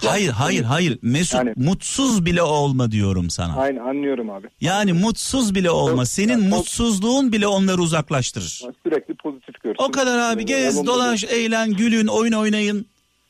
Hayır 0.07 0.29
hayır 0.31 0.63
hayır 0.63 0.99
Mesut 1.01 1.33
Yani- 1.35 1.53
mutsuz 1.55 2.25
bile 2.25 2.41
olma 2.41 2.91
diyorum 2.91 3.29
sana. 3.29 3.55
Aynı 3.55 3.83
anlıyorum 3.83 4.29
abi. 4.29 4.47
Yani 4.61 4.93
mutsuz 4.93 5.55
bile 5.55 5.71
olma. 5.71 6.05
Senin 6.05 6.51
o- 6.51 6.55
mutsuzluğun 6.57 7.31
bile 7.31 7.47
onları 7.47 7.81
uzaklaştırır. 7.81 8.61
Sürekli 8.83 9.13
pozitif 9.13 9.61
görsün. 9.63 9.83
O 9.83 9.91
kadar 9.91 10.17
abi 10.33 10.45
gez, 10.45 10.75
olumlu 10.77 10.87
dolaş, 10.91 11.23
eğlen, 11.23 11.73
gülün, 11.73 12.07
oyun 12.07 12.33
oynayın, 12.33 12.85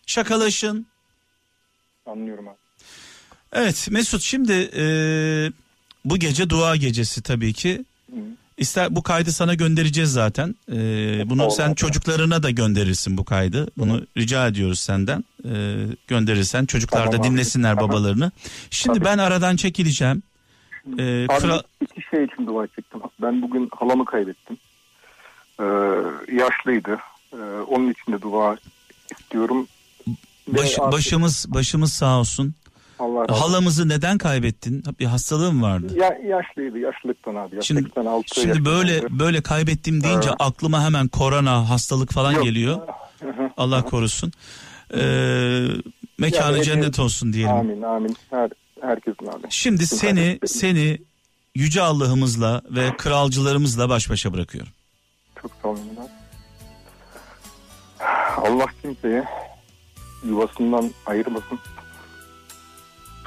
şakalaşın. 0.05 0.85
Anlıyorum 2.05 2.47
abi. 2.47 2.55
Evet 3.53 3.87
Mesut 3.91 4.21
şimdi 4.21 4.69
e, 4.77 4.83
bu 6.05 6.17
gece 6.17 6.49
dua 6.49 6.75
gecesi 6.75 7.23
tabii 7.23 7.53
ki. 7.53 7.85
Hı. 8.11 8.15
İster 8.59 8.95
bu 8.95 9.03
kaydı 9.03 9.31
sana 9.31 9.53
göndereceğiz 9.53 10.11
zaten. 10.11 10.55
E, 10.71 10.75
bunu 11.29 11.41
Olmaz 11.41 11.55
sen 11.55 11.73
çocuklarına 11.73 12.43
da 12.43 12.49
gönderirsin 12.49 13.17
bu 13.17 13.25
kaydı. 13.25 13.67
Bunu 13.77 14.01
rica 14.17 14.47
ediyoruz 14.47 14.79
senden. 14.79 15.23
e, 15.45 15.85
gönderirsen 16.07 16.65
çocuklar 16.65 17.05
Tamam 17.05 17.13
da 17.13 17.17
abi. 17.21 17.27
dinlesinler 17.33 17.75
Tamam. 17.75 17.89
babalarını. 17.89 18.31
Şimdi 18.69 18.97
Tabii. 18.99 19.05
ben 19.05 19.17
aradan 19.17 19.55
çekileceğim. 19.55 20.23
E, 20.97 21.23
Abi 21.23 21.27
kral- 21.27 21.63
iki 21.81 22.01
şey 22.09 22.23
için 22.23 22.47
dua 22.47 22.63
ettim. 22.63 22.83
Ben 23.21 23.41
bugün 23.41 23.69
halamı 23.79 24.05
kaybettim. 24.05 24.57
Ee, 25.59 25.63
yaşlıydı. 26.35 26.97
Ee, 27.33 27.37
onun 27.67 27.89
için 27.91 28.11
de 28.11 28.21
dua 28.21 28.57
istiyorum. 29.19 29.67
Baş- 30.47 30.77
başımız 30.79 31.45
başımız 31.49 31.93
sağ 31.93 32.19
olsun. 32.19 32.55
Olsun. 33.23 33.41
Halamızı 33.41 33.89
neden 33.89 34.17
kaybettin? 34.17 34.83
Bir 34.99 35.05
hastalığı 35.05 35.53
mı 35.53 35.61
vardı? 35.61 35.93
Ya, 35.97 36.17
yaşlıydı 36.27 36.79
yaşlılıktan 36.79 37.35
abi. 37.35 37.55
Ya, 37.55 37.61
Şimdi- 37.61 37.81
86 37.83 38.41
Şimdi 38.41 38.65
böyle 38.65 39.19
böyle 39.19 39.41
kaybettim 39.41 40.03
deyince 40.03 40.27
Evet. 40.29 40.37
aklıma 40.39 40.83
hemen 40.83 41.07
korona 41.07 41.69
hastalık 41.69 42.11
falan 42.13 42.31
Yok. 42.31 42.43
geliyor. 42.43 42.79
Allah 43.57 43.85
korusun. 43.85 44.31
Ee, 44.93 45.67
mekanı 46.17 46.53
Yani- 46.55 46.63
cennet 46.63 46.99
olsun 46.99 47.33
diyelim. 47.33 47.53
Amin 47.55 47.81
amin. 47.81 48.15
Her, 48.29 48.49
herkesin 48.81 49.27
abi. 49.27 49.47
Şimdi 49.49 49.79
Bütün 49.83 49.95
seni 49.97 50.39
seni 50.45 50.97
yüce 51.55 51.81
Allah'ımızla 51.81 52.61
ve 52.69 52.97
kralcılarımızla 52.97 53.89
baş 53.89 54.09
başa 54.09 54.33
bırakıyorum. 54.33 54.71
Çok 55.41 55.51
sağ 55.61 55.67
olun. 55.67 55.79
Allah 58.37 58.65
kimseye 58.81 59.23
yuvasından 60.25 60.91
ayırmasın. 61.05 61.59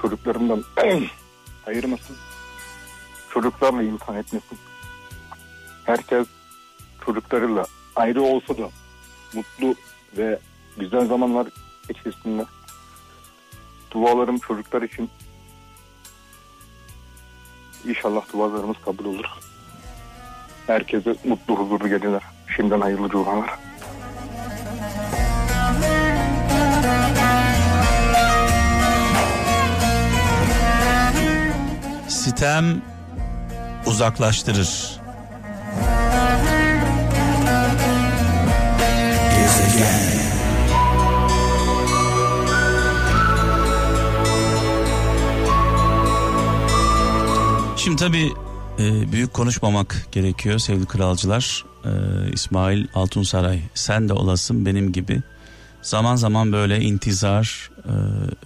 Çocuklarından 0.02 0.64
ayırmasın. 1.66 2.16
Çocuklarla 3.30 3.82
imtihan 3.82 4.16
etmesin. 4.16 4.58
Herkes 5.84 6.26
çocuklarıyla 7.04 7.64
ayrı 7.96 8.22
olsa 8.22 8.58
da 8.58 8.70
mutlu 9.34 9.74
ve 10.16 10.38
güzel 10.76 11.06
zamanlar 11.06 11.46
geçirsinler. 11.88 12.46
Dualarım 13.90 14.38
çocuklar 14.38 14.82
için. 14.82 15.10
İnşallah 17.84 18.32
dualarımız 18.32 18.76
kabul 18.84 19.04
olur. 19.04 19.26
Herkese 20.66 21.14
mutlu 21.24 21.56
huzurlu 21.56 21.88
geceler. 21.88 22.22
Şimdiden 22.56 22.80
hayırlı 22.80 23.08
cumalar. 23.08 23.50
Sitem 32.22 32.82
uzaklaştırır. 33.86 35.00
Şimdi 47.76 47.96
tabii 47.96 48.32
e, 48.78 49.12
büyük 49.12 49.32
konuşmamak 49.32 50.06
gerekiyor 50.12 50.58
sevgili 50.58 50.86
kralcılar. 50.86 51.64
E, 51.84 51.90
İsmail 52.32 52.86
Altunsaray 52.94 53.60
sen 53.74 54.08
de 54.08 54.12
olasın 54.12 54.66
benim 54.66 54.92
gibi. 54.92 55.22
Zaman 55.82 56.16
zaman 56.16 56.52
böyle 56.52 56.80
intizar, 56.80 57.70
e, 57.84 57.92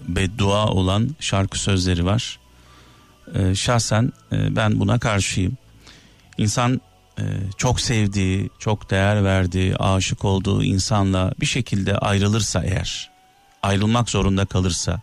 beddua 0.09 0.67
olan 0.67 1.09
şarkı 1.21 1.59
sözleri 1.59 2.05
var. 2.05 2.39
E, 3.35 3.55
şahsen 3.55 4.13
e, 4.33 4.57
ben 4.57 4.81
buna 4.81 4.99
karşıyım. 4.99 5.59
İnsan 6.39 6.81
e, 7.19 7.23
çok 7.57 7.81
sevdiği, 7.81 8.51
çok 8.59 8.91
değer 8.91 9.25
verdiği, 9.25 9.77
aşık 9.77 10.25
olduğu 10.25 10.63
insanla 10.63 11.33
bir 11.41 11.47
şekilde 11.47 11.99
ayrılırsa 11.99 12.65
eğer, 12.65 13.11
ayrılmak 13.63 14.11
zorunda 14.11 14.45
kalırsa, 14.45 15.01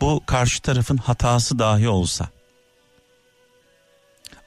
bu 0.00 0.22
karşı 0.26 0.62
tarafın 0.62 0.96
hatası 0.96 1.58
dahi 1.58 1.88
olsa, 1.88 2.28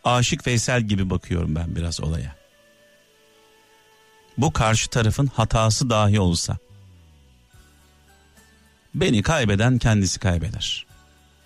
Aşık 0.04 0.48
Veysel 0.48 0.82
gibi 0.82 1.10
bakıyorum 1.10 1.56
ben 1.56 1.76
biraz 1.76 2.02
olaya. 2.02 2.36
Bu 4.38 4.54
karşı 4.54 4.90
tarafın 4.90 5.28
hatası 5.28 5.90
dahi 5.90 6.20
olsa, 6.20 6.58
beni 8.96 9.22
kaybeden 9.22 9.78
kendisi 9.78 10.20
kaybeder 10.20 10.86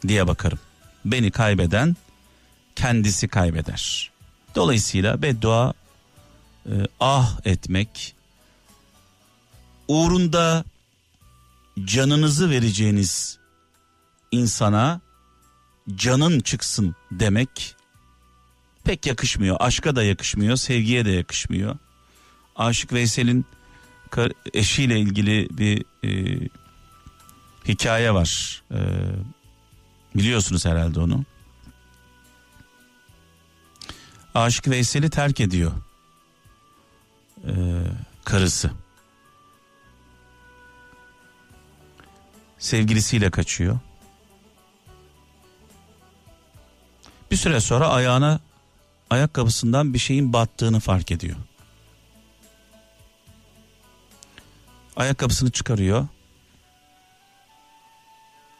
diye 0.07 0.27
bakarım. 0.27 0.59
Beni 1.05 1.31
kaybeden 1.31 1.95
kendisi 2.75 3.27
kaybeder. 3.27 4.11
Dolayısıyla 4.55 5.21
beddua 5.21 5.73
e, 6.65 6.73
ah 6.99 7.39
etmek 7.45 8.15
uğrunda 9.87 10.63
canınızı 11.85 12.49
vereceğiniz 12.49 13.37
insana 14.31 15.01
canın 15.95 16.39
çıksın 16.39 16.95
demek 17.11 17.75
pek 18.83 19.05
yakışmıyor. 19.05 19.57
Aşka 19.59 19.95
da 19.95 20.03
yakışmıyor, 20.03 20.55
sevgiye 20.55 21.05
de 21.05 21.11
yakışmıyor. 21.11 21.77
Aşık 22.55 22.93
Veysel'in 22.93 23.45
eşiyle 24.53 24.99
ilgili 24.99 25.47
bir 25.51 25.85
e, 26.03 26.39
hikaye 27.67 28.13
var. 28.13 28.63
E, 28.71 28.79
biliyorsunuz 30.15 30.65
herhalde 30.65 30.99
onu. 30.99 31.25
Aşık 34.35 34.67
Veysel'i 34.67 35.09
terk 35.09 35.39
ediyor. 35.39 35.71
E, 37.47 37.53
karısı. 38.25 38.71
Sevgilisiyle 42.59 43.31
kaçıyor. 43.31 43.79
Bir 47.31 47.35
süre 47.35 47.59
sonra 47.59 47.87
ayağına 47.87 48.39
ayakkabısından 49.09 49.93
bir 49.93 49.99
şeyin 49.99 50.33
battığını 50.33 50.79
fark 50.79 51.11
ediyor. 51.11 51.35
Ayakkabısını 54.95 55.51
çıkarıyor. 55.51 56.07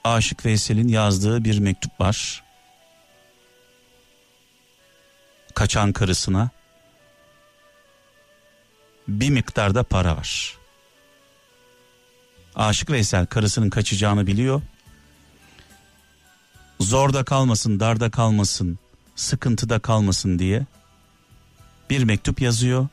Aşık 0.06 0.46
Veysel'in 0.46 0.88
yazdığı 0.88 1.44
bir 1.44 1.60
mektup 1.60 2.02
var. 2.02 2.44
Kaçan 5.54 5.92
karısına 5.94 6.50
bir 9.08 9.30
miktarda 9.30 9.84
para 9.84 10.18
var. 10.18 10.58
Aşık 12.56 12.90
Veysel 12.90 13.26
karısının 13.26 13.70
kaçacağını 13.70 14.28
biliyor. 14.28 14.62
Zorda 16.80 17.24
kalmasın, 17.24 17.80
darda 17.80 18.12
kalmasın, 18.12 18.80
sıkıntıda 19.16 19.80
kalmasın 19.80 20.40
diye 20.40 20.66
bir 21.90 22.04
mektup 22.04 22.42
yazıyor. 22.42 22.88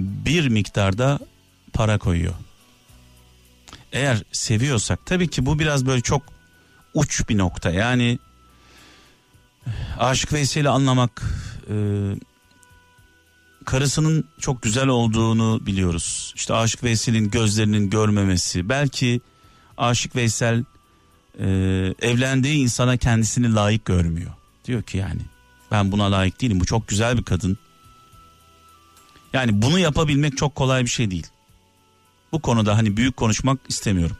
Bir 0.00 0.48
miktarda 0.48 1.18
para 1.72 1.98
koyuyor. 1.98 2.34
Eğer 3.92 4.22
seviyorsak 4.32 5.06
tabii 5.06 5.28
ki 5.28 5.46
bu 5.46 5.58
biraz 5.58 5.86
böyle 5.86 6.00
çok 6.00 6.22
uç 6.94 7.28
bir 7.28 7.38
nokta. 7.38 7.70
Yani 7.70 8.18
Aşık 9.98 10.32
Veysel'i 10.32 10.68
anlamak 10.68 11.22
e, 11.70 11.74
karısının 13.64 14.24
çok 14.40 14.62
güzel 14.62 14.88
olduğunu 14.88 15.66
biliyoruz. 15.66 16.32
İşte 16.36 16.54
Aşık 16.54 16.84
Veysel'in 16.84 17.30
gözlerinin 17.30 17.90
görmemesi. 17.90 18.68
Belki 18.68 19.20
Aşık 19.76 20.16
Veysel 20.16 20.64
e, 21.38 21.46
evlendiği 22.02 22.58
insana 22.58 22.96
kendisini 22.96 23.54
layık 23.54 23.84
görmüyor. 23.84 24.30
Diyor 24.64 24.82
ki 24.82 24.98
yani 24.98 25.20
ben 25.70 25.92
buna 25.92 26.12
layık 26.12 26.40
değilim. 26.40 26.60
Bu 26.60 26.64
çok 26.64 26.88
güzel 26.88 27.18
bir 27.18 27.24
kadın. 27.24 27.58
Yani 29.32 29.62
bunu 29.62 29.78
yapabilmek 29.78 30.36
çok 30.36 30.54
kolay 30.54 30.84
bir 30.84 30.90
şey 30.90 31.10
değil. 31.10 31.26
Bu 32.32 32.40
konuda 32.40 32.76
hani 32.76 32.96
büyük 32.96 33.16
konuşmak 33.16 33.58
istemiyorum. 33.68 34.16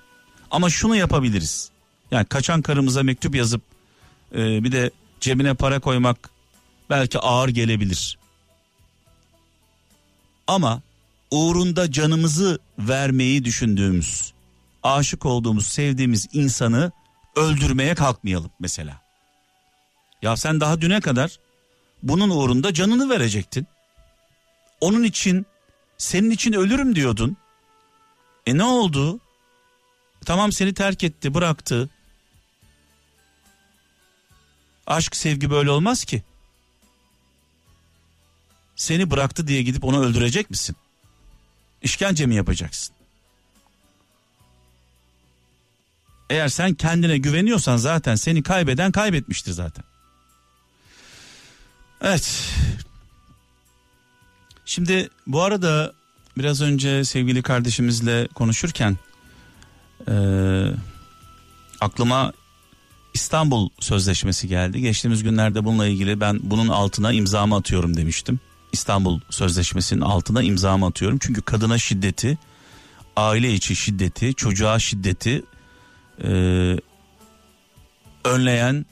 Ama 0.50 0.70
şunu 0.70 0.96
yapabiliriz. 0.96 1.70
Yani 2.10 2.24
kaçan 2.24 2.62
karımıza 2.62 3.02
mektup 3.02 3.34
yazıp 3.34 3.62
e, 4.34 4.64
bir 4.64 4.72
de 4.72 4.90
cebine 5.20 5.54
para 5.54 5.80
koymak 5.80 6.30
belki 6.90 7.18
ağır 7.18 7.48
gelebilir. 7.48 8.18
Ama 10.46 10.82
uğrunda 11.30 11.92
canımızı 11.92 12.58
vermeyi 12.78 13.44
düşündüğümüz, 13.44 14.32
aşık 14.82 15.26
olduğumuz, 15.26 15.66
sevdiğimiz 15.66 16.28
insanı 16.32 16.92
öldürmeye 17.36 17.94
kalkmayalım 17.94 18.50
mesela. 18.60 19.00
Ya 20.22 20.36
sen 20.36 20.60
daha 20.60 20.80
düne 20.80 21.00
kadar 21.00 21.38
bunun 22.02 22.30
uğrunda 22.30 22.74
canını 22.74 23.10
verecektin. 23.10 23.66
Onun 24.80 25.02
için 25.02 25.46
senin 25.98 26.30
için 26.30 26.52
ölürüm 26.52 26.96
diyordun. 26.96 27.36
E 28.50 28.58
ne 28.58 28.64
oldu? 28.64 29.20
Tamam 30.24 30.52
seni 30.52 30.74
terk 30.74 31.04
etti, 31.04 31.34
bıraktı. 31.34 31.90
Aşk 34.86 35.16
sevgi 35.16 35.50
böyle 35.50 35.70
olmaz 35.70 36.04
ki. 36.04 36.22
Seni 38.76 39.10
bıraktı 39.10 39.46
diye 39.46 39.62
gidip 39.62 39.84
onu 39.84 40.04
öldürecek 40.04 40.50
misin? 40.50 40.76
İşkence 41.82 42.26
mi 42.26 42.34
yapacaksın? 42.34 42.94
Eğer 46.30 46.48
sen 46.48 46.74
kendine 46.74 47.18
güveniyorsan 47.18 47.76
zaten 47.76 48.14
seni 48.14 48.42
kaybeden 48.42 48.92
kaybetmiştir 48.92 49.52
zaten. 49.52 49.84
Evet. 52.02 52.52
Şimdi 54.64 55.10
bu 55.26 55.42
arada 55.42 55.99
biraz 56.40 56.60
önce 56.60 57.04
sevgili 57.04 57.42
kardeşimizle 57.42 58.28
konuşurken 58.34 58.96
e, 60.08 60.14
aklıma 61.80 62.32
İstanbul 63.14 63.68
Sözleşmesi 63.80 64.48
geldi. 64.48 64.80
Geçtiğimiz 64.80 65.22
günlerde 65.22 65.64
bununla 65.64 65.86
ilgili 65.86 66.20
ben 66.20 66.40
bunun 66.42 66.68
altına 66.68 67.12
imzamı 67.12 67.56
atıyorum 67.56 67.96
demiştim. 67.96 68.40
İstanbul 68.72 69.20
Sözleşmesi'nin 69.30 70.00
altına 70.00 70.42
imzamı 70.42 70.86
atıyorum. 70.86 71.18
Çünkü 71.18 71.42
kadına 71.42 71.78
şiddeti, 71.78 72.38
aile 73.16 73.54
içi 73.54 73.76
şiddeti, 73.76 74.34
çocuğa 74.34 74.78
şiddeti 74.78 75.42
e, 76.24 76.30
önleyen 78.24 78.86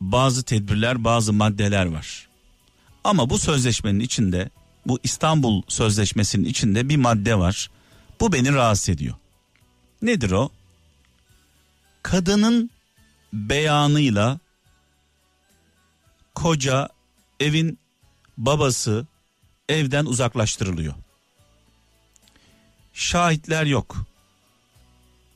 bazı 0.00 0.42
tedbirler, 0.42 1.04
bazı 1.04 1.32
maddeler 1.32 1.86
var. 1.86 2.28
Ama 3.04 3.30
bu 3.30 3.38
sözleşmenin 3.38 4.00
içinde, 4.00 4.50
bu 4.88 4.98
İstanbul 5.02 5.62
Sözleşmesi'nin 5.68 6.44
içinde 6.44 6.88
bir 6.88 6.96
madde 6.96 7.38
var. 7.38 7.70
Bu 8.20 8.32
beni 8.32 8.54
rahatsız 8.54 8.88
ediyor. 8.88 9.14
Nedir 10.02 10.30
o? 10.30 10.50
Kadının 12.02 12.70
beyanıyla 13.32 14.38
koca 16.34 16.88
evin 17.40 17.78
babası 18.36 19.06
evden 19.68 20.04
uzaklaştırılıyor. 20.06 20.94
Şahitler 22.94 23.66
yok. 23.66 23.96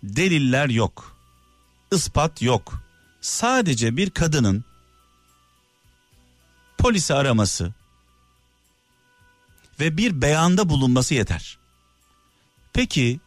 Deliller 0.02 0.68
yok. 0.68 1.16
ispat 1.92 2.42
yok. 2.42 2.82
Sadece 3.20 3.96
bir 3.96 4.10
kadının 4.10 4.64
polisi 6.78 7.14
araması 7.14 7.72
ve 9.82 9.96
bir 9.96 10.22
beyanda 10.22 10.68
bulunması 10.68 11.14
yeter. 11.14 11.58
Peki 12.72 13.20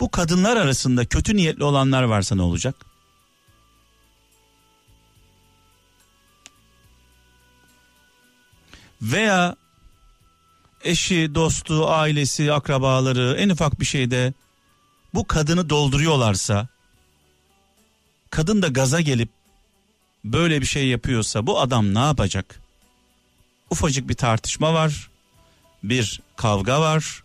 bu 0.00 0.10
kadınlar 0.10 0.56
arasında 0.56 1.06
kötü 1.06 1.36
niyetli 1.36 1.64
olanlar 1.64 2.02
varsa 2.02 2.34
ne 2.34 2.42
olacak? 2.42 2.74
Veya 9.02 9.56
eşi, 10.84 11.34
dostu, 11.34 11.88
ailesi, 11.88 12.52
akrabaları 12.52 13.36
en 13.38 13.48
ufak 13.48 13.80
bir 13.80 13.86
şeyde 13.86 14.32
bu 15.14 15.26
kadını 15.26 15.70
dolduruyorlarsa 15.70 16.68
kadın 18.30 18.62
da 18.62 18.68
gaza 18.68 19.00
gelip 19.00 19.28
böyle 20.24 20.60
bir 20.60 20.66
şey 20.66 20.88
yapıyorsa 20.88 21.46
bu 21.46 21.60
adam 21.60 21.94
ne 21.94 21.98
yapacak? 21.98 22.60
Ufacık 23.70 24.08
bir 24.08 24.14
tartışma 24.14 24.74
var. 24.74 25.09
Bir 25.82 26.20
kavga 26.36 26.80
var. 26.80 27.22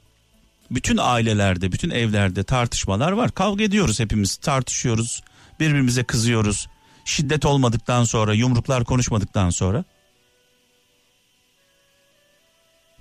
Bütün 0.72 0.98
ailelerde, 1.02 1.72
bütün 1.72 1.90
evlerde 1.90 2.44
tartışmalar 2.44 3.12
var. 3.12 3.32
Kavga 3.32 3.64
ediyoruz 3.64 4.00
hepimiz, 4.00 4.36
tartışıyoruz. 4.36 5.24
Birbirimize 5.60 6.04
kızıyoruz. 6.04 6.68
Şiddet 7.06 7.46
olmadıktan 7.46 8.04
sonra, 8.04 8.34
yumruklar 8.34 8.84
konuşmadıktan 8.84 9.50
sonra. 9.50 9.84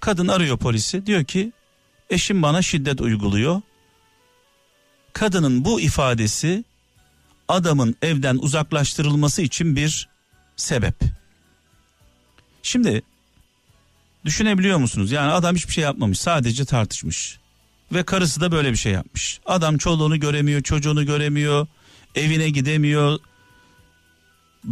Kadın 0.01 0.29
arıyor 0.29 0.59
polisi. 0.59 1.07
Diyor 1.07 1.25
ki 1.25 1.53
eşim 2.11 2.43
bana 2.43 2.63
şiddet 2.63 3.01
uyguluyor. 3.01 3.63
Kadının 5.13 5.65
bu 5.65 5.81
ifadesi 5.81 6.65
adamın 7.49 7.97
evden 8.03 8.37
uzaklaştırılması 8.37 9.43
için 9.43 9.77
bir 9.77 10.09
sebep. 10.57 10.95
Şimdi 12.63 13.03
düşünebiliyor 14.25 14.79
musunuz? 14.79 15.13
Yani 15.13 15.33
adam 15.33 15.57
hiçbir 15.57 15.73
şey 15.73 15.85
yapmamış 15.85 16.21
sadece 16.21 16.65
tartışmış. 16.65 17.39
Ve 17.93 18.03
karısı 18.03 18.41
da 18.41 18.53
böyle 18.53 18.73
bir 18.73 18.77
şey 18.77 18.93
yapmış. 18.93 19.41
Adam 19.47 19.79
çoluğunu 19.79 20.21
göremiyor, 20.21 20.63
çocuğunu 20.63 21.07
göremiyor, 21.07 21.67
evine 22.15 22.51
gidemiyor, 22.51 23.19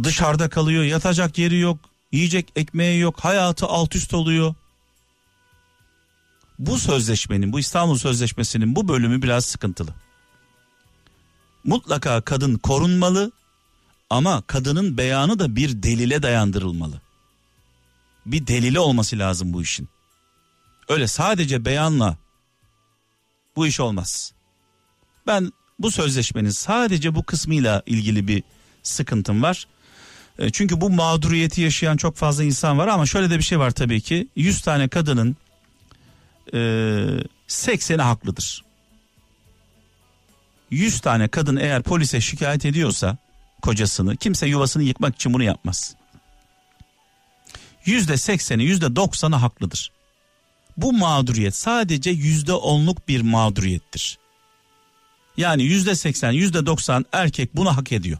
dışarıda 0.03 0.49
kalıyor, 0.49 0.83
yatacak 0.83 1.37
yeri 1.37 1.59
yok, 1.59 1.79
yiyecek 2.11 2.51
ekmeği 2.55 2.99
yok, 2.99 3.19
hayatı 3.19 3.65
alt 3.65 3.95
üst 3.95 4.13
oluyor. 4.13 4.55
Bu 6.59 6.77
sözleşmenin, 6.77 7.53
bu 7.53 7.59
İstanbul 7.59 7.97
Sözleşmesi'nin 7.97 8.75
bu 8.75 8.87
bölümü 8.87 9.21
biraz 9.21 9.45
sıkıntılı 9.45 9.93
mutlaka 11.63 12.21
kadın 12.21 12.55
korunmalı 12.55 13.31
ama 14.09 14.41
kadının 14.41 14.97
beyanı 14.97 15.39
da 15.39 15.55
bir 15.55 15.83
delile 15.83 16.23
dayandırılmalı. 16.23 17.01
Bir 18.25 18.47
delili 18.47 18.79
olması 18.79 19.19
lazım 19.19 19.53
bu 19.53 19.61
işin. 19.61 19.89
Öyle 20.89 21.07
sadece 21.07 21.65
beyanla 21.65 22.17
bu 23.55 23.67
iş 23.67 23.79
olmaz. 23.79 24.33
Ben 25.27 25.51
bu 25.79 25.91
sözleşmenin 25.91 26.49
sadece 26.49 27.15
bu 27.15 27.23
kısmıyla 27.23 27.83
ilgili 27.85 28.27
bir 28.27 28.43
sıkıntım 28.83 29.43
var. 29.43 29.67
E, 30.39 30.49
çünkü 30.51 30.81
bu 30.81 30.89
mağduriyeti 30.89 31.61
yaşayan 31.61 31.97
çok 31.97 32.15
fazla 32.15 32.43
insan 32.43 32.77
var 32.77 32.87
ama 32.87 33.05
şöyle 33.05 33.29
de 33.29 33.37
bir 33.37 33.43
şey 33.43 33.59
var 33.59 33.71
tabii 33.71 34.01
ki. 34.01 34.27
100 34.35 34.61
tane 34.61 34.87
kadının 34.87 35.37
e, 36.53 36.57
80'i 37.47 38.01
haklıdır. 38.01 38.63
100 40.71 40.99
tane 40.99 41.27
kadın 41.27 41.55
eğer 41.55 41.83
polise 41.83 42.21
şikayet 42.21 42.65
ediyorsa 42.65 43.17
kocasını 43.61 44.17
kimse 44.17 44.47
yuvasını 44.47 44.83
yıkmak 44.83 45.15
için 45.15 45.33
bunu 45.33 45.43
yapmaz. 45.43 45.95
Yüzde 47.85 48.17
sekseni 48.17 48.63
yüzde 48.63 48.95
doksanı 48.95 49.35
haklıdır. 49.35 49.91
Bu 50.77 50.93
mağduriyet 50.93 51.55
sadece 51.55 52.09
yüzde 52.09 52.53
onluk 52.53 53.07
bir 53.07 53.21
mağduriyettir. 53.21 54.17
Yani 55.37 55.63
yüzde 55.63 55.95
seksen 55.95 56.31
yüzde 56.31 56.65
doksan 56.65 57.05
erkek 57.11 57.55
bunu 57.55 57.77
hak 57.77 57.91
ediyor. 57.91 58.17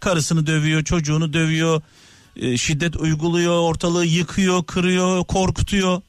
Karısını 0.00 0.46
dövüyor 0.46 0.84
çocuğunu 0.84 1.32
dövüyor 1.32 1.82
e, 2.36 2.56
şiddet 2.56 2.96
uyguluyor 2.96 3.60
ortalığı 3.60 4.04
yıkıyor 4.04 4.64
kırıyor 4.64 5.24
korkutuyor. 5.24 6.02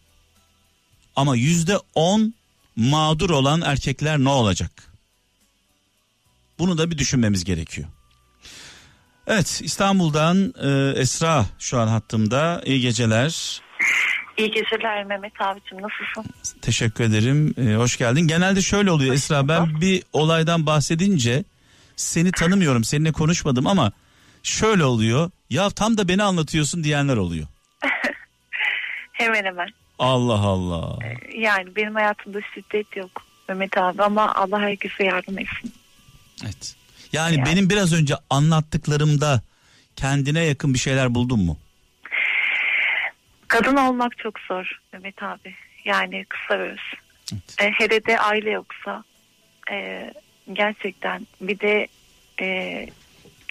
Ama 1.16 1.36
yüzde 1.36 1.78
on 1.96 2.34
mağdur 2.76 3.30
olan 3.30 3.62
erkekler 3.62 4.20
ne 4.20 4.30
olacak? 4.30 4.92
Bunu 6.60 6.78
da 6.78 6.92
bir 6.92 6.98
düşünmemiz 6.98 7.44
gerekiyor. 7.44 7.88
Evet 9.28 9.62
İstanbul'dan 9.64 10.54
e, 10.64 11.00
Esra 11.00 11.46
şu 11.60 11.80
an 11.80 11.88
hattımda. 11.88 12.62
İyi 12.66 12.82
geceler. 12.82 13.62
İyi 14.38 14.52
geceler 14.52 15.04
Mehmet 15.04 15.42
abicim 15.42 15.78
nasılsın? 15.82 16.34
Teşekkür 16.62 17.04
ederim. 17.04 17.54
E, 17.58 17.76
hoş 17.76 17.98
geldin. 17.98 18.28
Genelde 18.28 18.62
şöyle 18.62 18.92
oluyor 18.92 19.14
Esra 19.14 19.48
ben 19.48 19.82
bir 19.82 20.04
olaydan 20.14 20.66
bahsedince 20.66 21.44
seni 21.96 22.32
tanımıyorum 22.32 22.84
seninle 22.84 23.12
konuşmadım 23.12 23.68
ama 23.68 23.92
şöyle 24.44 24.84
oluyor. 24.84 25.32
Ya 25.50 25.70
tam 25.70 25.98
da 25.98 26.08
beni 26.08 26.24
anlatıyorsun 26.24 26.84
diyenler 26.84 27.18
oluyor. 27.18 27.48
hemen 29.12 29.44
hemen. 29.44 29.68
Allah 30.00 30.40
Allah. 30.40 31.06
E, 31.06 31.38
yani 31.40 31.76
benim 31.76 31.96
hayatımda 31.96 32.40
şiddet 32.54 32.98
yok 32.98 33.24
Mehmet 33.50 33.78
abi 33.78 34.04
ama 34.04 34.36
Allah 34.36 34.60
herkese 34.60 35.04
yardım 35.04 35.40
etsin. 35.40 35.74
Evet. 36.44 36.77
Yani, 37.14 37.36
yani 37.36 37.46
benim 37.46 37.70
biraz 37.70 37.94
önce 37.94 38.16
anlattıklarımda 38.30 39.42
kendine 39.96 40.44
yakın 40.44 40.74
bir 40.74 40.80
şeyler 40.80 41.16
buldun 41.16 41.40
mu? 41.40 41.58
Kadın 43.48 43.76
olmak 43.76 44.18
çok 44.18 44.40
zor 44.40 44.80
Mehmet 44.94 45.24
abi. 45.24 45.56
Yani 45.86 46.26
kısa 46.30 46.54
öz. 46.54 46.80
Evet. 47.34 47.56
E, 47.62 47.72
hele 47.72 48.06
de 48.06 48.20
aile 48.20 48.50
yoksa 48.50 49.04
e, 49.72 50.12
gerçekten 50.54 51.28
bir 51.42 51.60
de 51.60 51.88
e, 52.42 52.88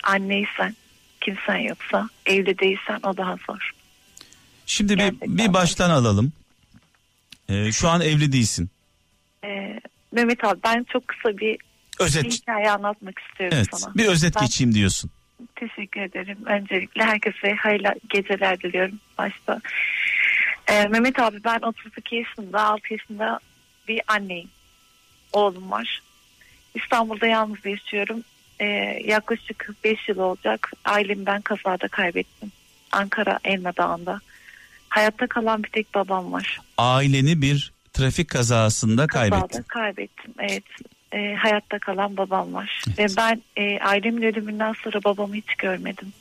anneysen 0.03 0.77
kimsen 1.21 1.57
yoksa 1.57 2.09
evli 2.27 2.59
değilsen 2.59 3.01
o 3.03 3.17
daha 3.17 3.37
zor. 3.47 3.71
Şimdi 4.67 4.99
bir, 4.99 5.13
bir 5.21 5.53
baştan 5.53 5.91
alalım. 5.91 6.33
Ee, 7.49 7.73
şu 7.73 7.89
an 7.89 8.01
evli 8.01 8.33
değilsin. 8.33 8.71
Ee, 9.45 9.81
Mehmet 10.13 10.45
abi 10.45 10.61
ben 10.65 10.87
çok 10.93 11.09
kısa 11.09 11.39
bir 11.39 11.59
özet. 11.99 12.25
Bir 12.25 12.31
hikaye 12.31 12.71
anlatmak 12.71 13.19
istiyorum 13.19 13.59
evet, 13.59 13.69
sana. 13.73 13.95
Bir 13.95 14.07
özet 14.07 14.37
ben, 14.37 14.43
geçeyim 14.43 14.75
diyorsun. 14.75 15.11
Teşekkür 15.57 16.01
ederim. 16.01 16.39
Öncelikle 16.47 17.05
herkese 17.05 17.55
hayırlı 17.55 17.95
geceler 18.09 18.61
diliyorum 18.61 19.01
başta. 19.19 19.61
Ee, 20.67 20.87
Mehmet 20.87 21.19
abi 21.19 21.45
ben 21.45 21.59
32 21.63 22.17
yaşında 22.17 22.63
6 22.65 22.93
yaşında 22.93 23.41
bir 23.89 24.01
anneyim. 24.09 24.49
Oğlum 25.33 25.71
var. 25.71 26.03
İstanbul'da 26.75 27.27
yalnız 27.27 27.67
yaşıyorum. 27.67 28.23
Ee, 28.61 28.65
yaklaşık 29.05 29.75
5 29.85 30.09
yıl 30.09 30.19
olacak. 30.19 30.73
Ailemi 30.85 31.27
ben 31.27 31.41
kazada 31.41 31.89
kaybettim. 31.89 32.53
Ankara 32.93 33.39
Elma 33.45 33.77
Dağı'nda. 33.77 34.21
Hayatta 34.89 35.27
kalan 35.27 35.63
bir 35.63 35.69
tek 35.69 35.95
babam 35.95 36.33
var. 36.33 36.61
Aileni 36.79 37.43
bir 37.43 37.73
trafik 37.93 38.31
kazasında 38.31 39.07
kaybettin. 39.07 39.49
Kazada 39.49 39.63
kaybettim 39.63 40.35
evet. 40.39 40.65
E, 41.13 41.35
hayatta 41.35 41.79
kalan 41.79 42.17
babam 42.17 42.55
var. 42.55 42.83
Evet. 42.87 42.99
Ve 42.99 43.17
ben 43.17 43.43
e, 43.57 43.79
ailemin 43.81 44.23
ölümünden 44.23 44.73
sonra 44.73 45.05
babamı 45.05 45.35
hiç 45.35 45.55
görmedim. 45.59 46.13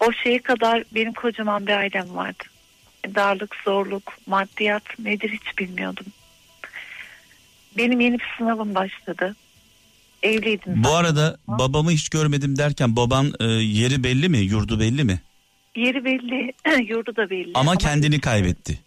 O 0.00 0.12
şeye 0.12 0.38
kadar 0.38 0.84
benim 0.94 1.12
kocaman 1.12 1.66
bir 1.66 1.72
ailem 1.72 2.16
vardı. 2.16 2.44
Darlık, 3.14 3.56
zorluk, 3.64 4.12
maddiyat 4.26 4.98
nedir 4.98 5.30
hiç 5.30 5.58
bilmiyordum. 5.58 6.06
Benim 7.76 8.00
yeni 8.00 8.18
bir 8.18 8.34
sınavım 8.38 8.74
başladı. 8.74 9.36
Evliydim. 10.22 10.84
Bu 10.84 10.88
ben. 10.88 10.94
arada 10.94 11.36
babamı 11.46 11.90
hiç 11.90 12.08
görmedim 12.08 12.58
derken 12.58 12.96
baban 12.96 13.32
e, 13.40 13.44
yeri 13.44 14.04
belli 14.04 14.28
mi? 14.28 14.38
Yurdu 14.38 14.80
belli 14.80 15.04
mi? 15.04 15.20
Yeri 15.76 16.04
belli, 16.04 16.52
yurdu 16.88 17.16
da 17.16 17.30
belli. 17.30 17.50
Ama 17.54 17.76
kendini 17.76 18.20
kaybetti. 18.20 18.78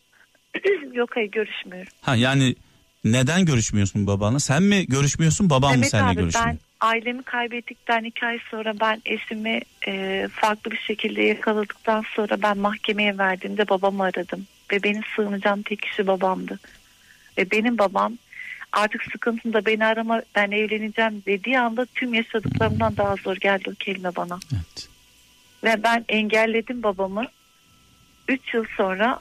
Yok 0.93 1.09
hayır 1.15 1.31
görüşmüyorum. 1.31 1.91
Ha 2.01 2.15
yani 2.15 2.55
neden 3.03 3.45
görüşmüyorsun 3.45 4.07
babanla? 4.07 4.39
Sen 4.39 4.63
mi 4.63 4.85
görüşmüyorsun 4.85 5.49
baban 5.49 5.69
mı 5.71 5.75
Mehmet 5.75 5.91
seninle 5.91 6.07
abi 6.07 6.15
görüşmüyor? 6.15 6.47
ben 6.47 6.59
ailemi 6.79 7.23
kaybettikten 7.23 8.03
iki 8.03 8.25
ay 8.25 8.39
sonra 8.51 8.79
ben 8.79 9.01
eşimi 9.05 9.61
e, 9.87 10.27
farklı 10.31 10.71
bir 10.71 10.77
şekilde 10.77 11.21
yakaladıktan 11.21 12.03
sonra 12.15 12.41
ben 12.41 12.57
mahkemeye 12.57 13.17
verdiğimde 13.17 13.69
babamı 13.69 14.03
aradım. 14.03 14.47
Ve 14.71 14.83
benim 14.83 15.01
sığınacağım 15.15 15.61
tek 15.61 15.81
kişi 15.81 16.07
babamdı. 16.07 16.59
Ve 17.37 17.51
benim 17.51 17.77
babam 17.77 18.17
artık 18.71 19.03
sıkıntında 19.11 19.65
beni 19.65 19.85
arama 19.85 20.21
ben 20.35 20.51
evleneceğim 20.51 21.23
dediği 21.25 21.59
anda 21.59 21.85
tüm 21.85 22.13
yaşadıklarımdan 22.13 22.97
daha 22.97 23.15
zor 23.15 23.35
geldi 23.35 23.69
o 23.69 23.73
kelime 23.79 24.15
bana. 24.15 24.39
Evet. 24.53 24.89
Ve 25.63 25.83
ben 25.83 26.05
engelledim 26.09 26.83
babamı. 26.83 27.25
Üç 28.27 28.53
yıl 28.53 28.65
sonra 28.77 29.19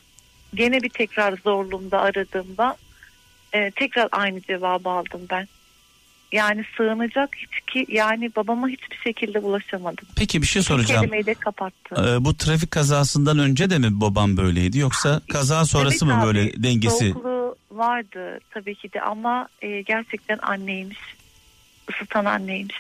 gene 0.55 0.83
bir 0.83 0.89
tekrar 0.89 1.37
zorluğumda 1.45 2.01
aradığımda 2.01 2.77
e, 3.53 3.71
tekrar 3.71 4.09
aynı 4.13 4.41
cevabı 4.43 4.89
aldım 4.89 5.21
ben. 5.31 5.49
Yani 6.33 6.65
sığınacak 6.77 7.37
hiç 7.37 7.61
ki 7.73 7.95
yani 7.97 8.31
babama 8.37 8.69
hiçbir 8.69 8.97
şekilde 8.97 9.39
ulaşamadım. 9.39 10.09
Peki 10.17 10.43
bir 10.43 10.47
şey 10.47 10.61
Bir 10.61 10.65
soracağım. 10.67 11.01
kelimeyi 11.01 11.27
de 11.27 11.35
kapattı. 11.35 11.95
Ee, 11.99 12.25
bu 12.25 12.37
trafik 12.37 12.71
kazasından 12.71 13.39
önce 13.39 13.71
de 13.71 13.79
mi 13.79 14.01
babam 14.01 14.37
böyleydi 14.37 14.79
yoksa 14.79 15.21
kaza 15.33 15.65
sonrası 15.65 16.05
Evet 16.07 16.15
mı 16.17 16.21
abi, 16.21 16.27
böyle 16.27 16.63
dengesi? 16.63 17.11
Soğukluğu 17.13 17.57
vardı 17.71 18.39
tabii 18.51 18.75
ki 18.75 18.93
de 18.93 19.01
ama 19.01 19.49
e, 19.63 19.83
gerçekten 19.83 20.39
anneymiş. 20.39 20.99
Isıtan 21.91 22.25
anneymiş. 22.25 22.77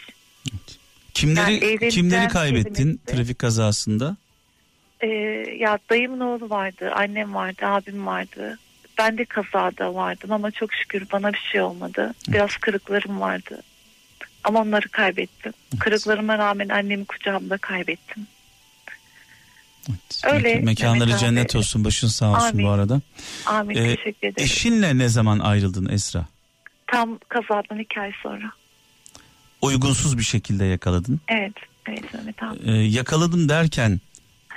Kimleri 1.14 1.64
Yani 1.64 1.88
kimleri 1.90 2.28
kaybettin 2.28 3.00
trafik 3.06 3.38
kazasında? 3.38 4.16
E, 5.00 5.06
ya 5.58 5.78
dayımın 5.90 6.20
oğlu 6.20 6.50
vardı, 6.50 6.92
annem 6.96 7.34
vardı, 7.34 7.66
abim 7.66 8.06
vardı. 8.06 8.58
Ben 8.98 9.18
de 9.18 9.24
kazada 9.24 9.94
vardım 9.94 10.32
ama 10.32 10.50
çok 10.50 10.74
şükür 10.74 11.06
bana 11.12 11.32
bir 11.32 11.48
şey 11.52 11.60
olmadı. 11.60 12.14
Biraz 12.28 12.56
kırıklarım 12.56 13.20
vardı. 13.20 13.62
Ama 14.44 14.60
onları 14.60 14.88
kaybettim. 14.88 15.52
Kırıklarıma 15.80 16.38
rağmen 16.38 16.68
annemi 16.68 17.04
kucağımda 17.04 17.58
kaybettim. 17.58 18.26
Evet. 19.90 20.20
Öyle, 20.24 20.48
Mek- 20.54 20.62
Mekanları 20.64 20.98
Mehmet 20.98 21.14
abi. 21.14 21.20
cennet 21.20 21.56
olsun 21.56 21.84
başın 21.84 22.08
sağ 22.08 22.30
olsun 22.30 22.46
Amin. 22.48 22.64
bu 22.66 22.68
arada. 22.70 23.00
Amin 23.46 23.76
Ee, 23.76 23.96
teşekkür 23.96 24.28
ederim. 24.28 24.34
Eşinle 24.44 24.98
ne 24.98 25.08
zaman 25.08 25.38
ayrıldın 25.38 25.88
Esra? 25.88 26.26
Tam 26.86 27.18
kazadan 27.28 27.78
iki 27.78 28.00
ay 28.00 28.12
sonra. 28.22 28.52
Uygunsuz 29.62 30.18
bir 30.18 30.22
şekilde 30.22 30.64
yakaladın. 30.64 31.20
Evet. 31.28 31.52
Evet 31.88 32.14
Mehmet 32.14 32.42
abi. 32.42 32.58
Ee, 32.66 32.72
yakaladım 32.72 33.48
derken 33.48 34.00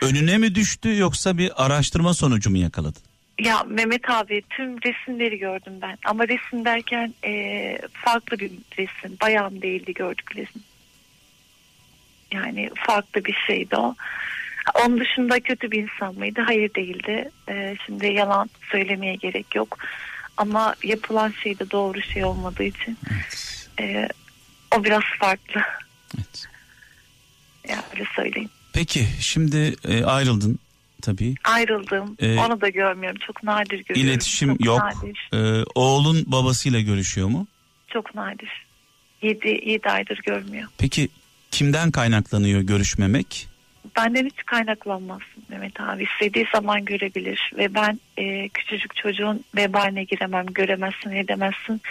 önüne 0.01 0.37
mi 0.37 0.55
düştü 0.55 0.97
yoksa 0.97 1.37
bir 1.37 1.65
araştırma 1.65 2.13
sonucu 2.13 2.49
mu 2.49 2.57
yakaladın? 2.57 3.01
Ya 3.41 3.63
Mehmet 3.63 4.09
abi 4.09 4.43
tüm 4.49 4.81
resimleri 4.81 5.37
gördüm 5.37 5.73
ben. 5.81 5.97
Ama 6.05 6.27
resim 6.27 6.65
derken 6.65 7.13
e, 7.25 7.77
farklı 7.93 8.39
bir 8.39 8.51
resim. 8.77 9.17
Bayan 9.21 9.61
değildi 9.61 9.93
gördüklerim. 9.93 10.63
Yani 12.31 12.69
farklı 12.75 13.25
bir 13.25 13.37
şeydi 13.47 13.75
o. 13.75 13.95
Onun 14.75 14.99
dışında 14.99 15.39
kötü 15.39 15.71
bir 15.71 15.83
insan 15.83 16.15
mıydı? 16.15 16.41
Hayır 16.45 16.73
değildi. 16.73 17.29
E, 17.49 17.75
şimdi 17.85 18.07
yalan 18.07 18.49
söylemeye 18.71 19.15
gerek 19.15 19.55
yok. 19.55 19.77
Ama 20.37 20.75
yapılan 20.83 21.33
şey 21.43 21.59
de 21.59 21.71
doğru 21.71 22.01
şey 22.01 22.23
olmadığı 22.23 22.63
için 22.63 22.97
e, 23.79 24.07
o 24.77 24.83
biraz 24.83 25.03
farklı. 25.19 25.61
Evet. 26.17 26.45
Ya 27.69 27.83
öyle 27.93 28.05
söyleyeyim. 28.15 28.49
Peki 28.73 29.07
şimdi 29.19 29.75
e, 29.87 30.03
ayrıldın 30.03 30.59
tabii. 31.01 31.35
Ayrıldım. 31.43 32.15
Ee, 32.19 32.37
Onu 32.37 32.61
da 32.61 32.69
görmüyorum. 32.69 33.19
Çok 33.27 33.43
nadir 33.43 33.83
görüyorum. 33.85 34.09
İletişim 34.11 34.49
Çok 34.49 34.65
yok. 34.65 34.79
Nadir. 34.79 35.29
Ee, 35.33 35.63
oğlun 35.75 36.23
babasıyla 36.27 36.79
görüşüyor 36.79 37.27
mu? 37.27 37.47
Çok 37.87 38.15
nadir. 38.15 38.65
7 39.21 39.47
7 39.65 39.89
aydır 39.89 40.19
görmüyor. 40.25 40.67
Peki 40.77 41.09
kimden 41.51 41.91
kaynaklanıyor 41.91 42.61
görüşmemek? 42.61 43.47
Benden 43.97 44.25
hiç 44.25 44.45
kaynaklanmaz 44.45 45.21
Mehmet 45.49 45.79
abi. 45.79 46.03
İstediği 46.03 46.45
zaman 46.53 46.85
görebilir 46.85 47.51
ve 47.57 47.73
ben 47.73 47.99
e, 48.17 48.49
küçücük 48.49 48.95
çocuğun 48.95 49.43
vebaline 49.55 50.03
giremem. 50.03 50.45
Göremezsin, 50.45 51.11
edemezsin. 51.11 51.81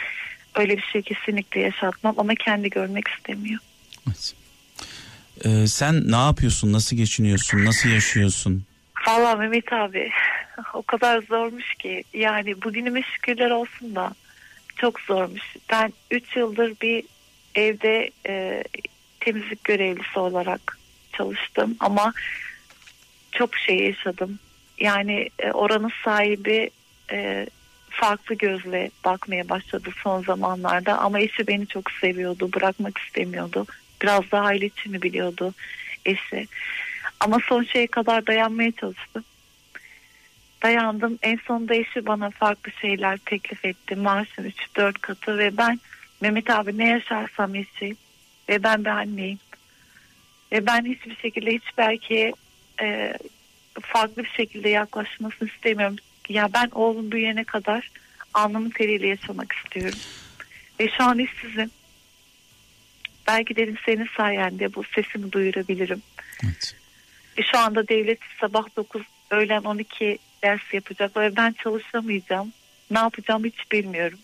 Öyle 0.54 0.76
bir 0.76 0.82
şey 0.82 1.02
kesinlikle 1.02 1.60
yaşatmam 1.60 2.14
ama 2.18 2.34
kendi 2.34 2.70
görmek 2.70 3.08
istemiyor. 3.08 3.60
Evet. 4.06 4.34
Ee, 5.44 5.66
sen 5.66 6.10
ne 6.12 6.16
yapıyorsun? 6.16 6.72
Nasıl 6.72 6.96
geçiniyorsun? 6.96 7.64
Nasıl 7.64 7.88
yaşıyorsun? 7.88 8.64
Vallahi 9.06 9.38
Mehmet 9.38 9.72
abi 9.72 10.10
o 10.74 10.82
kadar 10.82 11.22
zormuş 11.22 11.74
ki 11.74 12.04
yani 12.12 12.62
bugünüme 12.62 13.02
şükürler 13.02 13.50
olsun 13.50 13.94
da 13.94 14.12
çok 14.76 15.00
zormuş. 15.00 15.56
Ben 15.70 15.92
3 16.10 16.36
yıldır 16.36 16.74
bir 16.82 17.04
evde 17.54 18.10
e, 18.26 18.64
temizlik 19.20 19.64
görevlisi 19.64 20.18
olarak 20.18 20.78
çalıştım 21.12 21.76
ama 21.80 22.12
çok 23.32 23.56
şey 23.56 23.78
yaşadım. 23.78 24.38
Yani 24.78 25.28
e, 25.38 25.52
oranın 25.52 25.92
sahibi 26.04 26.70
e, 27.12 27.46
farklı 27.90 28.34
gözle 28.34 28.90
bakmaya 29.04 29.48
başladı 29.48 29.90
son 30.02 30.22
zamanlarda 30.22 30.98
ama 30.98 31.20
eşi 31.20 31.46
beni 31.46 31.66
çok 31.66 31.90
seviyordu, 31.90 32.52
bırakmak 32.52 32.98
istemiyordu. 32.98 33.66
Biraz 34.02 34.30
daha 34.30 34.44
aile 34.44 34.66
içimi 34.66 35.02
biliyordu 35.02 35.54
eşi. 36.06 36.46
Ama 37.20 37.38
son 37.48 37.64
şeye 37.64 37.86
kadar 37.86 38.26
dayanmaya 38.26 38.72
çalıştım. 38.72 39.24
Dayandım. 40.62 41.18
En 41.22 41.38
sonunda 41.46 41.74
eşi 41.74 42.06
bana 42.06 42.30
farklı 42.30 42.72
şeyler 42.80 43.18
teklif 43.18 43.64
etti. 43.64 43.96
Maaşın 43.96 44.52
3-4 44.76 44.92
katı 45.00 45.38
ve 45.38 45.56
ben 45.56 45.80
Mehmet 46.20 46.50
abi 46.50 46.78
ne 46.78 46.88
yaşarsam 46.88 47.54
yaşayayım. 47.54 47.98
Ve 48.48 48.62
ben 48.62 48.84
bir 48.84 48.90
anneyim. 48.90 49.38
Ve 50.52 50.66
ben 50.66 50.84
hiçbir 50.84 51.16
şekilde 51.16 51.54
hiç 51.54 51.62
belki 51.78 52.32
e, 52.82 53.14
farklı 53.80 54.24
bir 54.24 54.30
şekilde 54.30 54.68
yaklaşmasını 54.68 55.48
istemiyorum. 55.48 55.96
Ya 56.28 56.48
ben 56.54 56.68
oğlum 56.72 57.12
büyüyene 57.12 57.44
kadar 57.44 57.90
alnımın 58.34 58.70
teriyle 58.70 59.06
yaşamak 59.06 59.52
istiyorum. 59.52 59.98
Ve 60.80 60.88
şu 60.88 61.04
an 61.04 61.18
işsizim. 61.18 61.70
Belki 63.26 63.56
dedim 63.56 63.76
senin 63.86 64.08
sayende 64.16 64.74
bu 64.74 64.84
sesimi 64.84 65.32
duyurabilirim. 65.32 66.02
Evet. 66.44 66.79
E 67.36 67.42
şu 67.42 67.58
anda 67.58 67.88
devlet 67.88 68.18
sabah 68.40 68.76
9 68.76 69.02
öğlen 69.30 69.62
12 69.62 70.18
ders 70.42 70.74
yapacak 70.74 71.16
ve 71.16 71.36
ben 71.36 71.52
çalışamayacağım. 71.52 72.52
Ne 72.90 72.98
yapacağımı 72.98 73.46
hiç 73.46 73.72
bilmiyorum. 73.72 74.18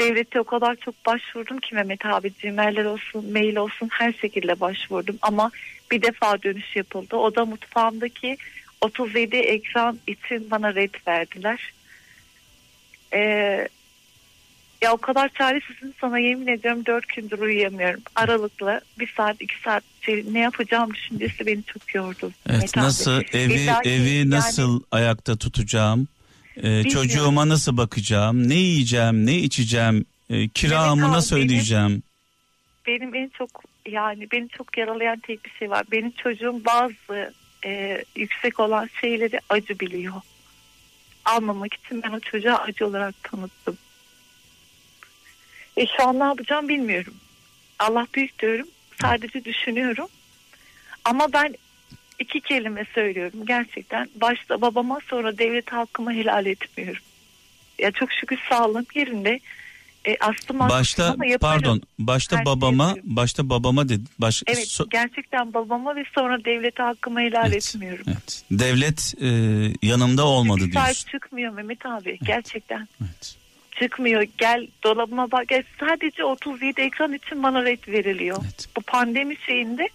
Devlete 0.00 0.40
o 0.40 0.44
kadar 0.44 0.76
çok 0.76 1.06
başvurdum 1.06 1.58
ki 1.58 1.74
Mehmet 1.74 2.06
abi 2.06 2.32
cimerler 2.34 2.84
olsun 2.84 3.32
mail 3.32 3.56
olsun 3.56 3.88
her 3.92 4.12
şekilde 4.12 4.60
başvurdum 4.60 5.18
ama 5.22 5.50
bir 5.90 6.02
defa 6.02 6.42
dönüş 6.42 6.76
yapıldı. 6.76 7.16
O 7.16 7.34
da 7.34 7.44
mutfağımdaki 7.44 8.36
37 8.80 9.36
ekran 9.36 9.98
için 10.06 10.50
bana 10.50 10.74
red 10.74 10.94
verdiler. 11.06 11.72
Ee, 13.14 13.68
ya 14.82 14.92
o 14.92 14.96
kadar 14.96 15.28
çaresizim 15.28 15.94
sana 16.00 16.18
yemin 16.18 16.46
ediyorum 16.46 16.86
dört 16.86 17.08
gündür 17.08 17.38
uyuyamıyorum. 17.38 18.00
Aralıklı 18.14 18.80
bir 18.98 19.12
saat 19.16 19.36
iki 19.40 19.60
saat 19.64 19.84
şey, 20.00 20.24
ne 20.32 20.38
yapacağım 20.38 20.94
düşüncesi 20.94 21.46
beni 21.46 21.62
çok 21.62 21.94
yordu. 21.94 22.32
Evet 22.50 22.78
abi. 22.78 22.84
nasıl 22.84 23.22
evi 23.32 23.52
İlla 23.52 23.80
ki 23.80 23.90
evi 23.90 24.10
yani- 24.10 24.30
nasıl 24.30 24.82
ayakta 24.90 25.36
tutacağım? 25.36 26.08
Ee, 26.56 26.82
çocuğuma 26.84 27.48
nasıl 27.48 27.76
bakacağım? 27.76 28.48
Ne 28.48 28.54
yiyeceğim? 28.54 29.26
Ne 29.26 29.34
içeceğim? 29.36 30.04
Ee, 30.30 30.48
kiramı 30.48 31.06
abi, 31.06 31.12
nasıl 31.12 31.36
benim- 31.36 31.46
ödeyeceğim? 31.46 32.02
benim 32.86 33.14
en 33.14 33.28
çok 33.28 33.62
yani 33.88 34.28
beni 34.32 34.48
çok 34.48 34.78
yaralayan 34.78 35.18
tek 35.18 35.44
bir 35.44 35.50
şey 35.50 35.70
var. 35.70 35.84
Benim 35.92 36.10
çocuğum 36.10 36.60
bazı 36.66 37.32
e, 37.64 38.04
yüksek 38.16 38.60
olan 38.60 38.88
şeyleri 39.00 39.40
acı 39.48 39.80
biliyor. 39.80 40.14
Almamak 41.24 41.74
için 41.74 42.02
ben 42.02 42.10
o 42.10 42.20
çocuğa 42.20 42.56
acı 42.56 42.86
olarak 42.86 43.14
tanıttım. 43.22 43.76
E 45.76 45.86
şu 45.96 46.08
an 46.08 46.18
ne 46.18 46.24
yapacağım 46.24 46.68
bilmiyorum. 46.68 47.14
Allah 47.78 48.06
büyük 48.14 48.38
diyorum. 48.38 48.68
Sadece 49.00 49.44
düşünüyorum. 49.44 50.08
Ama 51.04 51.32
ben 51.32 51.54
iki 52.18 52.40
kelime 52.40 52.84
söylüyorum 52.94 53.46
gerçekten. 53.46 54.08
Başta 54.20 54.60
babama 54.60 54.98
sonra 55.10 55.38
devlet 55.38 55.72
halkıma 55.72 56.12
helal 56.12 56.46
etmiyorum. 56.46 57.02
Ya 57.78 57.90
çok 57.90 58.12
şükür 58.12 58.38
sağlığım 58.50 58.86
yerinde. 58.94 59.40
E, 60.04 60.16
astım 60.20 60.58
Başta 60.58 61.16
pardon, 61.40 61.82
başta 61.98 62.38
Her 62.38 62.44
babama, 62.44 62.84
yaparım. 62.88 63.02
başta 63.16 63.48
babama 63.48 63.88
dedi. 63.88 64.04
Baş, 64.18 64.42
Evet 64.46 64.66
so- 64.66 64.90
gerçekten 64.90 65.54
babama 65.54 65.96
ve 65.96 66.04
sonra 66.14 66.44
devlete 66.44 66.82
hakkımı 66.82 67.20
helal 67.20 67.52
Evet, 67.52 67.56
etmiyorum. 67.74 68.04
evet. 68.08 68.44
Devlet 68.50 69.14
e, 69.20 69.26
yanımda 69.86 70.26
olmadı 70.26 70.60
Sahip 70.60 70.72
diyorsun. 70.74 71.10
çıkmıyor 71.10 71.52
Mehmet 71.52 71.86
abi 71.86 72.18
gerçekten. 72.24 72.88
Evet. 73.02 73.36
Çıkmıyor 73.78 74.22
gel 74.38 74.66
dolabıma 74.84 75.30
bak 75.30 75.48
gel. 75.48 75.62
sadece 75.80 76.24
37 76.24 76.80
ekran 76.80 77.12
için 77.12 77.42
bana 77.42 77.64
ret 77.64 77.88
veriliyor. 77.88 78.38
Evet. 78.44 78.68
Bu 78.76 78.80
pandemi 78.80 79.36
şeyinde 79.46 79.88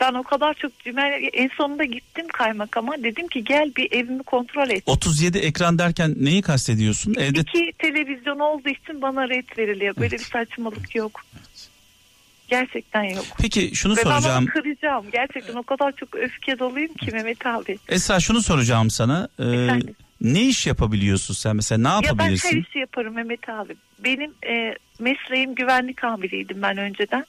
ben 0.00 0.14
o 0.14 0.22
kadar 0.22 0.54
çok 0.54 0.78
cümle 0.80 1.30
en 1.32 1.50
sonunda 1.56 1.84
gittim 1.84 2.26
kaymakama 2.28 2.92
dedim 3.02 3.28
ki 3.28 3.44
gel 3.44 3.72
bir 3.76 3.92
evimi 3.92 4.22
kontrol 4.22 4.70
et. 4.70 4.82
37 4.86 5.38
ekran 5.38 5.78
derken 5.78 6.14
neyi 6.20 6.42
kastediyorsun? 6.42 7.14
Evde 7.18 7.40
İki 7.40 7.72
televizyon 7.78 8.38
olduğu 8.38 8.68
için 8.68 9.02
bana 9.02 9.28
ret 9.28 9.58
veriliyor. 9.58 9.96
Böyle 9.96 10.08
Evet. 10.16 10.20
bir 10.20 10.24
saçmalık 10.24 10.94
yok. 10.94 11.20
Gerçekten 12.48 13.02
yok. 13.02 13.24
Peki 13.40 13.70
şunu 13.74 13.92
Ve 13.92 13.96
ben 13.96 14.02
soracağım. 14.02 14.44
onu 14.44 14.50
kıracağım. 14.62 15.06
Gerçekten 15.12 15.54
o 15.54 15.62
kadar 15.62 15.92
çok 15.92 16.14
öfke 16.14 16.58
doluyum 16.58 16.94
ki 16.94 17.10
Mehmet 17.12 17.46
abi. 17.46 17.78
Esra 17.88 18.20
şunu 18.20 18.42
soracağım 18.42 18.90
sana. 18.90 19.28
Ee, 19.38 19.42
Efendim? 19.44 19.94
Ne 20.20 20.42
iş 20.42 20.66
yapabiliyorsun 20.66 21.34
sen 21.34 21.56
mesela? 21.56 21.78
Ne 21.78 21.88
Ya 21.94 22.02
ben 22.02 22.08
yapabilirsin? 22.08 22.48
her 22.56 22.62
işi 22.68 22.78
yaparım 22.78 23.14
Mehmet 23.14 23.48
abi. 23.48 23.76
Benim 23.98 24.34
e, 24.46 24.74
mesleğim 24.98 25.54
güvenlik 25.54 26.04
amiriydim 26.04 26.62
ben 26.62 26.76
önceden. 26.78 27.26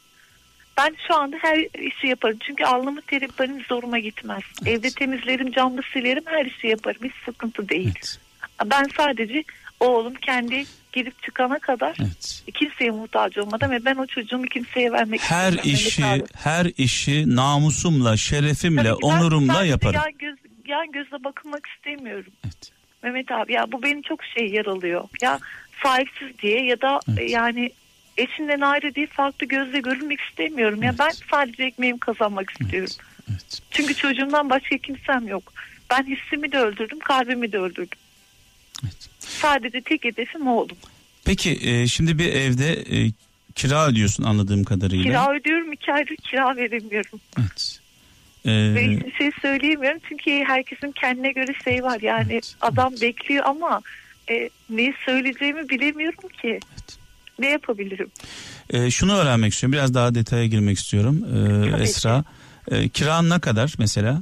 Ben 0.77 0.95
şu 1.07 1.15
anda 1.15 1.37
her 1.41 1.57
işi 1.87 2.07
yaparım. 2.07 2.37
Çünkü 2.47 2.63
alnımı 2.63 3.01
terim 3.01 3.29
benim 3.39 3.63
zoruma 3.63 3.99
gitmez. 3.99 4.43
Evet. 4.61 4.77
Evde 4.79 4.89
temizlerim, 4.89 5.51
camlı 5.51 5.81
silerim, 5.93 6.23
her 6.25 6.45
işi 6.45 6.67
yaparım. 6.67 7.01
Hiç 7.03 7.13
sıkıntı 7.25 7.69
değil. 7.69 7.93
Evet. 7.95 8.19
Ben 8.65 8.85
sadece 8.97 9.43
oğlum 9.79 10.13
kendi 10.13 10.65
girip 10.93 11.23
çıkana 11.23 11.59
kadar 11.59 11.97
Evet. 12.01 12.43
kimseye 12.53 12.91
muhtaç 12.91 13.37
olmadan 13.37 13.71
ve 13.71 13.85
ben 13.85 13.95
o 13.95 14.05
çocuğumu 14.05 14.45
kimseye 14.45 14.91
vermek 14.91 15.21
Her 15.21 15.53
işi, 15.53 16.23
her 16.33 16.71
işi 16.77 17.35
namusumla, 17.35 18.17
şerefimle, 18.17 18.93
onurumla 18.93 19.63
yaparım. 19.65 20.01
Yan, 20.05 20.17
göz, 20.19 20.35
yan 20.67 20.91
gözle 20.91 21.23
bakılmak 21.23 21.67
istemiyorum. 21.67 22.33
Evet. 22.45 22.71
Mehmet 23.03 23.31
abi 23.31 23.53
ya 23.53 23.71
bu 23.71 23.83
beni 23.83 24.03
çok 24.03 24.23
şey 24.23 24.47
yaralıyor. 24.47 25.03
Ya 25.21 25.39
sahipsiz 25.83 26.39
diye 26.39 26.65
ya 26.65 26.81
da 26.81 26.99
Evet. 27.09 27.19
e, 27.19 27.23
yani 27.31 27.71
eşinden 28.17 28.61
ayrı 28.61 28.95
değil 28.95 29.07
farklı 29.11 29.47
gözle 29.47 29.79
görülmek 29.79 30.19
istemiyorum. 30.21 30.83
Ya 30.83 30.89
Evet. 30.89 30.99
ben 30.99 31.11
sadece 31.31 31.63
ekmeğimi 31.63 31.99
kazanmak 31.99 32.51
istiyorum. 32.51 32.93
Evet. 33.31 33.61
Çünkü 33.71 33.95
çocuğumdan 33.95 34.49
başka 34.49 34.77
kimsem 34.77 35.27
yok. 35.27 35.53
Ben 35.89 36.03
hissimi 36.03 36.51
de 36.51 36.59
öldürdüm, 36.59 36.99
kalbimi 36.99 37.51
de 37.51 37.57
öldürdüm. 37.59 37.99
Evet. 38.83 39.09
Sadece 39.19 39.81
tek 39.81 40.03
hedefim 40.05 40.47
oğlum. 40.47 40.77
Peki 41.25 41.59
e, 41.69 41.87
şimdi 41.87 42.19
bir 42.19 42.33
evde 42.33 42.73
e, 42.73 43.11
kira 43.55 43.87
ödüyorsun 43.87 44.23
anladığım 44.23 44.63
kadarıyla. 44.63 45.03
Kira 45.03 45.33
ödüyorum, 45.35 45.73
iki 45.73 45.93
aydır 45.93 46.15
kira 46.15 46.55
veremiyorum. 46.55 47.19
Evet. 47.39 47.79
Ve 48.45 48.51
Ee, 48.51 48.91
hiçbir 48.91 49.11
şey 49.13 49.31
söyleyemiyorum 49.41 49.99
çünkü 50.09 50.31
herkesin 50.47 50.91
kendine 50.91 51.31
göre 51.31 51.53
şey 51.63 51.83
var. 51.83 51.99
Yani 52.01 52.33
Evet, 52.33 52.55
adam 52.61 52.93
bekliyor 53.01 53.43
ama 53.47 53.81
e, 54.29 54.49
ne 54.69 54.93
söyleyeceğimi 55.05 55.69
bilemiyorum 55.69 56.29
ki. 56.41 56.59
Evet. 56.71 56.97
Ne 57.39 57.49
yapabilirim? 57.49 58.11
e, 58.69 58.91
şunu 58.91 59.13
öğrenmek 59.17 59.53
istiyorum. 59.53 59.73
Biraz 59.73 59.93
daha 59.93 60.15
detaya 60.15 60.45
girmek 60.45 60.77
istiyorum. 60.77 61.25
Ee, 61.29 61.71
Tabii 61.71 61.83
Esra. 61.83 62.23
E, 62.71 62.89
kiran 62.89 63.29
ne 63.29 63.39
kadar 63.39 63.73
mesela? 63.79 64.21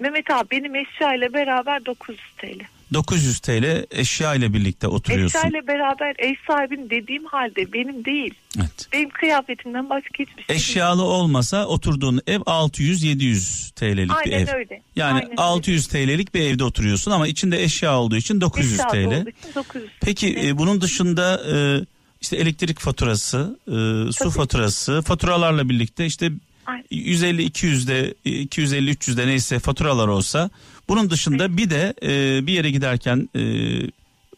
Mehmet 0.00 0.30
abi 0.30 0.50
benim 0.50 0.74
eşya 0.74 1.14
ile 1.14 1.32
beraber 1.32 1.86
900 1.86 2.20
TL. 2.38 2.60
900 2.92 3.38
TL 3.40 3.86
eşya 3.90 4.34
ile 4.34 4.52
birlikte 4.54 4.86
oturuyorsun. 4.88 5.38
Eşya 5.38 5.50
ile 5.50 5.66
beraber 5.66 6.14
ev 6.18 6.34
sahibinin 6.46 6.90
dediğim 6.90 7.24
halde 7.24 7.72
benim 7.72 8.04
değil. 8.04 8.34
Evet. 8.58 8.88
Benim 8.92 9.08
kıyafetimden 9.10 9.90
başka 9.90 10.08
hiçbir 10.18 10.42
şey 10.42 10.48
değil. 10.48 10.60
Eşyalı 10.60 11.02
olmasa 11.02 11.66
oturduğun 11.66 12.20
ev 12.26 12.40
600-700 12.40 13.72
TL'lik 13.74 14.10
bir 14.26 14.32
Aynen 14.32 14.46
ev. 14.46 14.54
öyle. 14.54 14.82
Yani 14.96 15.14
Aynen 15.14 15.30
öyle. 15.30 15.34
600 15.42 15.86
TL'lik 15.86 16.34
bir 16.34 16.40
evde 16.40 16.64
oturuyorsun 16.64 17.10
ama 17.10 17.26
içinde 17.28 17.62
eşya 17.62 17.98
olduğu 17.98 18.16
için 18.16 18.40
900 18.40 18.72
Eşya 18.72 18.88
TL. 18.88 18.96
için 19.28 19.54
900 19.54 19.90
Peki 20.00 20.28
Evet. 20.28 20.44
e, 20.44 20.58
bunun 20.58 20.80
dışında 20.80 21.42
e, 21.54 21.84
işte 22.20 22.36
elektrik 22.36 22.78
faturası, 22.80 23.58
e, 23.66 23.72
su 24.12 24.18
Tabii. 24.18 24.30
faturası, 24.30 25.02
faturalarla 25.02 25.68
birlikte 25.68 26.06
işte 26.06 26.30
Aynen. 26.66 26.84
150 26.90 27.46
200'de 27.46 28.14
250 28.24 28.90
300'de 28.90 29.26
neyse 29.26 29.58
faturalar 29.58 30.08
olsa 30.08 30.50
bunun 30.90 31.10
dışında 31.10 31.56
bir 31.56 31.70
de 31.70 31.94
e, 32.02 32.46
bir 32.46 32.52
yere 32.52 32.70
giderken 32.70 33.28
e, 33.36 33.42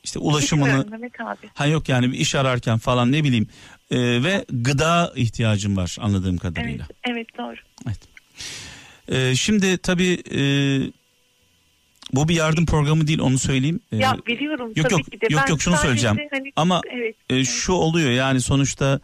işte 0.05 0.19
ulaşımını 0.19 0.87
ha 1.55 1.67
yok 1.67 1.89
yani 1.89 2.13
bir 2.13 2.19
iş 2.19 2.35
ararken 2.35 2.79
falan 2.79 3.13
ne 3.13 3.25
bileyim 3.25 3.49
e, 3.91 3.99
ve 3.99 4.45
gıda 4.51 5.13
ihtiyacın 5.17 5.77
var 5.77 5.97
anladığım 6.01 6.31
Evet, 6.31 6.43
kadarıyla. 6.43 6.87
evet 7.11 7.27
doğru. 7.39 7.57
Evet. 7.87 7.99
E, 9.09 9.35
şimdi 9.35 9.79
tabii 9.79 10.23
e, 10.35 10.41
bu 12.13 12.29
bir 12.29 12.35
yardım 12.35 12.67
programı 12.67 13.07
değil 13.07 13.19
onu 13.19 13.39
söyleyeyim. 13.39 13.81
E, 13.93 13.97
Ya 13.97 14.17
biliyorum 14.27 14.73
yok, 14.77 14.91
tabii 14.91 14.93
yok, 15.01 15.11
ki 15.13 15.21
de. 15.21 15.27
yok, 15.31 15.43
Ben 15.47 15.51
yok, 15.51 15.63
şunu 15.63 15.77
söyleyeceğim. 15.77 16.17
hani- 16.31 16.53
ama 16.57 16.81
evet, 16.95 17.15
e, 17.31 17.35
evet. 17.37 17.47
şu 17.47 17.73
oluyor 17.73 18.11
yani 18.11 18.41
sonuçta 18.41 19.01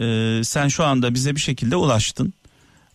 e, 0.00 0.40
sen 0.44 0.68
şu 0.68 0.84
anda 0.84 1.14
bize 1.14 1.34
bir 1.34 1.40
şekilde 1.40 1.76
ulaştın. 1.76 2.32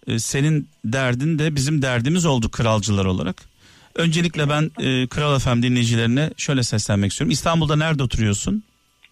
E, 0.07 0.19
senin 0.19 0.67
derdin 0.85 1.39
de 1.39 1.55
bizim 1.55 1.81
derdimiz 1.81 2.25
oldu 2.25 2.51
kralcılar 2.51 3.05
olarak. 3.05 3.52
Öncelikle 3.95 4.49
ben 4.49 4.71
e, 4.79 5.07
Kral 5.07 5.39
FM 5.39 5.61
dinleyicilerine 5.61 6.29
şöyle 6.37 6.63
seslenmek 6.63 7.11
istiyorum. 7.11 7.31
İstanbul'da 7.31 7.75
nerede 7.75 8.03
oturuyorsun? 8.03 8.63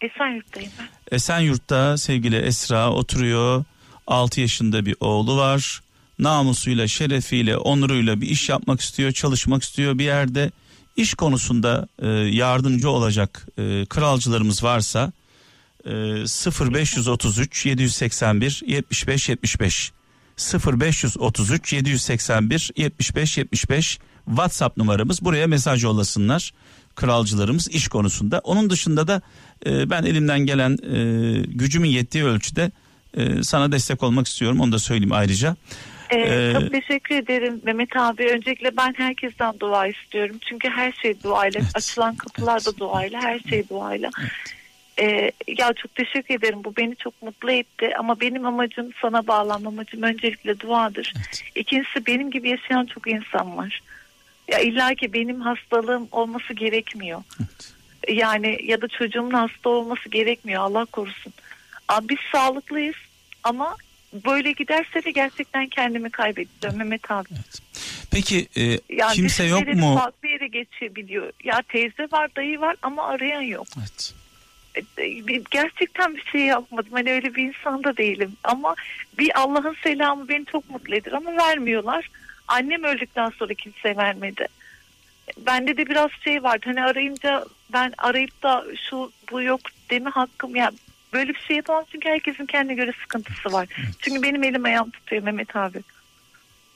Esenyurt'tayım 0.02 0.72
ben. 0.80 1.16
Esenyurt'ta 1.16 1.98
sevgili 1.98 2.38
Esra 2.38 2.92
oturuyor. 2.92 3.64
6 4.08 4.42
yaşında 4.42 4.86
bir 4.86 4.96
oğlu 5.00 5.38
var. 5.38 5.82
Namusuyla, 6.20 6.88
şerefiyle, 6.88 7.58
onuruyla 7.58 8.22
bir 8.22 8.30
iş 8.30 8.50
yapmak 8.50 8.82
istiyor, 8.82 9.12
çalışmak 9.12 9.64
istiyor 9.64 9.98
bir 9.98 10.04
yerde. 10.04 10.52
İş 10.96 11.14
konusunda 11.14 11.88
e, 12.02 12.08
yardımcı 12.10 12.90
olacak 12.90 13.48
e, 13.58 13.86
kralcılarımız 13.86 14.64
varsa 14.64 15.12
e, 15.86 15.92
0533 15.92 17.66
781 17.66 18.62
75 18.68 19.30
75 19.30 19.92
0533 20.38 21.74
781 21.74 22.72
75 22.76 23.38
75 23.38 24.00
WhatsApp 24.26 24.78
numaramız. 24.78 25.22
Buraya 25.26 25.48
mesaj 25.48 25.84
yollasınlar 25.84 26.52
kralcılarımız 26.96 27.68
iş 27.68 27.88
konusunda. 27.88 28.40
Onun 28.44 28.70
dışında 28.70 29.08
da 29.08 29.22
e, 29.66 29.90
ben 29.90 30.04
elimden 30.04 30.40
gelen 30.40 30.72
e, 30.72 30.98
gücümün 31.48 31.90
yettiği 31.90 32.24
ölçüde 32.24 32.72
e, 33.18 33.44
sana 33.44 33.72
destek 33.72 34.04
olmak 34.04 34.28
istiyorum. 34.28 34.60
Onu 34.60 34.72
da 34.72 34.80
söyleyeyim 34.80 35.12
ayrıca. 35.12 35.56
Ee, 36.10 36.18
Ee, 36.18 36.54
çok 36.54 36.72
teşekkür 36.72 37.16
ederim 37.16 37.62
Mehmet 37.64 37.96
abi. 37.96 38.24
Öncelikle 38.24 38.78
ben 38.78 38.94
herkesten 38.98 39.60
dua 39.60 39.88
istiyorum. 39.88 40.36
Çünkü 40.50 40.70
her 40.70 40.92
şey 40.92 41.24
duayla. 41.24 41.60
Evet. 41.64 41.72
Açılan 41.76 42.16
kapılar 42.16 42.66
da 42.66 42.78
duayla. 42.78 43.22
Her 43.22 43.40
şey 43.40 43.70
duayla. 43.70 44.10
Ee, 45.02 45.32
ya 45.48 45.74
çok 45.74 45.96
teşekkür 45.96 46.36
ederim. 46.36 46.64
Bu 46.64 46.76
beni 46.76 46.96
çok 46.96 47.22
mutlu 47.22 47.52
etti. 47.52 47.92
Ama 48.00 48.20
benim 48.20 48.46
amacım 48.46 48.90
sana 49.02 49.28
bağlanma 49.28 49.70
amacım 49.70 50.04
öncelikle 50.04 50.60
duadır. 50.60 51.14
Evet. 51.18 51.44
İkincisi 51.56 52.06
benim 52.06 52.32
gibi 52.32 52.50
yaşayan 52.50 52.86
çok 52.86 53.08
insan 53.08 53.58
var. 53.58 53.82
Ya 54.48 54.60
illa 54.60 54.96
ki 54.96 55.14
benim 55.14 55.42
hastalığım 55.42 56.08
olması 56.12 56.54
gerekmiyor. 56.54 57.24
Evet. 57.40 57.74
Yani 58.20 58.60
ya 58.64 58.82
da 58.82 58.88
çocuğumun 58.88 59.32
hasta 59.32 59.70
olması 59.70 60.10
gerekmiyor 60.10 60.62
Allah 60.62 60.86
korusun. 60.86 61.34
Abi 61.88 62.10
biz 62.10 62.18
sağlıklıyız 62.32 62.96
ama 63.44 63.76
böyle 64.14 64.52
giderse 64.52 65.04
de 65.06 65.12
gerçekten 65.12 65.68
kendimi 65.68 66.10
kaybedeceğim 66.10 66.78
Mehmet 66.78 67.12
abi. 67.12 67.30
Peki 68.12 68.48
e, 68.58 68.64
Yani 68.90 69.14
kimse 69.14 69.44
yok 69.44 69.68
mu? 69.68 69.98
Farklı 70.00 70.28
yere 70.28 70.48
geçebiliyor. 70.48 71.32
Ya 71.44 71.62
teyze 71.70 72.08
var 72.12 72.36
dayı 72.36 72.60
var 72.60 72.76
ama 72.82 73.08
arayan 73.08 73.42
yok. 73.42 73.68
Evet. 73.80 74.14
Gerçekten 75.52 76.16
bir 76.16 76.24
şey 76.32 76.42
yapmadım. 76.42 76.92
Hani 76.94 77.12
öyle 77.12 77.36
bir 77.36 77.44
insan 77.44 77.84
da 77.84 77.98
değilim. 77.98 78.34
Ama 78.44 78.76
bir 79.20 79.40
Allah'ın 79.40 79.76
selamı 79.84 80.30
beni 80.30 80.46
çok 80.46 80.70
mutlu 80.70 80.96
eder 80.96 81.12
ama 81.12 81.38
vermiyorlar. 81.38 82.10
Annem 82.48 82.84
öldükten 82.84 83.30
sonra 83.30 83.54
kimse 83.54 83.98
vermedi. 83.98 84.48
Bende 85.38 85.78
de 85.78 85.88
biraz 85.88 86.12
şey 86.24 86.44
vardı. 86.44 86.66
Hani 86.66 86.84
arayınca 86.84 87.46
ben 87.74 87.94
arayıp 87.98 88.44
da 88.44 88.66
şu 88.90 89.12
bu 89.32 89.42
yok 89.42 89.62
deme 89.90 90.10
hakkım 90.10 90.56
ya 90.56 90.72
böyle 91.14 91.34
bir 91.34 91.40
şey 91.40 91.56
yapamam 91.56 91.86
çünkü 91.92 92.10
herkesin 92.10 92.46
kendine 92.46 92.74
göre 92.74 92.92
sıkıntısı 93.02 93.52
var. 93.52 93.68
Çünkü 94.00 94.22
benim 94.22 94.44
elim 94.44 94.66
ayağım 94.66 94.90
tutuyor 94.90 95.24
Mehmet 95.24 95.56
abi. 95.56 95.80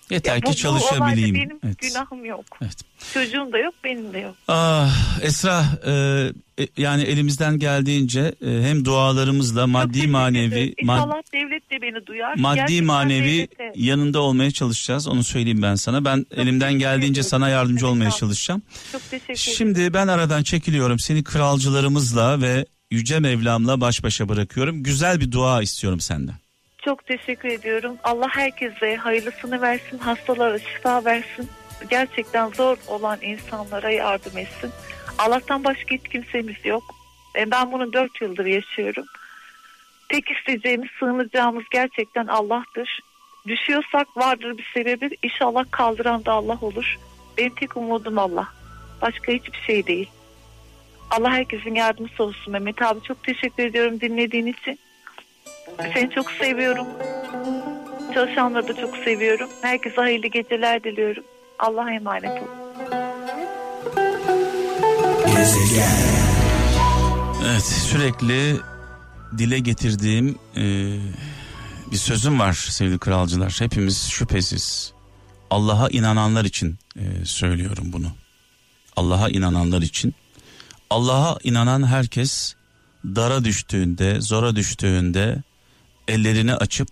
Yeter 0.09 0.33
Ya 0.35 0.39
ki 0.39 0.45
bu- 0.45 0.51
bu 0.51 0.55
çalışabileyim. 0.55 1.35
olayda 1.35 1.49
benim 1.49 1.59
Evet. 1.65 1.79
günahım 1.79 2.25
yok. 2.25 2.45
Evet. 2.61 2.77
Çocuğum 3.13 3.49
da 3.53 3.57
yok 3.57 3.73
benim 3.83 4.13
de 4.13 4.19
yok. 4.19 4.35
Ah 4.47 5.19
Esra 5.21 5.65
e, 5.85 5.91
e, 6.63 6.67
yani 6.77 7.03
elimizden 7.03 7.59
geldiğince 7.59 8.35
e, 8.45 8.61
hem 8.63 8.85
dualarımızla 8.85 9.61
Çok 9.61 9.69
maddi 9.69 9.91
teşekkür 9.93 10.11
manevi 10.11 10.73
mad- 10.83 10.97
İnşallah 10.97 11.21
devlet 11.33 11.71
de 11.71 11.81
beni 11.81 12.05
duyar. 12.05 12.35
maddi 12.37 12.55
Gerçekten 12.57 12.85
manevi 12.85 13.27
devlete- 13.37 13.71
yanında 13.75 14.19
olmaya 14.21 14.51
çalışacağız. 14.51 15.07
Onu 15.07 15.23
söyleyeyim 15.23 15.61
ben 15.61 15.75
sana. 15.75 16.05
Ben 16.05 16.25
elimden 16.35 16.59
teşekkür 16.67 16.79
geldiğince 16.79 17.19
ederim. 17.19 17.29
sana 17.29 17.49
yardımcı 17.49 17.85
Evet, 17.85 17.91
olmaya 17.93 18.11
çalışacağım. 18.11 18.61
Çok 18.91 19.01
teşekkür 19.11 19.33
ederim. 19.33 19.55
Şimdi 19.57 19.93
ben 19.93 20.07
aradan 20.07 20.43
çekiliyorum. 20.43 20.99
Seni 20.99 21.23
kralcılarımızla 21.23 22.41
ve 22.41 22.65
Yüce 22.91 23.19
Mevlam'la 23.19 23.81
baş 23.81 24.03
başa 24.03 24.29
bırakıyorum. 24.29 24.83
Güzel 24.83 25.19
bir 25.19 25.31
dua 25.31 25.61
istiyorum 25.61 25.99
senden. 25.99 26.35
Çok 26.85 27.05
teşekkür 27.05 27.49
ediyorum. 27.49 27.97
Allah 28.03 28.27
herkese 28.29 28.95
hayırlısını 28.95 29.61
versin, 29.61 29.97
hastalara 29.97 30.59
şifa 30.59 31.05
versin. 31.05 31.49
Gerçekten 31.89 32.49
zor 32.49 32.77
olan 32.87 33.17
insanlara 33.21 33.89
yardım 33.91 34.37
etsin. 34.37 34.71
Allah'tan 35.17 35.63
başka 35.63 35.95
hiç 35.95 36.07
kimsemiz 36.07 36.65
yok. 36.65 36.83
E, 37.37 37.51
Ben 37.51 37.71
bunu 37.71 37.93
dört 37.93 38.21
yıldır 38.21 38.45
yaşıyorum. 38.45 39.05
Tek 40.09 40.31
isteyeceğimiz, 40.31 40.89
sığınacağımız 40.99 41.63
gerçekten 41.71 42.27
Allah'tır. 42.27 42.99
Düşüyorsak 43.47 44.17
vardır 44.17 44.57
bir 44.57 44.71
sebebi. 44.73 45.17
İnşallah 45.23 45.65
kaldıran 45.71 46.25
da 46.25 46.31
Allah 46.31 46.57
olur. 46.61 46.97
Benim 47.37 47.55
tek 47.55 47.77
umudum 47.77 48.17
Allah. 48.17 48.47
Başka 49.01 49.31
hiçbir 49.31 49.61
şey 49.67 49.87
değil. 49.87 50.09
Allah 51.11 51.31
herkesin 51.31 51.75
yardımcısı 51.75 52.23
olsun 52.23 52.53
Mehmet 52.53 52.81
abi. 52.81 53.01
Çok 53.01 53.23
teşekkür 53.23 53.63
ediyorum 53.63 54.01
dinlediğin 54.01 54.45
için. 54.45 54.79
Seni 55.93 56.09
çok 56.09 56.31
seviyorum. 56.31 56.87
Çalışanları 58.13 58.67
da 58.67 58.81
çok 58.81 58.97
seviyorum. 58.97 59.49
Herkese 59.61 59.95
hayırlı 59.95 60.27
geceler 60.27 60.83
diliyorum. 60.83 61.23
Allah'a 61.59 61.91
emanet 61.91 62.41
olun. 62.41 62.65
Evet 67.45 67.65
sürekli 67.65 68.55
dile 69.37 69.59
getirdiğim 69.59 70.37
e, 70.57 70.63
bir 71.91 71.97
sözüm 71.97 72.39
var 72.39 72.53
sevgili 72.53 72.99
kralcılar. 72.99 73.55
Hepimiz 73.59 74.09
şüphesiz 74.09 74.93
Allah'a 75.49 75.89
inananlar 75.89 76.45
için 76.45 76.75
e, 76.99 77.25
söylüyorum 77.25 77.85
bunu. 77.93 78.07
Allah'a 78.95 79.29
inananlar 79.29 79.81
için. 79.81 80.15
Allah'a 80.89 81.37
inanan 81.43 81.87
herkes 81.87 82.55
dara 83.05 83.43
düştüğünde, 83.43 84.21
zora 84.21 84.55
düştüğünde 84.55 85.43
ellerini 86.07 86.55
açıp 86.55 86.87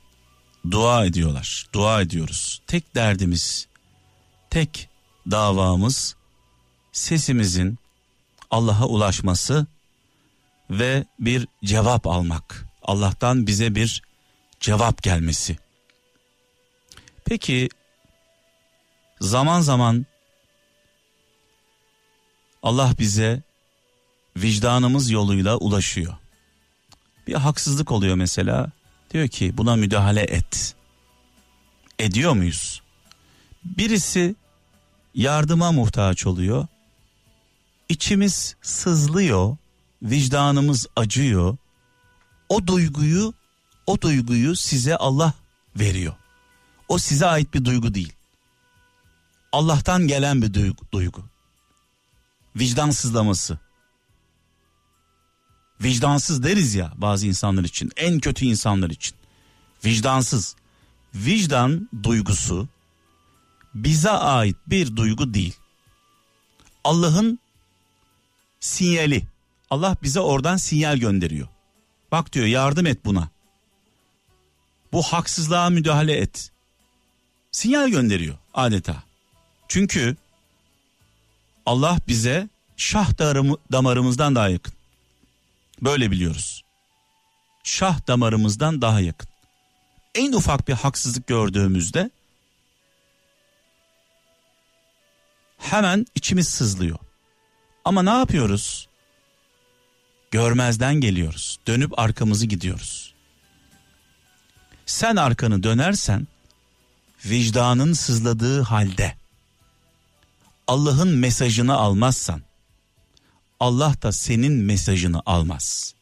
dua 0.72 1.06
ediyorlar. 1.06 1.68
Dua 1.74 2.02
ediyoruz. 2.02 2.62
Tek 2.68 2.96
derdimiz, 2.96 3.68
tek 4.50 4.90
davamız 5.32 6.16
sesimizin 6.92 7.78
Allah'a 8.52 8.86
ulaşması 8.86 9.68
ve 10.70 11.06
bir 11.20 11.48
cevap 11.64 12.08
almak. 12.08 12.66
Allah'tan 12.82 13.48
bize 13.48 13.76
bir 13.76 14.02
cevap 14.60 15.04
gelmesi. 15.04 15.58
Peki 17.26 17.70
zaman 19.22 19.62
zaman 19.62 20.06
Allah 22.64 22.94
bize 23.00 23.42
vicdanımız 24.38 25.10
yoluyla 25.10 25.58
ulaşıyor. 25.58 26.14
Bir 27.28 27.34
haksızlık 27.34 27.92
oluyor 27.92 28.16
mesela. 28.16 28.72
Diyor 29.14 29.28
ki 29.28 29.58
buna 29.58 29.76
müdahale 29.76 30.22
et. 30.22 30.76
Ediyor 32.00 32.34
muyuz? 32.34 32.82
Birisi 33.66 34.36
yardıma 35.16 35.72
muhtaç 35.72 36.26
oluyor. 36.26 36.68
İçimiz 37.90 38.56
sızlıyor, 38.62 39.58
vicdanımız 40.02 40.88
acıyor. 40.96 41.58
O 42.50 42.68
duyguyu, 42.68 43.34
o 43.86 44.02
duyguyu 44.02 44.56
size 44.56 44.98
Allah 44.98 45.34
veriyor. 45.76 46.14
O 46.88 46.98
size 46.98 47.26
ait 47.26 47.54
bir 47.54 47.66
duygu 47.66 47.94
değil. 47.94 48.14
Allah'tan 49.52 50.08
gelen 50.08 50.42
bir 50.42 50.54
duygu. 50.54 50.86
duygu. 50.94 51.24
Vicdan 52.56 52.90
sızlaması. 52.90 53.58
Vicdansız 55.82 56.44
deriz 56.44 56.76
ya 56.76 56.94
bazı 56.96 57.28
insanlar 57.28 57.64
için. 57.64 57.92
En 57.98 58.20
kötü 58.20 58.46
insanlar 58.46 58.90
için. 58.90 59.16
Vicdansız. 59.86 60.56
Vicdan 61.16 61.90
duygusu 62.04 62.68
bize 63.76 64.10
ait 64.10 64.56
bir 64.68 64.96
duygu 64.96 65.34
değil. 65.34 65.56
Allah'ın 66.84 67.40
sinyali. 68.60 69.24
Allah 69.70 69.98
bize 70.04 70.20
oradan 70.20 70.58
sinyal 70.58 70.98
gönderiyor. 70.98 71.48
Bak 72.12 72.34
diyor 72.34 72.46
yardım 72.46 72.86
et 72.86 73.06
buna. 73.06 73.30
Bu 74.92 75.02
haksızlığa 75.02 75.70
müdahale 75.70 76.18
et. 76.18 76.52
Sinyal 77.52 77.90
gönderiyor 77.90 78.38
adeta. 78.54 79.04
Çünkü 79.68 80.16
Allah 81.66 81.98
bize 82.08 82.50
şah 82.78 83.20
damarımızdan 83.72 84.36
daha 84.36 84.50
yakın. 84.50 84.74
Böyle 85.84 86.12
biliyoruz. 86.12 86.64
Şah 87.64 88.08
damarımızdan 88.08 88.82
daha 88.82 89.00
yakın. 89.00 89.30
En 90.16 90.34
ufak 90.34 90.68
bir 90.68 90.74
haksızlık 90.74 91.28
gördüğümüzde 91.28 92.10
hemen 95.58 96.06
içimiz 96.16 96.48
sızlıyor. 96.48 97.00
Ama 97.86 98.04
ne 98.04 98.10
yapıyoruz? 98.10 98.88
Görmezden 100.32 100.96
geliyoruz. 100.96 101.60
Dönüp 101.68 102.00
arkamızı 102.00 102.46
gidiyoruz. 102.46 103.14
Sen 104.86 105.16
arkanı 105.16 105.64
dönersen 105.64 106.28
vicdanın 107.26 107.94
sızladığı 107.94 108.62
halde 108.62 109.16
Allah'ın 110.68 111.18
mesajını 111.18 111.76
almazsan 111.76 112.42
Allah 113.64 113.96
da 114.02 114.12
senin 114.12 114.54
mesajını 114.54 115.22
almaz. 115.26 115.94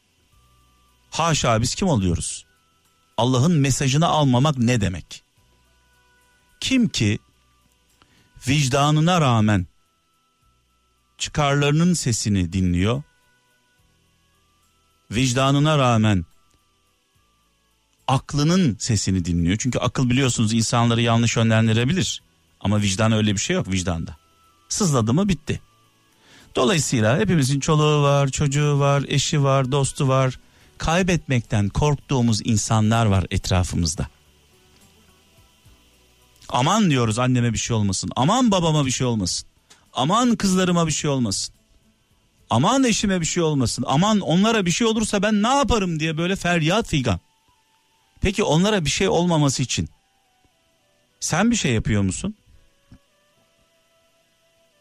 Haşa 1.10 1.62
biz 1.62 1.74
kim 1.74 1.88
oluyoruz? 1.88 2.46
Allah'ın 3.16 3.52
mesajını 3.52 4.06
almamak 4.06 4.58
ne 4.58 4.80
demek? 4.80 5.22
Kim 6.60 6.88
ki 6.88 7.18
vicdanına 8.48 9.20
rağmen 9.20 9.66
çıkarlarının 11.18 11.94
sesini 11.94 12.52
dinliyor. 12.52 13.02
Vicdanına 15.10 15.78
rağmen 15.78 16.24
aklının 18.08 18.76
sesini 18.78 19.24
dinliyor. 19.24 19.56
Çünkü 19.60 19.78
akıl 19.78 20.10
biliyorsunuz 20.10 20.52
insanları 20.52 21.02
yanlış 21.02 21.36
yönlendirebilir. 21.36 22.22
Ama 22.60 22.80
vicdan 22.80 23.12
öyle 23.12 23.32
bir 23.32 23.40
şey 23.40 23.56
yok 23.56 23.68
vicdanda. 23.68 24.16
Sızladı 24.68 25.14
mı 25.14 25.28
bitti. 25.28 25.60
Dolayısıyla 26.56 27.18
hepimizin 27.18 27.60
çoluğu 27.60 28.02
var, 28.02 28.28
çocuğu 28.28 28.78
var, 28.78 29.04
eşi 29.08 29.42
var, 29.42 29.72
dostu 29.72 30.08
var. 30.08 30.38
Kaybetmekten 30.78 31.68
korktuğumuz 31.68 32.40
insanlar 32.44 33.06
var 33.06 33.26
etrafımızda. 33.30 34.06
Aman 36.48 36.90
diyoruz 36.90 37.18
anneme 37.18 37.52
bir 37.52 37.58
şey 37.58 37.76
olmasın. 37.76 38.10
Aman 38.16 38.50
babama 38.50 38.86
bir 38.86 38.90
şey 38.90 39.06
olmasın. 39.06 39.48
Aman 39.92 40.36
kızlarıma 40.36 40.86
bir 40.86 40.92
şey 40.92 41.10
olmasın. 41.10 41.54
Aman 42.50 42.84
eşime 42.84 43.20
bir 43.20 43.26
şey 43.26 43.42
olmasın. 43.42 43.84
Aman 43.86 44.20
onlara 44.20 44.66
bir 44.66 44.70
şey 44.70 44.86
olursa 44.86 45.22
ben 45.22 45.42
ne 45.42 45.48
yaparım 45.48 46.00
diye 46.00 46.18
böyle 46.18 46.36
feryat 46.36 46.88
figan. 46.88 47.20
Peki 48.20 48.42
onlara 48.42 48.84
bir 48.84 48.90
şey 48.90 49.08
olmaması 49.08 49.62
için 49.62 49.88
sen 51.20 51.50
bir 51.50 51.56
şey 51.56 51.72
yapıyor 51.72 52.02
musun? 52.02 52.34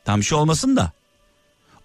Tam 0.05 0.19
bir 0.19 0.25
şey 0.25 0.37
olmasın 0.37 0.75
da. 0.75 0.91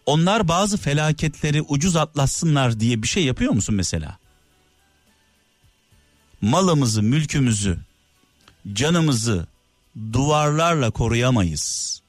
Onlar 0.06 0.48
bazı 0.48 0.76
felaketleri 0.76 1.62
ucuz 1.62 1.96
atlatsınlar 1.96 2.80
diye 2.80 3.02
bir 3.02 3.08
şey 3.08 3.24
yapıyor 3.24 3.52
musun 3.52 3.74
mesela? 3.74 4.18
Malımızı, 6.40 7.02
mülkümüzü, 7.02 7.78
canımızı 8.72 9.46
duvarlarla 10.12 10.90
koruyamayız. 10.90 12.00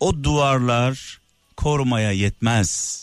O 0.00 0.24
duvarlar 0.24 1.20
korumaya 1.56 2.12
yetmez. 2.12 3.02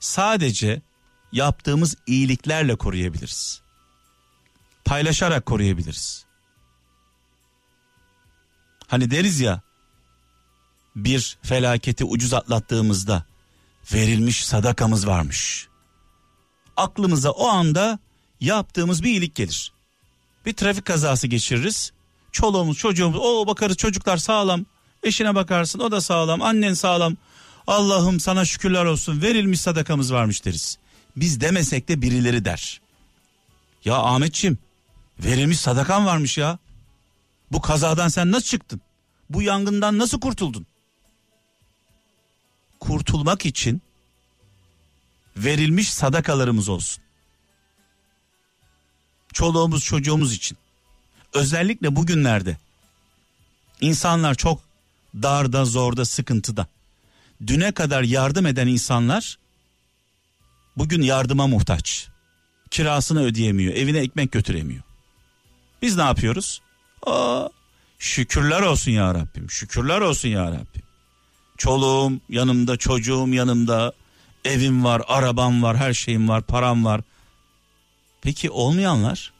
Sadece 0.00 0.82
yaptığımız 1.32 1.94
iyiliklerle 2.06 2.76
koruyabiliriz. 2.76 3.62
Paylaşarak 4.84 5.46
koruyabiliriz. 5.46 6.24
Hani 8.86 9.10
deriz 9.10 9.40
ya 9.40 9.62
bir 10.96 11.38
felaketi 11.42 12.04
ucuz 12.04 12.34
atlattığımızda 12.34 13.24
verilmiş 13.94 14.44
sadakamız 14.44 15.06
varmış. 15.06 15.68
Aklımıza 16.76 17.30
o 17.30 17.46
anda 17.48 17.98
yaptığımız 18.40 19.02
bir 19.02 19.10
iyilik 19.10 19.34
gelir. 19.34 19.72
Bir 20.46 20.52
trafik 20.52 20.84
kazası 20.84 21.26
geçiririz. 21.26 21.92
Çoluğumuz 22.32 22.78
çocuğumuz 22.78 23.18
o 23.20 23.46
bakarız 23.46 23.76
çocuklar 23.76 24.16
sağlam. 24.16 24.66
Eşine 25.02 25.34
bakarsın 25.34 25.78
o 25.78 25.90
da 25.90 26.00
sağlam 26.00 26.42
annen 26.42 26.74
sağlam. 26.74 27.16
Allah'ım 27.66 28.20
sana 28.20 28.44
şükürler 28.44 28.84
olsun 28.84 29.22
verilmiş 29.22 29.60
sadakamız 29.60 30.12
varmış 30.12 30.44
deriz. 30.44 30.78
Biz 31.16 31.40
demesek 31.40 31.88
de 31.88 32.02
birileri 32.02 32.44
der. 32.44 32.80
Ya 33.84 33.96
Ahmetçim 33.96 34.58
verilmiş 35.18 35.60
sadakan 35.60 36.06
varmış 36.06 36.38
ya. 36.38 36.58
Bu 37.52 37.60
kazadan 37.60 38.08
sen 38.08 38.30
nasıl 38.30 38.46
çıktın? 38.46 38.80
Bu 39.30 39.42
yangından 39.42 39.98
nasıl 39.98 40.20
kurtuldun? 40.20 40.66
Kurtulmak 42.82 43.46
için 43.46 43.82
verilmiş 45.36 45.92
sadakalarımız 45.92 46.68
olsun. 46.68 47.02
Çoluğumuz 49.32 49.84
çocuğumuz 49.84 50.34
için. 50.34 50.58
Özellikle 51.32 51.96
bugünlerde 51.96 52.56
insanlar 53.80 54.34
çok 54.34 54.60
darda, 55.14 55.64
zorda, 55.64 56.04
sıkıntıda. 56.04 56.66
Düne 57.46 57.72
kadar 57.72 58.02
yardım 58.02 58.46
eden 58.46 58.66
insanlar 58.66 59.38
bugün 60.76 61.02
yardıma 61.02 61.46
muhtaç. 61.46 62.08
Kirasını 62.70 63.22
ödeyemiyor, 63.22 63.74
evine 63.74 63.98
ekmek 63.98 64.32
götüremiyor. 64.32 64.82
Biz 65.82 65.96
ne 65.96 66.02
yapıyoruz? 66.02 66.60
Aa, 67.06 67.48
şükürler 67.98 68.62
olsun 68.62 68.90
ya 68.90 69.14
Rabbim, 69.14 69.50
şükürler 69.50 70.00
olsun 70.00 70.28
ya 70.28 70.46
Rabbim. 70.46 70.91
Çoluğum 71.58 72.20
yanımda, 72.28 72.76
çocuğum 72.76 73.28
yanımda, 73.28 73.92
evim 74.44 74.84
var, 74.84 75.02
arabam 75.08 75.62
var, 75.62 75.76
her 75.76 75.94
şeyim 75.94 76.28
var, 76.28 76.42
param 76.42 76.84
var. 76.84 77.00
Peki 78.22 78.50
olmayanlar? 78.50 79.32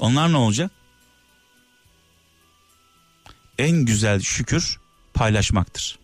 Onlar 0.00 0.32
ne 0.32 0.36
olacak? 0.36 0.70
En 3.58 3.70
güzel 3.70 4.20
şükür 4.20 4.80
paylaşmaktır. 5.14 5.98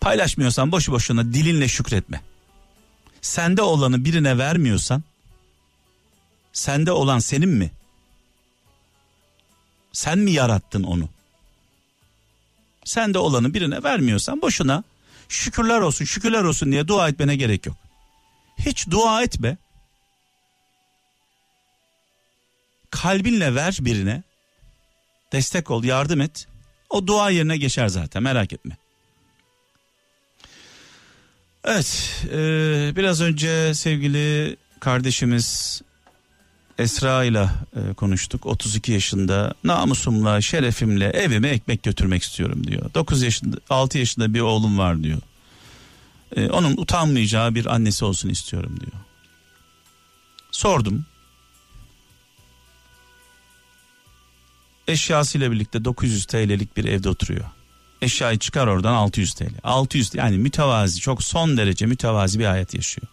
Paylaşmıyorsan 0.00 0.72
boşu 0.72 0.92
boşuna 0.92 1.24
dilinle 1.24 1.68
şükretme. 1.68 2.20
Sende 3.20 3.62
olanı 3.62 4.04
birine 4.04 4.38
vermiyorsan 4.38 5.04
sende 6.52 6.92
olan 6.92 7.18
senin 7.18 7.48
mi? 7.48 7.70
Sen 9.92 10.18
mi 10.18 10.30
yarattın 10.30 10.82
onu? 10.82 11.08
Sende 12.86 13.18
olanı 13.18 13.54
birine 13.54 13.82
vermiyorsan 13.82 14.42
boşuna 14.42 14.84
şükürler 15.28 15.80
olsun 15.80 16.04
şükürler 16.04 16.42
olsun 16.42 16.72
diye 16.72 16.88
dua 16.88 17.08
etmene 17.08 17.36
gerek 17.36 17.66
yok. 17.66 17.76
Hiç 18.58 18.90
dua 18.90 19.22
etme. 19.22 19.56
Kalbinle 22.90 23.54
ver 23.54 23.78
birine. 23.80 24.22
Destek 25.32 25.70
ol, 25.70 25.84
yardım 25.84 26.20
et. 26.20 26.46
O 26.90 27.06
dua 27.06 27.30
yerine 27.30 27.56
geçer 27.56 27.88
zaten 27.88 28.22
merak 28.22 28.52
etme. 28.52 28.76
Evet, 31.64 32.22
e, 32.32 32.38
biraz 32.96 33.20
önce 33.20 33.74
sevgili 33.74 34.56
kardeşimiz 34.80 35.82
Esra 36.78 37.24
ile 37.24 37.50
e, 37.76 37.94
konuştuk. 37.94 38.46
32 38.46 38.92
yaşında 38.92 39.54
namusumla, 39.64 40.40
şerefimle 40.40 41.04
evime 41.06 41.48
ekmek 41.48 41.82
götürmek 41.82 42.22
istiyorum 42.22 42.66
diyor. 42.66 42.94
9 42.94 43.22
yaşında, 43.22 43.56
6 43.70 43.98
yaşında 43.98 44.34
bir 44.34 44.40
oğlum 44.40 44.78
var 44.78 45.02
diyor. 45.02 45.18
E, 46.36 46.50
onun 46.50 46.76
utanmayacağı 46.76 47.54
bir 47.54 47.66
annesi 47.66 48.04
olsun 48.04 48.28
istiyorum 48.28 48.76
diyor. 48.80 49.02
Sordum. 50.50 51.06
Eşyasıyla 54.88 55.52
birlikte 55.52 55.84
900 55.84 56.24
TL'lik 56.26 56.76
bir 56.76 56.84
evde 56.84 57.08
oturuyor. 57.08 57.44
Eşyayı 58.02 58.38
çıkar 58.38 58.66
oradan 58.66 58.94
600 58.94 59.34
TL. 59.34 59.52
600 59.62 60.14
yani 60.14 60.38
mütevazi 60.38 61.00
çok 61.00 61.22
son 61.22 61.56
derece 61.56 61.86
mütevazi 61.86 62.38
bir 62.38 62.44
hayat 62.44 62.74
yaşıyor. 62.74 63.08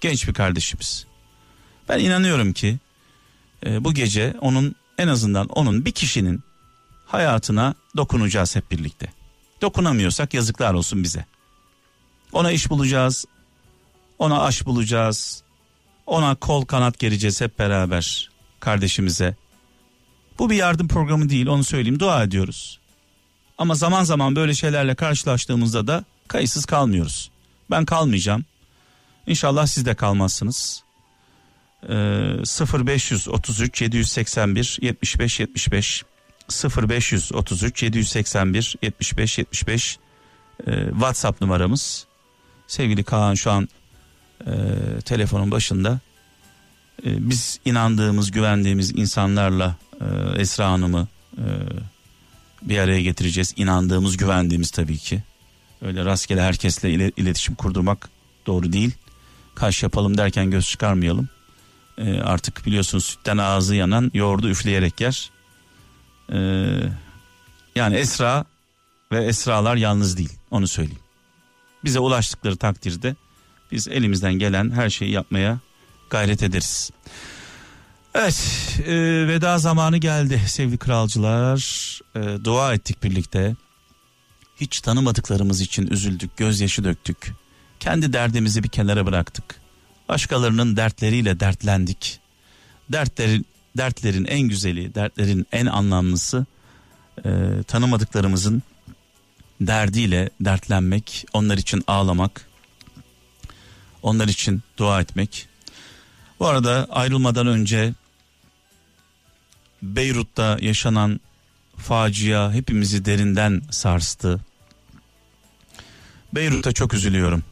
Genç 0.00 0.28
bir 0.28 0.34
kardeşimiz. 0.34 1.07
Ben 1.88 1.98
inanıyorum 1.98 2.52
ki 2.52 2.78
e, 3.66 3.84
bu 3.84 3.94
gece 3.94 4.34
onun 4.40 4.74
en 4.98 5.08
azından 5.08 5.46
onun 5.46 5.84
bir 5.84 5.92
kişinin 5.92 6.42
hayatına 7.06 7.74
dokunacağız 7.96 8.56
hep 8.56 8.70
birlikte. 8.70 9.12
Dokunamıyorsak 9.62 10.34
yazıklar 10.34 10.74
olsun 10.74 11.02
bize. 11.02 11.24
Ona 12.32 12.52
iş 12.52 12.70
bulacağız. 12.70 13.24
Ona 14.18 14.42
aş 14.42 14.66
bulacağız. 14.66 15.42
Ona 16.06 16.34
kol 16.34 16.64
kanat 16.64 16.98
gereceğiz 16.98 17.40
hep 17.40 17.58
beraber 17.58 18.30
kardeşimize. 18.60 19.36
Bu 20.38 20.50
bir 20.50 20.56
yardım 20.56 20.88
programı 20.88 21.28
değil 21.28 21.46
onu 21.46 21.64
söyleyeyim 21.64 22.00
dua 22.00 22.22
ediyoruz. 22.22 22.78
Ama 23.58 23.74
zaman 23.74 24.04
zaman 24.04 24.36
böyle 24.36 24.54
şeylerle 24.54 24.94
karşılaştığımızda 24.94 25.86
da 25.86 26.04
kayıtsız 26.28 26.64
kalmıyoruz. 26.64 27.30
Ben 27.70 27.84
kalmayacağım. 27.84 28.44
İnşallah 29.26 29.66
siz 29.66 29.86
de 29.86 29.94
kalmazsınız. 29.94 30.82
Ee, 31.82 31.92
0533 31.92 33.82
781 33.82 34.78
75 34.82 35.40
75 35.40 36.04
0533 36.64 37.82
781 37.82 38.76
75 38.82 39.38
75 39.38 39.98
ee, 40.66 40.88
WhatsApp 40.90 41.40
numaramız. 41.40 42.06
Sevgili 42.66 43.04
Kaan 43.04 43.34
şu 43.34 43.50
an 43.50 43.68
e, 44.46 44.50
telefonun 45.04 45.50
başında. 45.50 46.00
E, 47.06 47.30
biz 47.30 47.60
inandığımız, 47.64 48.30
güvendiğimiz 48.30 48.98
insanlarla 48.98 49.76
e, 50.00 50.40
Esra 50.40 50.70
Hanım'ı 50.70 51.08
e, 51.36 51.46
bir 52.62 52.78
araya 52.78 53.02
getireceğiz. 53.02 53.54
İnandığımız, 53.56 54.16
güvendiğimiz 54.16 54.70
tabii 54.70 54.98
ki. 54.98 55.22
Öyle 55.82 56.04
rastgele 56.04 56.42
herkesle 56.42 56.90
ile, 56.90 57.12
iletişim 57.16 57.54
kurdurmak 57.54 58.08
doğru 58.46 58.72
değil. 58.72 58.90
Kaş 59.54 59.82
yapalım 59.82 60.18
derken 60.18 60.50
göz 60.50 60.68
çıkarmayalım. 60.68 61.28
E, 61.98 62.20
artık 62.20 62.66
biliyorsunuz 62.66 63.04
sütten 63.04 63.38
ağzı 63.38 63.74
yanan 63.74 64.10
yoğurdu 64.14 64.48
üfleyerek 64.48 65.00
yer. 65.00 65.30
E, 66.32 66.38
yani 67.76 67.96
Esra 67.96 68.44
ve 69.12 69.24
Esralar 69.24 69.76
yalnız 69.76 70.16
değil 70.18 70.32
onu 70.50 70.68
söyleyeyim. 70.68 71.00
Bize 71.84 71.98
ulaştıkları 71.98 72.56
takdirde 72.56 73.16
biz 73.72 73.88
elimizden 73.88 74.34
gelen 74.34 74.70
her 74.70 74.90
şeyi 74.90 75.10
yapmaya 75.10 75.58
gayret 76.10 76.42
ederiz. 76.42 76.90
Evet 78.14 78.40
e, 78.86 78.94
veda 79.28 79.58
zamanı 79.58 79.98
geldi 79.98 80.42
sevgili 80.46 80.78
kralcılar. 80.78 81.60
E, 82.16 82.44
dua 82.44 82.74
ettik 82.74 83.02
birlikte. 83.02 83.56
Hiç 84.56 84.80
tanımadıklarımız 84.80 85.60
için 85.60 85.86
üzüldük, 85.86 86.36
gözyaşı 86.36 86.84
döktük. 86.84 87.32
Kendi 87.80 88.12
derdimizi 88.12 88.62
bir 88.62 88.68
kenara 88.68 89.06
bıraktık. 89.06 89.60
Başkalarının 90.08 90.76
dertleriyle 90.76 91.40
dertlendik. 91.40 92.20
Dertlerin, 92.92 93.46
dertlerin 93.76 94.24
en 94.24 94.40
güzeli, 94.40 94.94
dertlerin 94.94 95.46
en 95.52 95.66
anlamlısı 95.66 96.46
e, 97.24 97.30
tanımadıklarımızın 97.66 98.62
derdiyle 99.60 100.30
dertlenmek, 100.40 101.26
onlar 101.32 101.58
için 101.58 101.84
ağlamak, 101.86 102.48
onlar 104.02 104.28
için 104.28 104.62
dua 104.78 105.00
etmek. 105.00 105.48
Bu 106.40 106.46
arada 106.46 106.86
ayrılmadan 106.90 107.46
önce 107.46 107.94
Beyrut'ta 109.82 110.58
yaşanan 110.60 111.20
facia 111.76 112.52
hepimizi 112.52 113.04
derinden 113.04 113.62
sarstı. 113.70 114.40
Beyrut'ta 116.34 116.72
çok 116.72 116.94
üzülüyorum. 116.94 117.44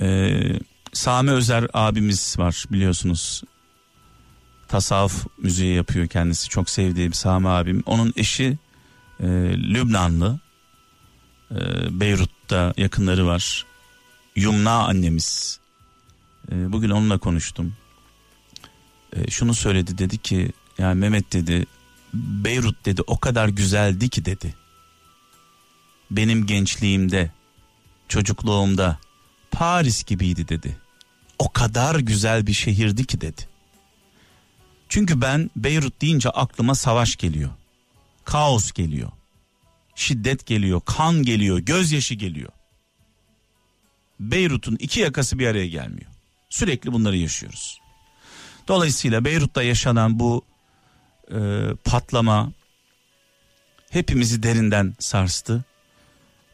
Ee, 0.00 0.58
Sami 0.96 1.30
Özer 1.30 1.66
abimiz 1.74 2.38
var 2.38 2.64
biliyorsunuz. 2.70 3.42
Tasavvuf 4.68 5.26
müziği 5.38 5.74
yapıyor 5.74 6.06
kendisi. 6.06 6.48
Çok 6.48 6.70
sevdiğim 6.70 7.12
Sami 7.12 7.48
abim. 7.48 7.82
Onun 7.86 8.12
eşi 8.16 8.58
e, 9.20 9.26
Lübnanlı. 9.74 10.38
E, 11.50 11.56
Beyrut'ta 12.00 12.74
yakınları 12.76 13.26
var. 13.26 13.66
Yumna 14.36 14.86
annemiz. 14.86 15.60
E, 16.52 16.72
bugün 16.72 16.90
onunla 16.90 17.18
konuştum. 17.18 17.74
E, 19.16 19.30
şunu 19.30 19.54
söyledi 19.54 19.98
dedi 19.98 20.18
ki 20.18 20.52
yani 20.78 20.94
Mehmet 20.94 21.32
dedi 21.32 21.66
Beyrut 22.14 22.86
dedi 22.86 23.02
o 23.06 23.20
kadar 23.20 23.48
güzeldi 23.48 24.08
ki 24.08 24.24
dedi. 24.24 24.54
Benim 26.10 26.46
gençliğimde, 26.46 27.30
çocukluğumda 28.08 28.98
Paris 29.50 30.04
gibiydi 30.04 30.48
dedi. 30.48 30.85
O 31.38 31.52
kadar 31.52 31.98
güzel 31.98 32.46
bir 32.46 32.52
şehirdi 32.52 33.06
ki 33.06 33.20
dedi. 33.20 33.42
Çünkü 34.88 35.20
ben 35.20 35.50
Beyrut 35.56 36.00
deyince 36.00 36.30
aklıma 36.30 36.74
savaş 36.74 37.16
geliyor. 37.16 37.50
Kaos 38.24 38.72
geliyor. 38.72 39.10
Şiddet 39.94 40.46
geliyor, 40.46 40.80
kan 40.86 41.22
geliyor, 41.22 41.58
gözyaşı 41.58 42.14
geliyor. 42.14 42.52
Beyrut'un 44.20 44.76
iki 44.76 45.00
yakası 45.00 45.38
bir 45.38 45.46
araya 45.46 45.66
gelmiyor. 45.66 46.10
Sürekli 46.50 46.92
bunları 46.92 47.16
yaşıyoruz. 47.16 47.80
Dolayısıyla 48.68 49.24
Beyrut'ta 49.24 49.62
yaşanan 49.62 50.18
bu 50.18 50.44
e, 51.30 51.38
patlama 51.84 52.52
hepimizi 53.90 54.42
derinden 54.42 54.94
sarstı. 54.98 55.64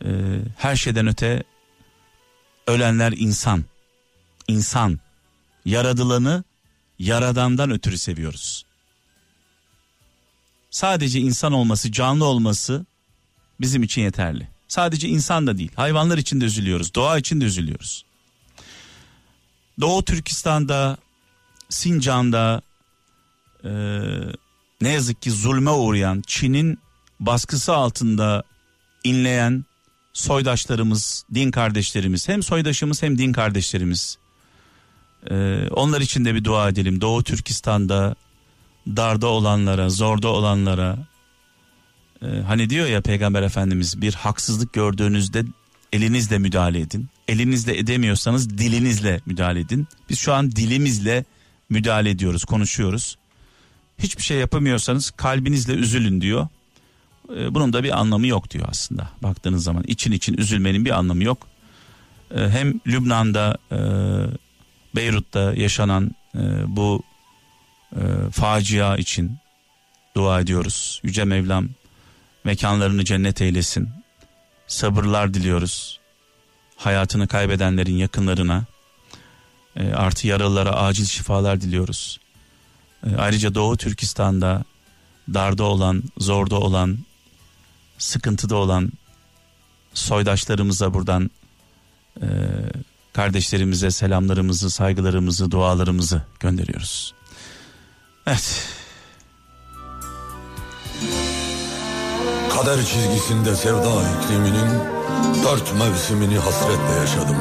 E, 0.04 0.08
her 0.56 0.76
şeyden 0.76 1.06
öte 1.06 1.42
ölenler 2.66 3.12
insan. 3.12 3.64
İnsan. 4.48 5.00
Yaradılanı 5.64 6.44
yaradandan 6.98 7.70
ötürü 7.70 7.98
seviyoruz. 7.98 8.64
Sadece 10.70 11.20
insan 11.20 11.52
olması, 11.52 11.92
canlı 11.92 12.24
olması 12.24 12.86
bizim 13.60 13.82
için 13.82 14.02
yeterli. 14.02 14.48
Sadece 14.68 15.08
insan 15.08 15.46
da 15.46 15.58
değil. 15.58 15.72
Hayvanlar 15.76 16.18
için 16.18 16.40
de 16.40 16.44
üzülüyoruz. 16.44 16.94
Doğa 16.94 17.18
için 17.18 17.40
de 17.40 17.44
üzülüyoruz. 17.44 18.04
Doğu 19.80 20.04
Türkistan'da, 20.04 20.96
Sincan'da 21.68 22.62
e, 23.64 23.70
ne 24.80 24.88
yazık 24.88 25.22
ki 25.22 25.30
zulme 25.30 25.70
uğrayan 25.70 26.22
Çin'in 26.26 26.78
baskısı 27.20 27.72
altında 27.72 28.42
inleyen 29.04 29.64
soydaşlarımız, 30.12 31.24
din 31.34 31.50
kardeşlerimiz, 31.50 32.28
hem 32.28 32.42
soydaşımız 32.42 33.02
hem 33.02 33.18
din 33.18 33.32
kardeşlerimiz. 33.32 34.18
Ee, 35.30 35.68
onlar 35.70 36.00
için 36.00 36.24
de 36.24 36.34
bir 36.34 36.44
dua 36.44 36.68
edelim. 36.68 37.00
Doğu 37.00 37.22
Türkistan'da 37.22 38.14
darda 38.86 39.26
olanlara, 39.26 39.90
zorda 39.90 40.28
olanlara. 40.28 40.98
Ee, 42.22 42.26
hani 42.26 42.70
diyor 42.70 42.86
ya 42.86 43.00
Peygamber 43.00 43.42
Efendimiz 43.42 44.02
bir 44.02 44.14
haksızlık 44.14 44.72
gördüğünüzde 44.72 45.44
elinizle 45.92 46.38
müdahale 46.38 46.80
edin. 46.80 47.08
Elinizle 47.28 47.78
edemiyorsanız 47.78 48.58
dilinizle 48.58 49.20
müdahale 49.26 49.60
edin. 49.60 49.88
Biz 50.10 50.18
şu 50.18 50.32
an 50.32 50.52
dilimizle 50.52 51.24
müdahale 51.68 52.10
ediyoruz, 52.10 52.44
konuşuyoruz. 52.44 53.16
Hiçbir 53.98 54.22
şey 54.22 54.38
yapamıyorsanız 54.38 55.10
kalbinizle 55.10 55.72
üzülün 55.72 56.20
diyor. 56.20 56.48
Ee, 57.36 57.54
bunun 57.54 57.72
da 57.72 57.84
bir 57.84 58.00
anlamı 58.00 58.26
yok 58.26 58.50
diyor 58.50 58.66
aslında 58.68 59.10
baktığınız 59.22 59.64
zaman 59.64 59.82
için 59.82 60.12
için 60.12 60.36
üzülmenin 60.36 60.84
bir 60.84 60.90
anlamı 60.90 61.24
yok. 61.24 61.46
Ee, 62.34 62.48
hem 62.48 62.80
Lübnan'da 62.86 63.58
e, 63.72 63.78
Beyrut'ta 64.94 65.54
yaşanan 65.54 66.14
e, 66.34 66.40
bu 66.66 67.02
e, 67.96 68.00
facia 68.32 68.96
için 68.96 69.38
dua 70.16 70.40
ediyoruz. 70.40 71.00
Yüce 71.04 71.24
Mevlam 71.24 71.68
mekanlarını 72.44 73.04
cennet 73.04 73.42
eylesin. 73.42 73.88
Sabırlar 74.66 75.34
diliyoruz. 75.34 76.00
Hayatını 76.76 77.28
kaybedenlerin 77.28 77.96
yakınlarına 77.96 78.64
artı 79.94 80.26
yaralılara 80.26 80.70
acil 80.70 81.04
şifalar 81.04 81.60
diliyoruz. 81.60 82.20
Ayrıca 83.18 83.54
Doğu 83.54 83.76
Türkistan'da 83.76 84.64
darda 85.34 85.64
olan, 85.64 86.02
zorda 86.18 86.56
olan 86.56 86.98
sıkıntıda 87.98 88.56
olan 88.56 88.92
soydaşlarımıza 89.94 90.94
buradan 90.94 91.30
e, 92.22 92.26
kardeşlerimize 93.12 93.90
selamlarımızı, 93.90 94.70
saygılarımızı, 94.70 95.50
dualarımızı 95.50 96.22
gönderiyoruz. 96.40 97.14
Evet. 98.26 98.66
Kader 102.52 102.76
çizgisinde 102.76 103.56
sevda 103.56 104.02
ikliminin 104.18 104.70
dört 105.44 105.74
mevsimini 105.78 106.38
hasretle 106.38 106.94
yaşadım. 107.00 107.36